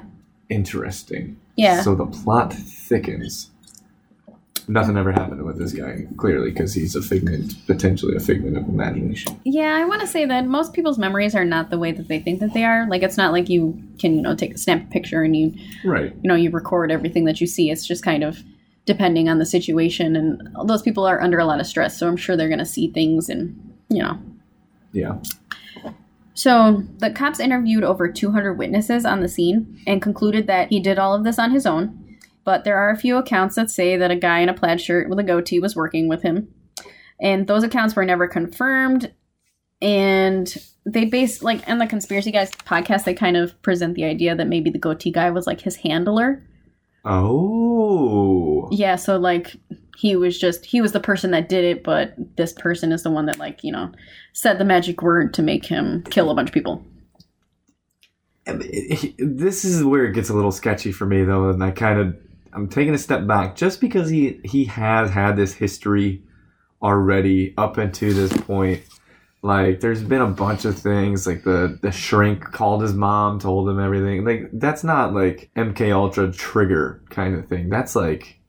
[0.50, 1.38] Interesting.
[1.56, 1.82] yeah.
[1.82, 3.50] So the plot thickens.
[4.66, 8.66] Nothing ever happened with this guy, clearly, because he's a figment, potentially a figment of
[8.70, 9.38] imagination.
[9.44, 12.20] Yeah, I want to say that most people's memories are not the way that they
[12.20, 12.88] think that they are.
[12.88, 15.54] Like, it's not like you can, you know, take a snap picture and you
[15.84, 16.14] Right.
[16.22, 18.42] you know you record everything that you see it's just kind of
[18.86, 22.18] depending on the situation and those people are under a lot of stress so i'm
[22.18, 23.56] sure they're going to see things and
[23.90, 24.20] you know
[24.92, 25.18] Yeah.
[26.34, 31.00] so the cops interviewed over 200 witnesses on the scene and concluded that he did
[31.00, 32.00] all of this on his own
[32.44, 35.08] but there are a few accounts that say that a guy in a plaid shirt
[35.10, 36.54] with a goatee was working with him
[37.22, 39.14] and those accounts were never confirmed
[39.82, 44.36] and they base like in the conspiracy guys podcast they kind of present the idea
[44.36, 46.44] that maybe the goatee guy was like his handler
[47.06, 48.70] Oh.
[48.72, 49.56] Yeah, so like
[49.98, 53.12] he was just he was the person that did it, but this person is the
[53.12, 53.92] one that like, you know,
[54.34, 56.84] said the magic word to make him kill a bunch of people.
[58.46, 62.16] This is where it gets a little sketchy for me, though, and I kind of
[62.54, 66.24] I'm taking a step back just because he he has had this history
[66.82, 68.84] already up until this point.
[69.44, 73.68] Like there's been a bunch of things like the the shrink called his mom, told
[73.68, 74.24] him everything.
[74.24, 77.70] Like that's not like MK Ultra trigger kind of thing.
[77.70, 78.40] That's like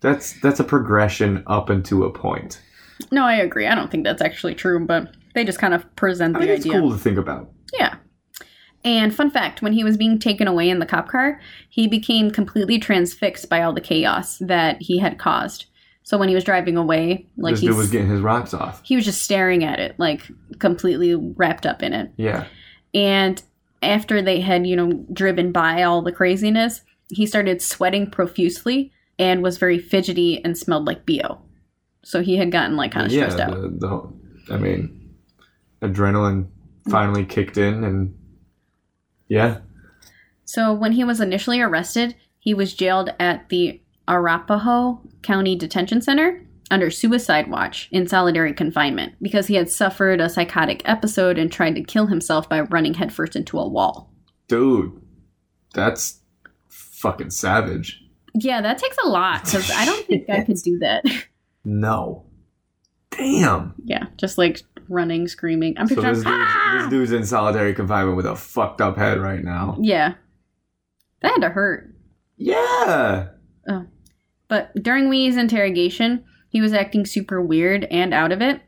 [0.00, 2.62] that's that's a progression up into a point.
[3.12, 3.66] No, I agree.
[3.66, 6.54] I don't think that's actually true, but they just kind of present I the mean,
[6.54, 7.52] it's cool to think about.
[7.74, 7.96] Yeah.
[8.84, 12.30] And fun fact when he was being taken away in the cop car, he became
[12.30, 15.66] completely transfixed by all the chaos that he had caused.
[16.08, 18.80] So when he was driving away, like this he's, was getting his rocks off.
[18.82, 20.22] he was just staring at it, like
[20.58, 22.10] completely wrapped up in it.
[22.16, 22.46] Yeah.
[22.94, 23.42] And
[23.82, 26.80] after they had, you know, driven by all the craziness,
[27.10, 31.42] he started sweating profusely and was very fidgety and smelled like BO.
[32.04, 33.28] So he had gotten like kind of yeah.
[33.28, 33.60] stressed out.
[33.60, 34.14] The, the whole-
[34.50, 35.10] I mean,
[35.82, 36.46] adrenaline
[36.88, 38.16] finally kicked in, and
[39.28, 39.58] yeah,
[40.46, 46.42] So when he was initially arrested, he was jailed at the Arapahoe County Detention Center
[46.70, 51.74] under suicide watch in solitary confinement because he had suffered a psychotic episode and tried
[51.74, 54.10] to kill himself by running headfirst into a wall.
[54.48, 54.90] dude,
[55.74, 56.20] that's
[56.70, 58.02] fucking savage.
[58.34, 61.04] Yeah, that takes a lot because I don't think I could do that.
[61.64, 62.24] No.
[63.10, 63.74] Damn.
[63.84, 65.74] yeah, just like running, screaming.
[65.76, 66.14] I'm So picturing.
[66.14, 69.76] this dude's, "Ah!" this dude's in solitary confinement with a fucked up head right now.
[69.78, 70.14] Yeah,
[71.20, 71.94] that had to hurt.
[72.38, 73.28] Yeah.
[74.48, 78.62] But during Wee's interrogation, he was acting super weird and out of it.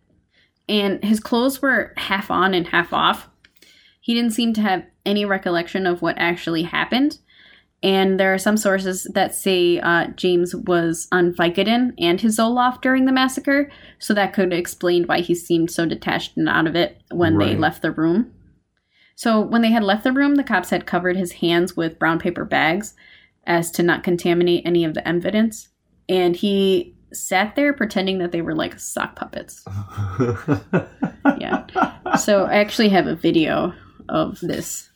[0.68, 3.28] And his clothes were half on and half off.
[4.00, 7.18] He didn't seem to have any recollection of what actually happened.
[7.82, 12.82] And there are some sources that say uh, James was on Vicodin and his Zoloft
[12.82, 16.76] during the massacre, so that could explain why he seemed so detached and out of
[16.76, 18.34] it when they left the room.
[19.16, 22.18] So when they had left the room, the cops had covered his hands with brown
[22.18, 22.94] paper bags
[23.46, 25.68] as to not contaminate any of the evidence.
[26.08, 29.64] And he sat there pretending that they were like sock puppets.
[31.38, 31.66] Yeah.
[32.18, 33.72] So I actually have a video
[34.08, 34.90] of this.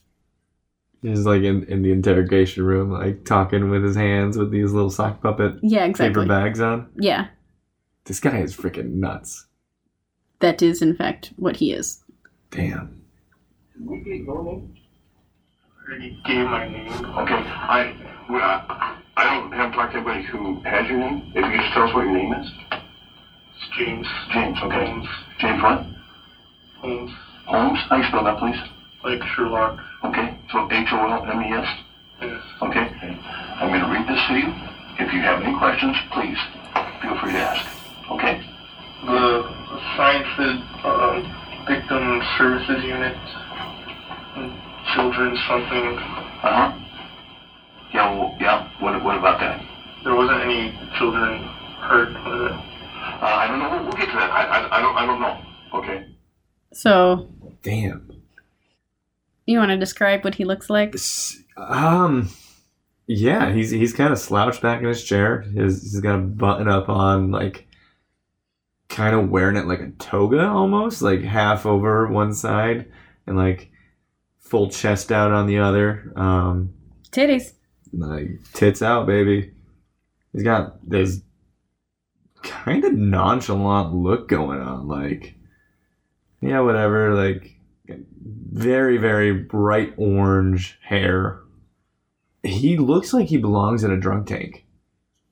[1.03, 4.91] He's like in, in the interrogation room, like talking with his hands with these little
[4.91, 6.23] sock puppet Yeah, exactly.
[6.23, 6.89] paper bags on.
[6.97, 7.27] Yeah,
[8.07, 9.47] This guy is freaking nuts.
[10.41, 12.03] that is in fact what he is.
[12.51, 13.03] Damn.
[15.89, 16.89] already gave my name.
[17.05, 17.95] Okay, I,
[18.29, 21.33] well, I, I don't have talked to anybody who has your name.
[21.35, 22.51] If you could just tell us what your name is.
[22.71, 24.07] It's James.
[24.33, 24.85] James, okay.
[24.87, 25.09] Holmes.
[25.39, 25.87] James what?
[26.79, 27.11] Holmes.
[27.47, 27.79] Holmes?
[27.89, 28.59] How you spell that, please?
[29.05, 29.79] Like Sherlock.
[30.05, 31.69] Okay, so H-O-L-M-E-S?
[32.21, 32.41] Yes.
[32.63, 32.87] Okay.
[33.61, 34.49] I'm going to read this to you.
[34.99, 36.39] If you have any questions, please
[37.03, 37.67] feel free to ask.
[38.11, 38.41] Okay?
[39.05, 39.45] The
[40.37, 43.17] said uh, Victim Services Unit
[44.95, 45.99] children something.
[46.43, 46.84] Uh huh.
[47.95, 48.71] Yeah, well, yeah.
[48.81, 49.65] What, what about that?
[50.03, 51.45] There wasn't any children
[51.79, 52.53] hurt, was it?
[52.53, 53.71] Uh, I don't know.
[53.71, 54.31] We'll, we'll get to that.
[54.31, 54.97] I, I, I don't.
[54.97, 55.41] I don't know.
[55.79, 56.17] Okay.
[56.73, 57.29] So
[57.63, 58.11] Damn.
[59.47, 60.97] you want to describe what he looks like?
[61.57, 62.31] Um,
[63.07, 65.43] yeah, he's he's kind of slouched back in his chair.
[65.43, 67.69] His, he's got a button up on, like,
[68.89, 72.91] kind of wearing it like a toga almost, like half over one side
[73.27, 73.71] and like
[74.39, 76.13] full chest out on the other.
[76.17, 76.75] Um,
[77.11, 77.53] Titties.
[77.99, 79.53] Like tits out, baby.
[80.33, 81.21] He's got this
[82.43, 85.35] kind of nonchalant look going on, like,
[86.41, 87.51] yeah, whatever, like
[88.53, 91.41] very, very bright orange hair.
[92.43, 94.65] He looks like he belongs in a drunk tank.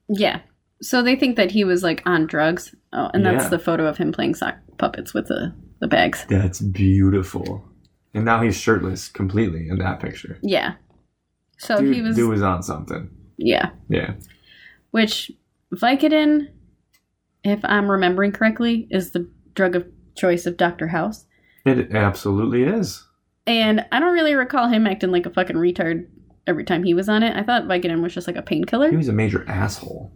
[0.07, 0.39] Yeah.
[0.81, 2.73] So they think that he was like on drugs.
[2.91, 3.49] Oh, and that's Yeah.
[3.49, 6.25] the photo of him playing sock puppets with the the bags.
[6.29, 7.63] That's beautiful.
[8.13, 10.37] And now he's shirtless completely in that picture.
[10.41, 10.75] Yeah.
[11.57, 13.09] So dude, he was dude was on something.
[13.37, 13.71] yeah.
[13.89, 14.13] Yeah.
[14.91, 15.31] Which
[15.73, 16.49] Vicodin,
[17.43, 19.85] if I'm remembering correctly, is the drug of
[20.15, 20.87] choice of Dr.
[20.87, 21.25] House.
[21.65, 23.05] It absolutely is.
[23.47, 26.07] And I don't really recall him acting like a fucking retard
[26.45, 27.35] every time he was on it.
[27.35, 28.89] I thought Vicodin was just like a painkiller.
[28.89, 30.11] He was a major asshole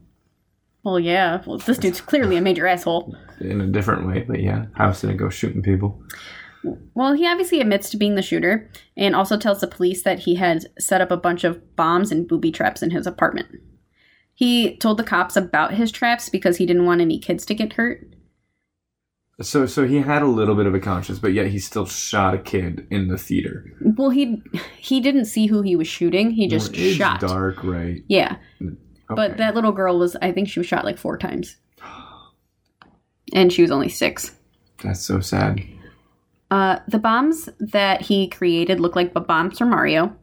[0.84, 1.42] Well, yeah.
[1.46, 3.16] Well, this dude's clearly a major asshole.
[3.40, 6.02] in a different way, but yeah, House didn't go shooting people.
[6.96, 10.36] Well, he obviously admits to being the shooter and also tells the police that he
[10.36, 13.48] had set up a bunch of bombs and booby traps in his apartment.
[14.34, 17.74] He told the cops about his traps because he didn't want any kids to get
[17.74, 18.08] hurt.
[19.42, 22.34] So, so he had a little bit of a conscience, but yet he still shot
[22.34, 23.66] a kid in the theater.
[23.82, 24.42] Well, he
[24.80, 26.32] he didn't see who he was shooting.
[26.32, 27.20] He just It's shot.
[27.20, 28.04] dark, right?
[28.08, 28.38] Yeah,
[29.10, 31.56] but that little girl was I think she was shot like four times.
[33.34, 34.32] And she was only 6.
[34.82, 35.62] that's so sad.
[36.50, 40.16] Uh, the bombs that he created look like bombs from Mario.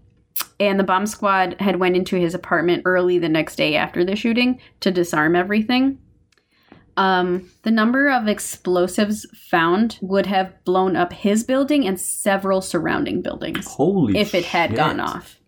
[0.58, 4.16] And the bomb squad had went into his apartment early the next day after the
[4.16, 5.98] shooting to disarm everything.
[6.96, 13.20] Um, the number of explosives found would have blown up his building and several surrounding
[13.20, 14.76] buildings Holy if it had shit.
[14.76, 15.40] gone off.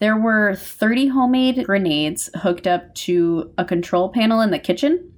[0.00, 5.12] There were 30 homemade grenades hooked up to a control panel in the kitchen.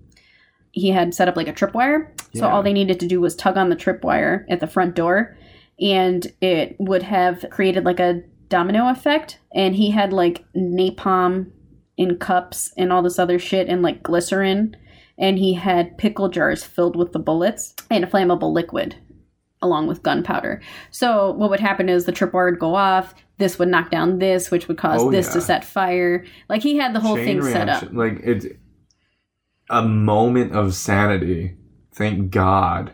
[0.76, 2.08] He had set up like a tripwire.
[2.34, 5.34] So all they needed to do was tug on the tripwire at the front door
[5.80, 9.38] and it would have created like a domino effect.
[9.54, 11.50] And he had like napalm
[11.96, 14.76] in cups and all this other shit and like glycerin.
[15.16, 18.96] And he had pickle jars filled with the bullets and a flammable liquid
[19.62, 20.60] along with gunpowder.
[20.90, 23.14] So what would happen is the tripwire would go off.
[23.38, 25.32] This would knock down this, which would cause Oh, this yeah.
[25.32, 26.26] to set fire.
[26.50, 27.88] Like he had the whole Chain thing set up.
[27.92, 28.44] Like it's
[29.70, 31.56] a moment of sanity.
[31.92, 32.92] Thank God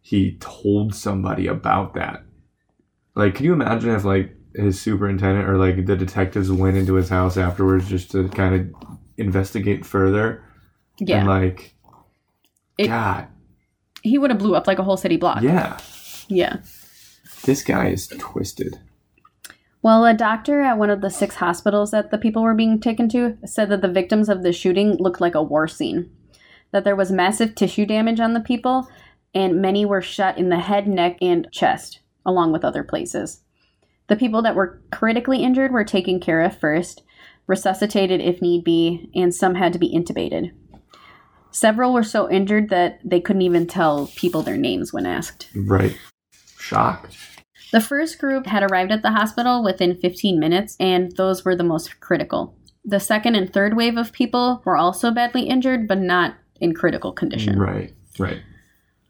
[0.00, 2.22] he told somebody about that.
[3.14, 7.08] Like, can you imagine if like his superintendent or like the detectives went into his
[7.08, 10.44] house afterwards just to kind of investigate further?
[10.98, 11.74] Yeah, And like,
[12.78, 13.28] It- God,
[14.02, 15.42] he would have blew up like a whole city block.
[15.42, 15.78] yeah,
[16.28, 16.58] yeah.
[17.44, 18.78] this guy is twisted.
[19.84, 23.06] Well, a doctor at one of the six hospitals that the people were being taken
[23.10, 26.10] to said that the victims of the shooting looked like a war scene.
[26.70, 28.88] That there was massive tissue damage on the people,
[29.34, 33.42] and many were shot in the head, neck, and chest, along with other places.
[34.06, 37.02] The people that were critically injured were taken care of first,
[37.46, 40.52] resuscitated if need be, and some had to be intubated.
[41.50, 45.50] Several were so injured that they couldn't even tell people their names when asked.
[45.54, 45.94] Right.
[46.58, 47.18] Shocked.
[47.72, 51.64] The first group had arrived at the hospital within 15 minutes, and those were the
[51.64, 52.56] most critical.
[52.84, 57.12] The second and third wave of people were also badly injured, but not in critical
[57.12, 57.58] condition.
[57.58, 57.94] Right.
[58.18, 58.40] Right.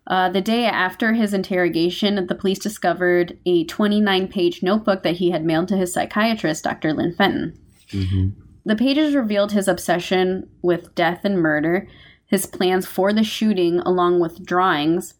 [0.06, 5.30] Uh, the day after his interrogation, the police discovered a 29 page notebook that he
[5.30, 6.92] had mailed to his psychiatrist, Dr.
[6.92, 7.58] Lynn Fenton.
[8.66, 11.88] The pages revealed his obsession with death and murder,
[12.26, 15.14] his plans for the shooting, along with drawings,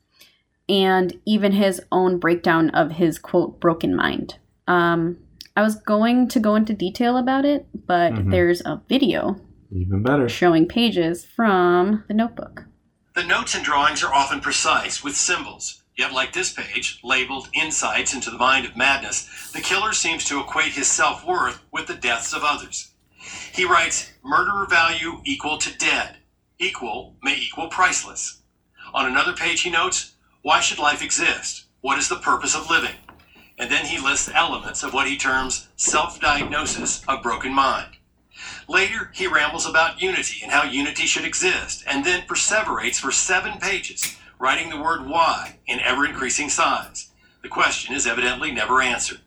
[0.68, 4.38] and even his own breakdown of his quote broken mind.
[4.66, 5.18] Um,
[5.56, 9.36] I was going to go into detail about it, but there's a video
[9.70, 10.28] Even better.
[10.28, 12.64] showing pages from the notebook.
[13.14, 15.82] The notes and drawings are often precise with symbols.
[15.96, 20.40] Yet, like this page, labeled Insights into the Mind of Madness, the killer seems to
[20.40, 22.90] equate his self worth with the deaths of others.
[23.52, 26.16] He writes, Murderer value equal to dead.
[26.58, 28.42] Equal may equal priceless.
[28.92, 30.13] On another page, he notes,
[30.44, 31.64] Why should life exist?
[31.80, 32.96] What is the purpose of living?
[33.58, 37.96] And then he lists elements of what he terms self diagnosis of broken mind.
[38.68, 43.58] Later, he rambles about unity and how unity should exist, and then perseverates for seven
[43.58, 47.08] pages, writing the word why in ever increasing size.
[47.42, 49.20] The question is evidently never answered.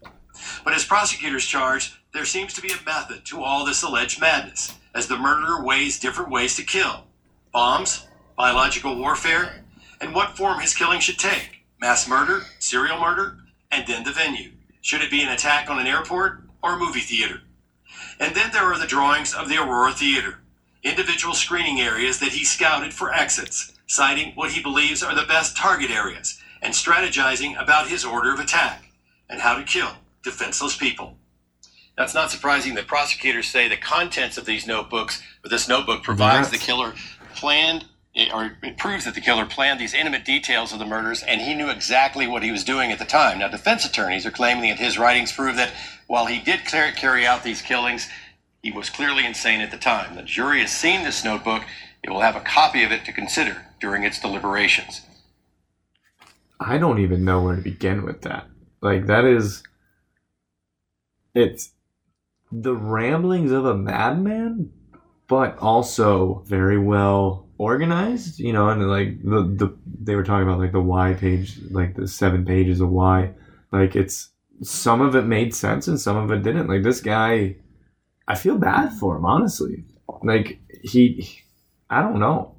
[0.63, 4.75] But as prosecutors charge, there seems to be a method to all this alleged madness,
[4.93, 7.05] as the murderer weighs different ways to kill
[7.51, 8.05] bombs,
[8.37, 9.63] biological warfare,
[9.99, 13.37] and what form his killing should take mass murder, serial murder,
[13.71, 14.51] and then the venue.
[14.81, 17.41] Should it be an attack on an airport or a movie theater?
[18.19, 20.39] And then there are the drawings of the Aurora Theater,
[20.83, 25.55] individual screening areas that he scouted for exits, citing what he believes are the best
[25.55, 28.91] target areas, and strategizing about his order of attack
[29.29, 29.91] and how to kill
[30.23, 31.17] defenseless people.
[31.97, 36.49] It's not surprising that prosecutors say the contents of these notebooks, or this notebook, provides
[36.49, 36.93] the killer
[37.35, 37.85] planned,
[38.33, 41.53] or it proves that the killer planned these intimate details of the murders, and he
[41.53, 43.39] knew exactly what he was doing at the time.
[43.39, 45.73] Now, defense attorneys are claiming that his writings prove that
[46.07, 48.07] while he did carry out these killings,
[48.63, 50.15] he was clearly insane at the time.
[50.15, 51.63] The jury has seen this notebook.
[52.03, 55.01] It will have a copy of it to consider during its deliberations.
[56.59, 58.47] I don't even know where to begin with that.
[58.81, 59.63] Like that is
[61.35, 61.71] it's
[62.51, 64.71] the ramblings of a madman,
[65.27, 70.59] but also very well organized, you know, and like the the they were talking about
[70.59, 73.31] like the why page, like the seven pages of why.
[73.71, 74.29] Like it's
[74.63, 76.67] some of it made sense and some of it didn't.
[76.67, 77.55] Like this guy
[78.27, 79.83] I feel bad for him, honestly.
[80.23, 81.27] Like he
[81.89, 82.55] I don't know.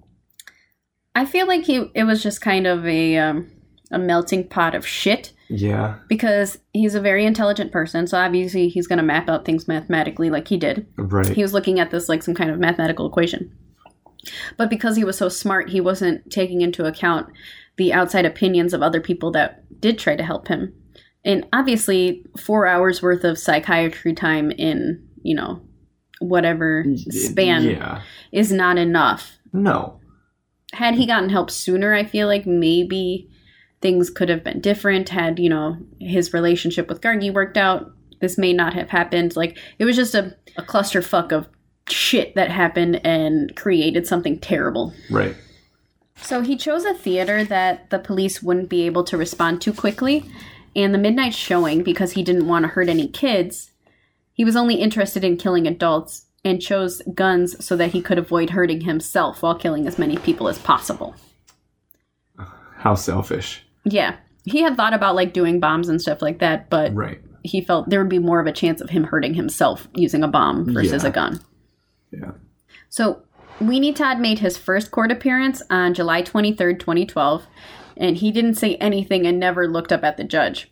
[1.15, 3.51] I feel like he it was just kind of a um,
[3.91, 5.97] a melting pot of shit Yeah.
[6.09, 8.07] because he's a very intelligent person.
[8.07, 10.87] So obviously he's going to map out things mathematically like he did.
[10.97, 11.27] Right.
[11.29, 13.51] He was looking at this like some kind of mathematical equation.
[14.57, 17.29] But because he was so smart, he wasn't taking into account
[17.77, 20.73] the outside opinions of other people that did try to help him.
[21.25, 25.61] And obviously, four hours worth of psychiatry time in, you know,
[26.21, 28.03] whatever span Yeah.
[28.33, 29.39] is not enough.
[29.53, 30.01] No.
[30.73, 33.29] Had he gotten help sooner, I feel like maybe
[33.81, 35.09] things could have been different.
[35.11, 39.37] Had, you know, his relationship with Gargi worked out, this may not have happened.
[39.37, 41.49] Like, it was just a, a clusterfuck of
[41.91, 44.93] shit that happened and created something terrible.
[45.11, 45.35] Right.
[46.21, 50.25] So he chose a theater that the police wouldn't be able to respond to quickly,
[50.75, 53.71] and the midnight showing because he didn't want to hurt any kids.
[54.33, 58.51] He was only interested in killing adults and chose guns so that he could avoid
[58.51, 61.15] hurting himself while killing as many people as possible.
[62.77, 63.65] How selfish.
[63.85, 64.17] Yeah.
[64.45, 67.21] He had thought about like doing bombs and stuff like that, but Right.
[67.43, 70.29] he felt there would be more of a chance of him hurting himself using a
[70.29, 71.09] bomb versus Yeah.
[71.09, 71.41] a gun.
[72.11, 72.33] Yeah.
[72.89, 73.23] So,
[73.61, 77.47] Weenie Todd made his first court appearance on July 23rd, 2012,
[77.97, 80.71] and he didn't say anything and never looked up at the judge.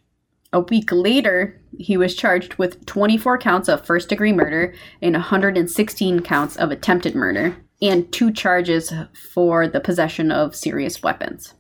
[0.53, 6.21] A week later, he was charged with 24 counts of first degree murder and 116
[6.21, 8.93] counts of attempted murder, and two charges
[9.33, 11.55] for the possession of serious weapons.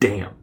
[0.00, 0.34] Damn.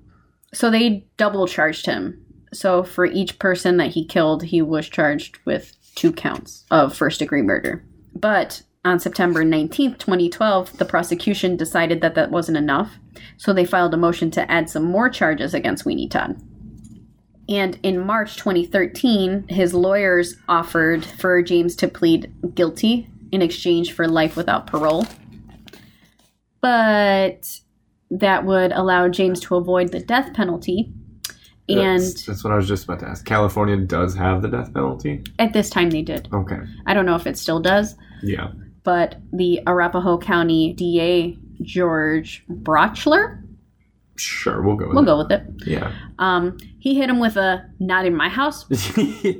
[0.53, 2.23] So they double charged him.
[2.53, 7.19] So for each person that he killed, he was charged with two counts of first
[7.19, 7.83] degree murder.
[8.15, 12.93] But on September 19th, 2012, the prosecution decided that that wasn't enough.
[13.35, 16.41] So they filed a motion to add some more charges against Weenie Todd.
[17.49, 24.07] And in March 2013, his lawyers offered for James to plead guilty in exchange for
[24.07, 25.05] life without parole.
[26.61, 27.59] But
[28.11, 30.93] that would allow James to avoid the death penalty.
[31.69, 33.25] And That's, that's what I was just about to ask.
[33.25, 35.23] California does have the death penalty.
[35.37, 36.29] at this time they did.
[36.33, 36.59] Okay.
[36.85, 38.51] I don't know if it still does, Yeah.
[38.83, 43.43] but the Arapahoe County DA, George Brauchler,
[44.19, 45.05] Sure, we'll go with we'll it.
[45.05, 45.43] go with it.
[45.67, 45.91] Yeah.
[46.17, 48.65] Um, he hit him with a not in my house.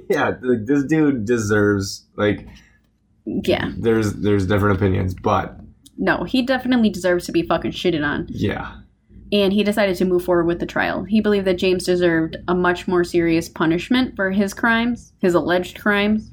[0.10, 2.46] yeah, like this dude deserves like
[3.26, 3.72] Yeah.
[3.80, 5.58] there's there's different opinions, but
[5.98, 8.28] No, he definitely deserves to be fucking shitted on.
[8.30, 8.76] yeah.
[9.32, 11.04] And he decided to move forward with the trial.
[11.04, 15.80] He believed that James deserved a much more serious punishment for his crimes, his alleged
[15.80, 16.32] crimes.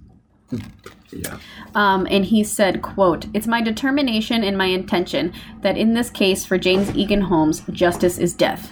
[1.10, 1.38] Yeah.
[1.74, 6.44] Um, and he said, quote, It's my determination and my intention that in this case
[6.44, 8.70] for James Eagan Holmes, justice is death.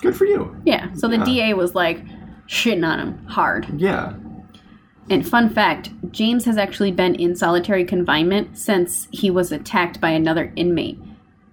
[0.00, 0.56] Good for you.
[0.64, 0.92] Yeah.
[0.94, 2.04] So the DA was like
[2.46, 3.68] shitting on him hard.
[3.80, 4.14] Yeah.
[5.10, 10.10] And fun fact James has actually been in solitary confinement since he was attacked by
[10.10, 11.00] another inmate.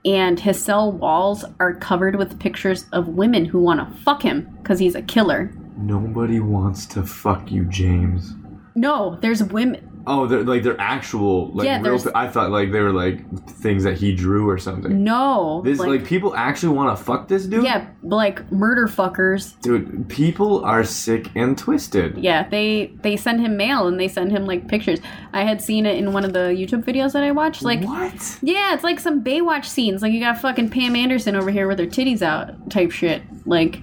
[0.05, 4.55] And his cell walls are covered with pictures of women who want to fuck him
[4.61, 5.51] because he's a killer.
[5.77, 8.33] Nobody wants to fuck you, James.
[8.75, 9.94] No, there's women.
[10.07, 11.99] Oh, they're like they're actual like Yeah, real.
[12.13, 15.03] I thought like they were like things that he drew or something.
[15.03, 15.61] No.
[15.63, 17.63] This like, people actually want to fuck this dude.
[17.63, 19.59] yeah, like murder fuckers.
[19.61, 20.07] dude.
[20.09, 22.17] People are sick and twisted.
[22.17, 24.99] Yeah, they they send him mail and they send him like pictures.
[25.33, 27.63] I had seen it in one of the YouTube videos that I watched.
[27.63, 28.39] Like, what?
[28.41, 30.01] yeah, it's like some Baywatch scenes.
[30.01, 33.23] Like you got fucking Pam Anderson over here with her titties out, type shit.
[33.45, 33.81] Like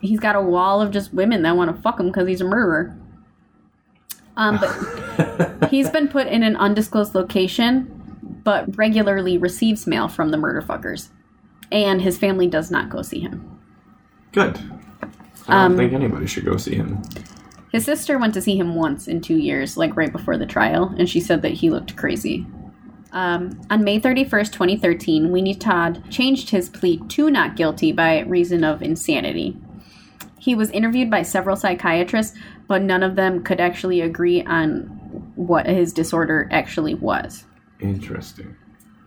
[0.00, 2.44] he's got a wall of just women that want to fuck him because he's a
[2.44, 2.96] murderer.
[4.36, 10.36] Um, but he's been put in an undisclosed location, but regularly receives mail from the
[10.36, 11.08] murder fuckers,
[11.70, 13.58] and his family does not go see him.
[14.32, 14.58] Good.
[15.46, 17.02] I don't Um, think anybody should go see him.
[17.70, 20.94] His sister went to see him once in two years, like right before the trial,
[20.96, 22.46] and she said that he looked crazy.
[23.12, 28.64] Um, on May 31st, 2013, Weenie Todd changed his plea to not guilty by reason
[28.64, 29.56] of insanity.
[30.38, 32.36] He was interviewed by several psychiatrists,
[32.66, 34.82] but none of them could actually agree on
[35.36, 37.44] what his disorder actually was.
[37.80, 38.56] Interesting.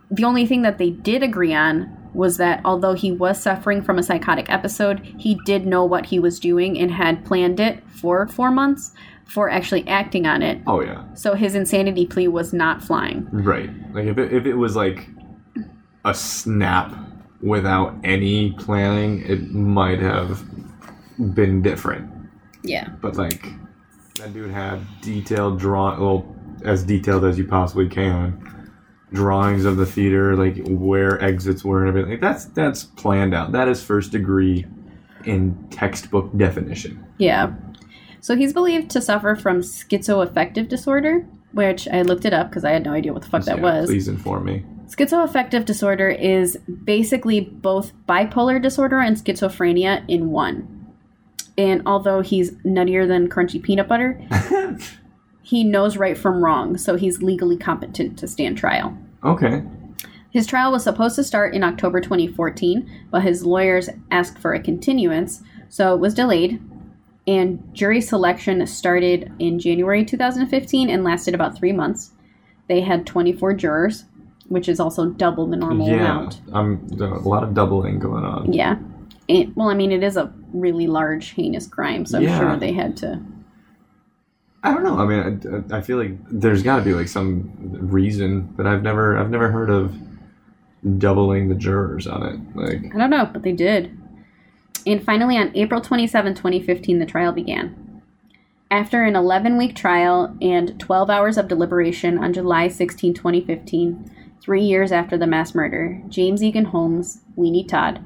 [0.10, 4.00] The only thing that they did agree on was that although he was suffering from
[4.00, 8.28] a psychotic episode, he did know what he was doing and had planned it for
[8.28, 8.94] four months
[9.26, 10.62] for actually acting on it.
[10.66, 11.04] Oh yeah.
[11.14, 13.28] So his insanity plea was not flying.
[13.32, 13.70] Right.
[13.94, 15.10] Like if it, if it was like
[16.06, 16.94] a snap
[17.42, 20.44] without any planning, it might have
[21.36, 22.10] been different.
[22.68, 22.90] Yeah.
[23.02, 23.46] But like
[24.16, 28.44] that dude had detailed draw well as detailed as you possibly can.
[29.14, 32.12] Drawings of the theater, like where exits were and everything.
[32.12, 33.54] Like that's that's planned out.
[33.54, 34.66] That is first degree
[35.24, 37.06] in textbook definition.
[37.18, 37.54] Yeah.
[38.20, 42.72] So he's believed to suffer from schizoaffective disorder, which I looked it up because I
[42.72, 43.88] had no idea what the fuck that was.
[43.88, 44.66] Please inform me.
[44.88, 50.77] Schizoaffective disorder is basically both bipolar disorder and schizophrenia in one.
[51.58, 54.22] And although he's nuttier than crunchy peanut butter,
[55.42, 58.96] he knows right from wrong, so he's legally competent to stand trial.
[59.24, 59.64] Okay.
[60.30, 64.62] His trial was supposed to start in October 2014, but his lawyers asked for a
[64.62, 66.62] continuance, so it was delayed.
[67.26, 72.12] And jury selection started in January 2015 and lasted about three months.
[72.68, 74.06] They had 24 jurors,
[74.48, 75.96] which is also double the normal yeah.
[75.96, 76.42] amount.
[76.54, 78.54] I'm a lot of doubling going on.
[78.54, 78.78] Yeah.
[79.30, 82.40] And, well, I mean, it is a really large, heinous crime, so I'm Yeah.
[82.40, 83.20] sure they had to.
[84.64, 84.98] I don't know.
[84.98, 88.84] I mean, I, I feel like there's got to be like some reason that I've
[88.84, 89.96] never I've never heard of
[90.98, 92.40] doubling the jurors on it?
[92.56, 93.98] Like, I don't know, but they did.
[94.86, 98.02] And finally, on April 27, 2015, the trial began.
[98.70, 104.64] After an 11 week trial and 12 hours of deliberation on July 16, 2015, three
[104.64, 108.04] years after the mass murder, James Eagan Holmes, Weenie Todd,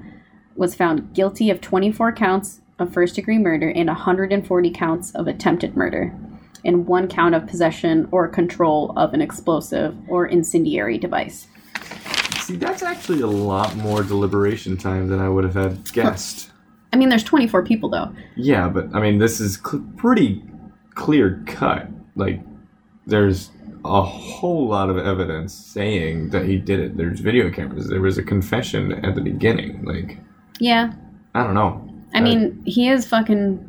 [0.55, 5.75] was found guilty of 24 counts of first degree murder and 140 counts of attempted
[5.77, 6.13] murder,
[6.65, 11.47] and one count of possession or control of an explosive or incendiary device.
[12.39, 16.51] see, that's actually a lot more deliberation time than I would have had guessed.
[16.93, 18.13] I mean, there's 24 people though.
[18.35, 20.43] Yeah, but I mean, this is cl- pretty
[20.93, 21.87] clear cut.
[22.15, 22.41] Like,
[23.05, 23.51] there's
[23.85, 26.97] a whole lot of evidence saying that he did it.
[26.97, 27.87] There's video cameras.
[27.87, 29.83] There was a confession at the beginning.
[29.85, 30.19] Like,
[30.61, 30.93] Yeah.
[31.33, 31.87] I don't know.
[32.13, 33.67] I mean, he is fucking.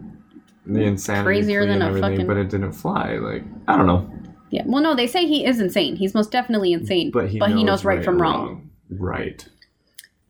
[0.67, 3.15] the insanity crazier than a fucking- but it didn't fly.
[3.17, 4.09] Like, I don't know.
[4.51, 4.63] Yeah.
[4.67, 5.97] Well, no, they say he is insane.
[5.97, 7.11] He's most definitely insane.
[7.11, 8.71] But he, but knows, right, from or wrong.
[8.91, 9.49] Right.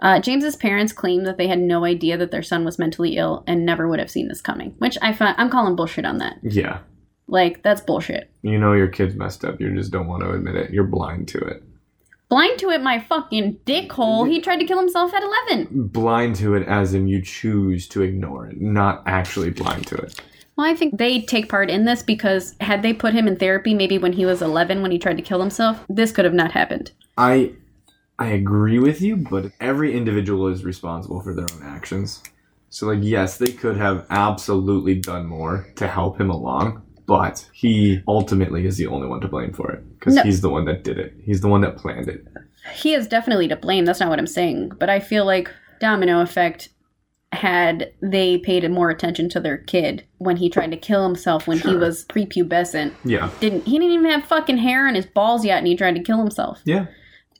[0.01, 3.44] Uh, James's parents claim that they had no idea that their son was mentally ill
[3.47, 6.36] and never would have seen this coming, which I find I'm calling bullshit on that.
[6.43, 6.78] Yeah.
[7.28, 8.30] Like that's bullshit.
[8.43, 9.60] You know your kid's messed up.
[9.60, 10.70] You just don't want to admit it.
[10.72, 11.62] You're blind to it.
[12.32, 14.26] Blind to it, my fucking dickhole.
[14.26, 15.88] He tried to kill himself at 11.
[15.88, 20.18] Blind to it as in you choose to ignore it, not actually blind to it.
[20.56, 23.74] Well, I think they take part in this because had they put him in therapy,
[23.74, 26.52] maybe when he was 11, when he tried to kill himself, this could have not
[26.52, 26.92] happened.
[27.18, 27.52] I
[28.18, 32.22] I agree with you, but every individual is responsible for their own actions.
[32.70, 36.80] So like yes, they could have absolutely done more to help him along,
[37.12, 40.22] but he ultimately is the only one to blame for it because No.
[40.22, 41.12] he's the one that did it.
[41.22, 42.24] He's the one that planned it.
[42.72, 43.84] He is definitely to blame.
[43.84, 44.72] That's not what I'm saying.
[44.78, 46.70] But I feel like domino effect
[47.32, 51.59] had they paid more attention to their kid when he tried to kill himself when
[51.59, 52.94] he was prepubescent.
[53.05, 53.28] Yeah.
[53.40, 56.02] Didn't he didn't even have fucking hair on his balls yet and he tried to
[56.02, 56.62] kill himself.
[56.64, 56.86] Yeah.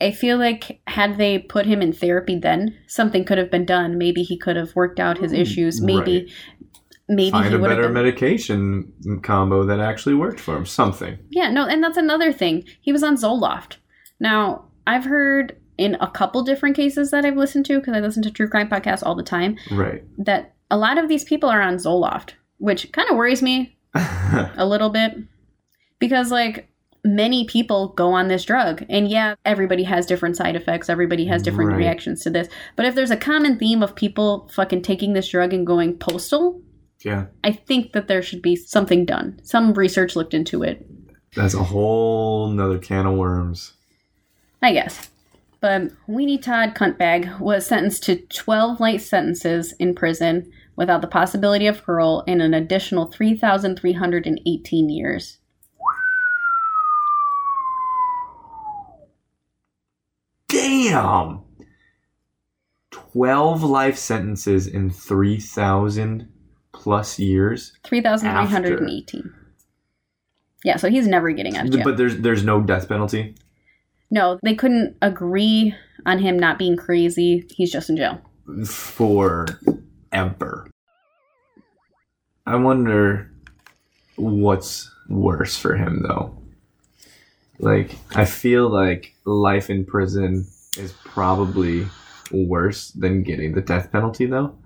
[0.03, 3.97] I feel like had they put him in therapy then, something could have been done.
[3.97, 5.81] Maybe he could have worked out his mm, issues.
[5.81, 6.31] Maybe
[7.09, 8.93] maybe Find he a better been medication
[9.23, 10.66] combo that actually worked for him.
[10.66, 11.19] Something.
[11.31, 12.65] Yeah, no, and that's another thing.
[12.81, 13.77] He was on Zoloft.
[14.20, 18.23] Now, I've heard in a couple different cases that I've listened to, because I listen
[18.23, 20.03] to true crime podcasts all the time, Right.
[20.19, 24.65] that a lot of these people are on Zoloft, which kind of worries me a
[24.66, 25.15] little bit.
[25.99, 26.69] Because, like,
[27.05, 28.85] many people go on this drug.
[28.89, 31.79] And yeah, everybody has different side effects, everybody has different Right.
[31.79, 32.49] reactions to this.
[32.77, 36.61] But if there's a common theme of people fucking taking this drug and going postal,
[37.05, 37.27] yeah.
[37.45, 39.41] I think that there should be something done.
[39.43, 40.87] Some research looked into it.
[41.35, 43.73] That's a whole nother can of worms.
[44.61, 45.11] I guess.
[45.61, 51.66] But Weenie Todd Cuntbag was sentenced to 12 light sentences in prison without the possibility
[51.66, 55.39] of parole and an additional 3,318 years.
[60.49, 61.43] Damn!
[62.91, 66.31] 12 life sentences in 3,000
[66.73, 67.73] plus years.
[67.85, 69.32] 3,318.
[70.65, 71.85] Yeah, so he's never getting out of jail.
[71.85, 73.35] But there's there's no death penalty.
[74.11, 75.74] no, they couldn't agree
[76.07, 77.47] on him not being crazy.
[77.51, 78.20] He's just in jail.
[78.65, 80.69] forever.
[82.47, 83.31] I wonder
[84.16, 86.36] what's worse for him though.
[87.59, 90.47] Like I feel like life in prison
[90.77, 91.86] is probably
[92.31, 94.57] worse than getting the death penalty though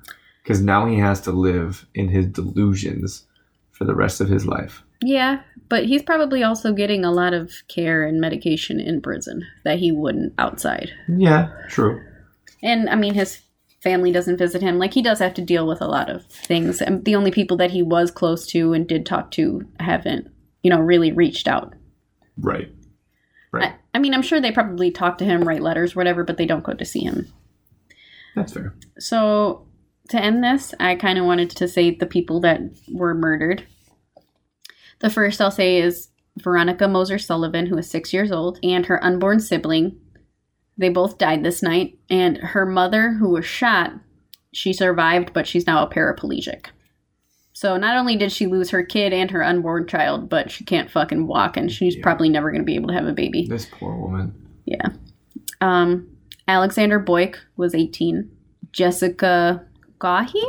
[0.47, 3.25] cuz now he has to live in his delusions
[3.73, 4.83] for the rest of his life.
[5.03, 9.79] Yeah, but he's probably also getting a lot of care and medication in prison that
[9.79, 10.91] he wouldn't outside.
[11.09, 12.01] Yeah, true.
[12.63, 13.41] And I mean, his
[13.83, 14.79] family doesn't visit him.
[14.79, 16.81] Like, he does have to deal with a lot of things.
[16.81, 20.29] And the only people that he was close to and did talk to haven't,
[20.63, 21.75] you know, really reached out.
[22.39, 22.73] Right.
[23.53, 23.73] Right.
[23.73, 26.47] I, I mean, I'm sure they probably talk to him, write letters, whatever, but they
[26.47, 27.33] don't go to see him.
[28.35, 28.75] That's fair.
[28.99, 29.67] So,
[30.11, 32.61] to end this, I kind of wanted to say the people that
[32.93, 33.65] were murdered.
[35.01, 36.09] The first I'll say is
[36.39, 39.99] Veronica Moser Sullivan, who is six years old, and her unborn sibling.
[40.79, 43.93] They both died this night, and her mother, who was shot,
[44.53, 46.67] she survived, but she's now a paraplegic.
[47.53, 50.91] So not only did she lose her kid and her unborn child, but she can't
[50.91, 52.03] fucking walk, and she's Yeah.
[52.03, 53.47] probably never going to be able to have a baby.
[53.47, 54.35] This poor woman.
[54.67, 54.89] Yeah.
[55.63, 56.09] Um,
[56.49, 58.31] Alexander Boik was 18.
[58.73, 59.66] Jessica
[59.99, 60.43] Ghawi,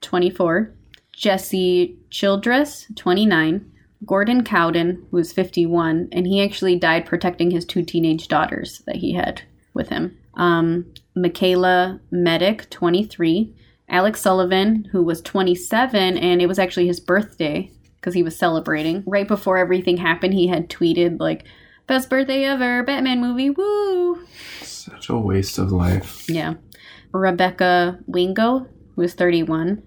[0.00, 0.72] 24.
[1.12, 3.72] Jesse Childress, 29.
[4.06, 8.96] Gordon Cowden, who was 51, and he actually died protecting his two teenage daughters that
[8.96, 9.42] he had
[9.74, 10.16] with him.
[10.34, 10.86] Um,
[11.16, 13.54] Micayla Medek, 23.
[13.88, 19.02] Alex Sullivan, who was 27, and it was actually his birthday because he was celebrating.
[19.06, 21.44] Right before everything happened, he had tweeted, like,
[21.86, 24.22] Best birthday ever, Batman movie, woo!
[24.60, 26.28] Such a waste of life.
[26.28, 26.54] Yeah.
[27.12, 28.68] Rebecca Wingo
[28.98, 29.82] was 31.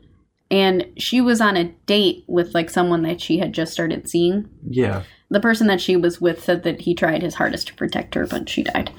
[0.49, 4.49] And she was on a date with like someone that she had just started seeing.
[4.67, 5.03] Yeah.
[5.29, 8.25] The person that she was with said that he tried his hardest to protect her,
[8.25, 8.91] but she died.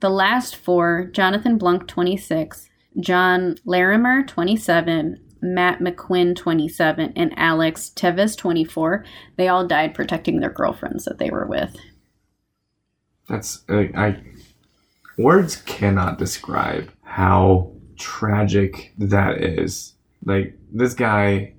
[0.00, 2.68] The last four Jonathan Blunk, 26,
[2.98, 9.04] John Larimer, 27, Matt McQuinn, 27, and Alex Teves, 24,
[9.36, 11.76] they all died protecting their girlfriends that they were with.
[13.28, 14.20] That's I
[15.16, 19.94] words cannot describe how tragic that is.
[20.24, 21.54] Like this guy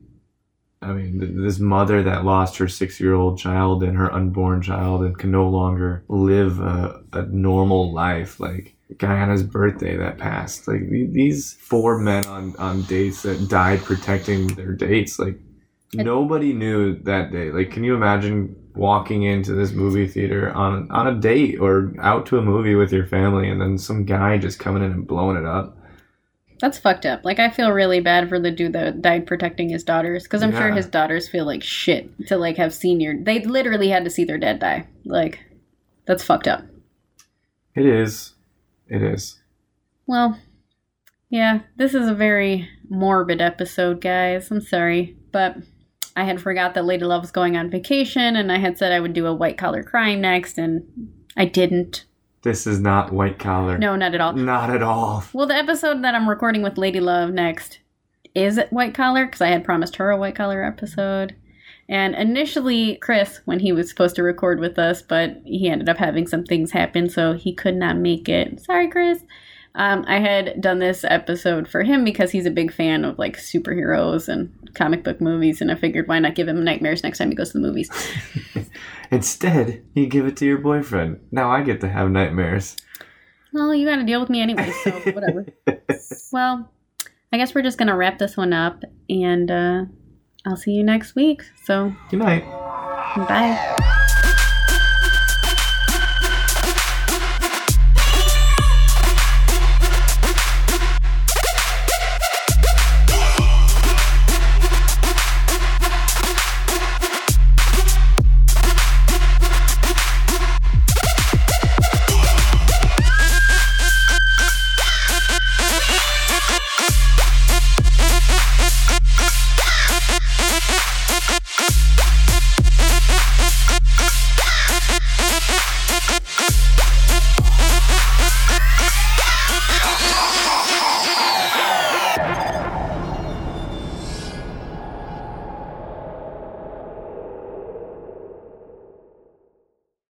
[0.82, 5.18] I mean, th- this mother that lost her six-year-old child and her unborn child and
[5.18, 8.40] can no longer live a, a normal life.
[8.40, 10.68] Like the guy on his birthday that passed.
[10.68, 15.20] Like th- these four men on on dates that died protecting their dates.
[15.20, 15.38] Like
[15.94, 17.52] nobody knew that day.
[17.52, 22.26] Like, can you imagine walking into this movie theater on on a date or out
[22.28, 25.36] to a movie with your family and then some guy just coming in and blowing
[25.36, 25.78] it up?
[26.60, 27.24] That's fucked up.
[27.24, 30.52] Like, I feel really bad for the dude that died protecting his daughters because I'm
[30.52, 33.16] sure his daughters feel like shit to like have seen your.
[33.18, 34.88] They literally had to see their dad die.
[35.06, 35.40] Like,
[36.06, 36.66] that's fucked up.
[37.76, 38.34] It is.
[38.88, 39.40] It is.
[40.06, 40.38] Well,
[41.30, 44.52] yeah, this is a very morbid episode, guys.
[44.52, 45.58] I'm sorry, but
[46.16, 49.00] I had forgot that Lady Love was going on vacation, and I had said I
[49.00, 52.06] would do a white collar crime next, and I didn't.
[52.42, 53.78] This is not white collar.
[53.78, 54.34] No, not at all.
[54.34, 55.24] Not at all.
[55.34, 57.80] Well, the episode that I'm recording with Lady Love next
[58.34, 61.36] is white collar because I had promised her a white collar episode.
[61.90, 65.98] And initially, Chris, when he was supposed to record with us, but he ended up
[65.98, 68.62] having some things happen, so he could not make it.
[68.62, 69.24] Sorry, Chris.
[69.76, 73.38] Um, I had done this episode for him because he's a big fan of like
[73.38, 77.30] superheroes and comic book movies, and I figured why not give him nightmares next time
[77.30, 77.90] he goes to the movies.
[79.12, 81.20] Instead, you give it to your boyfriend.
[81.32, 82.76] Now I get to have nightmares.
[83.54, 85.46] well, you got to deal with me anyway, so whatever.
[86.32, 86.72] well,
[87.32, 89.86] I guess we're just gonna wrap this one up, and uh,
[90.48, 91.44] I'll see you next week.
[91.64, 92.44] So, Good night.
[93.28, 94.16] bye.